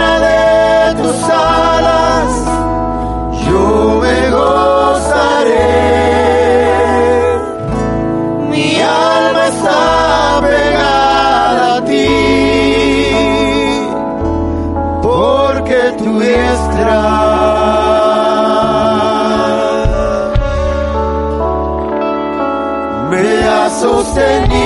me 24.48 24.65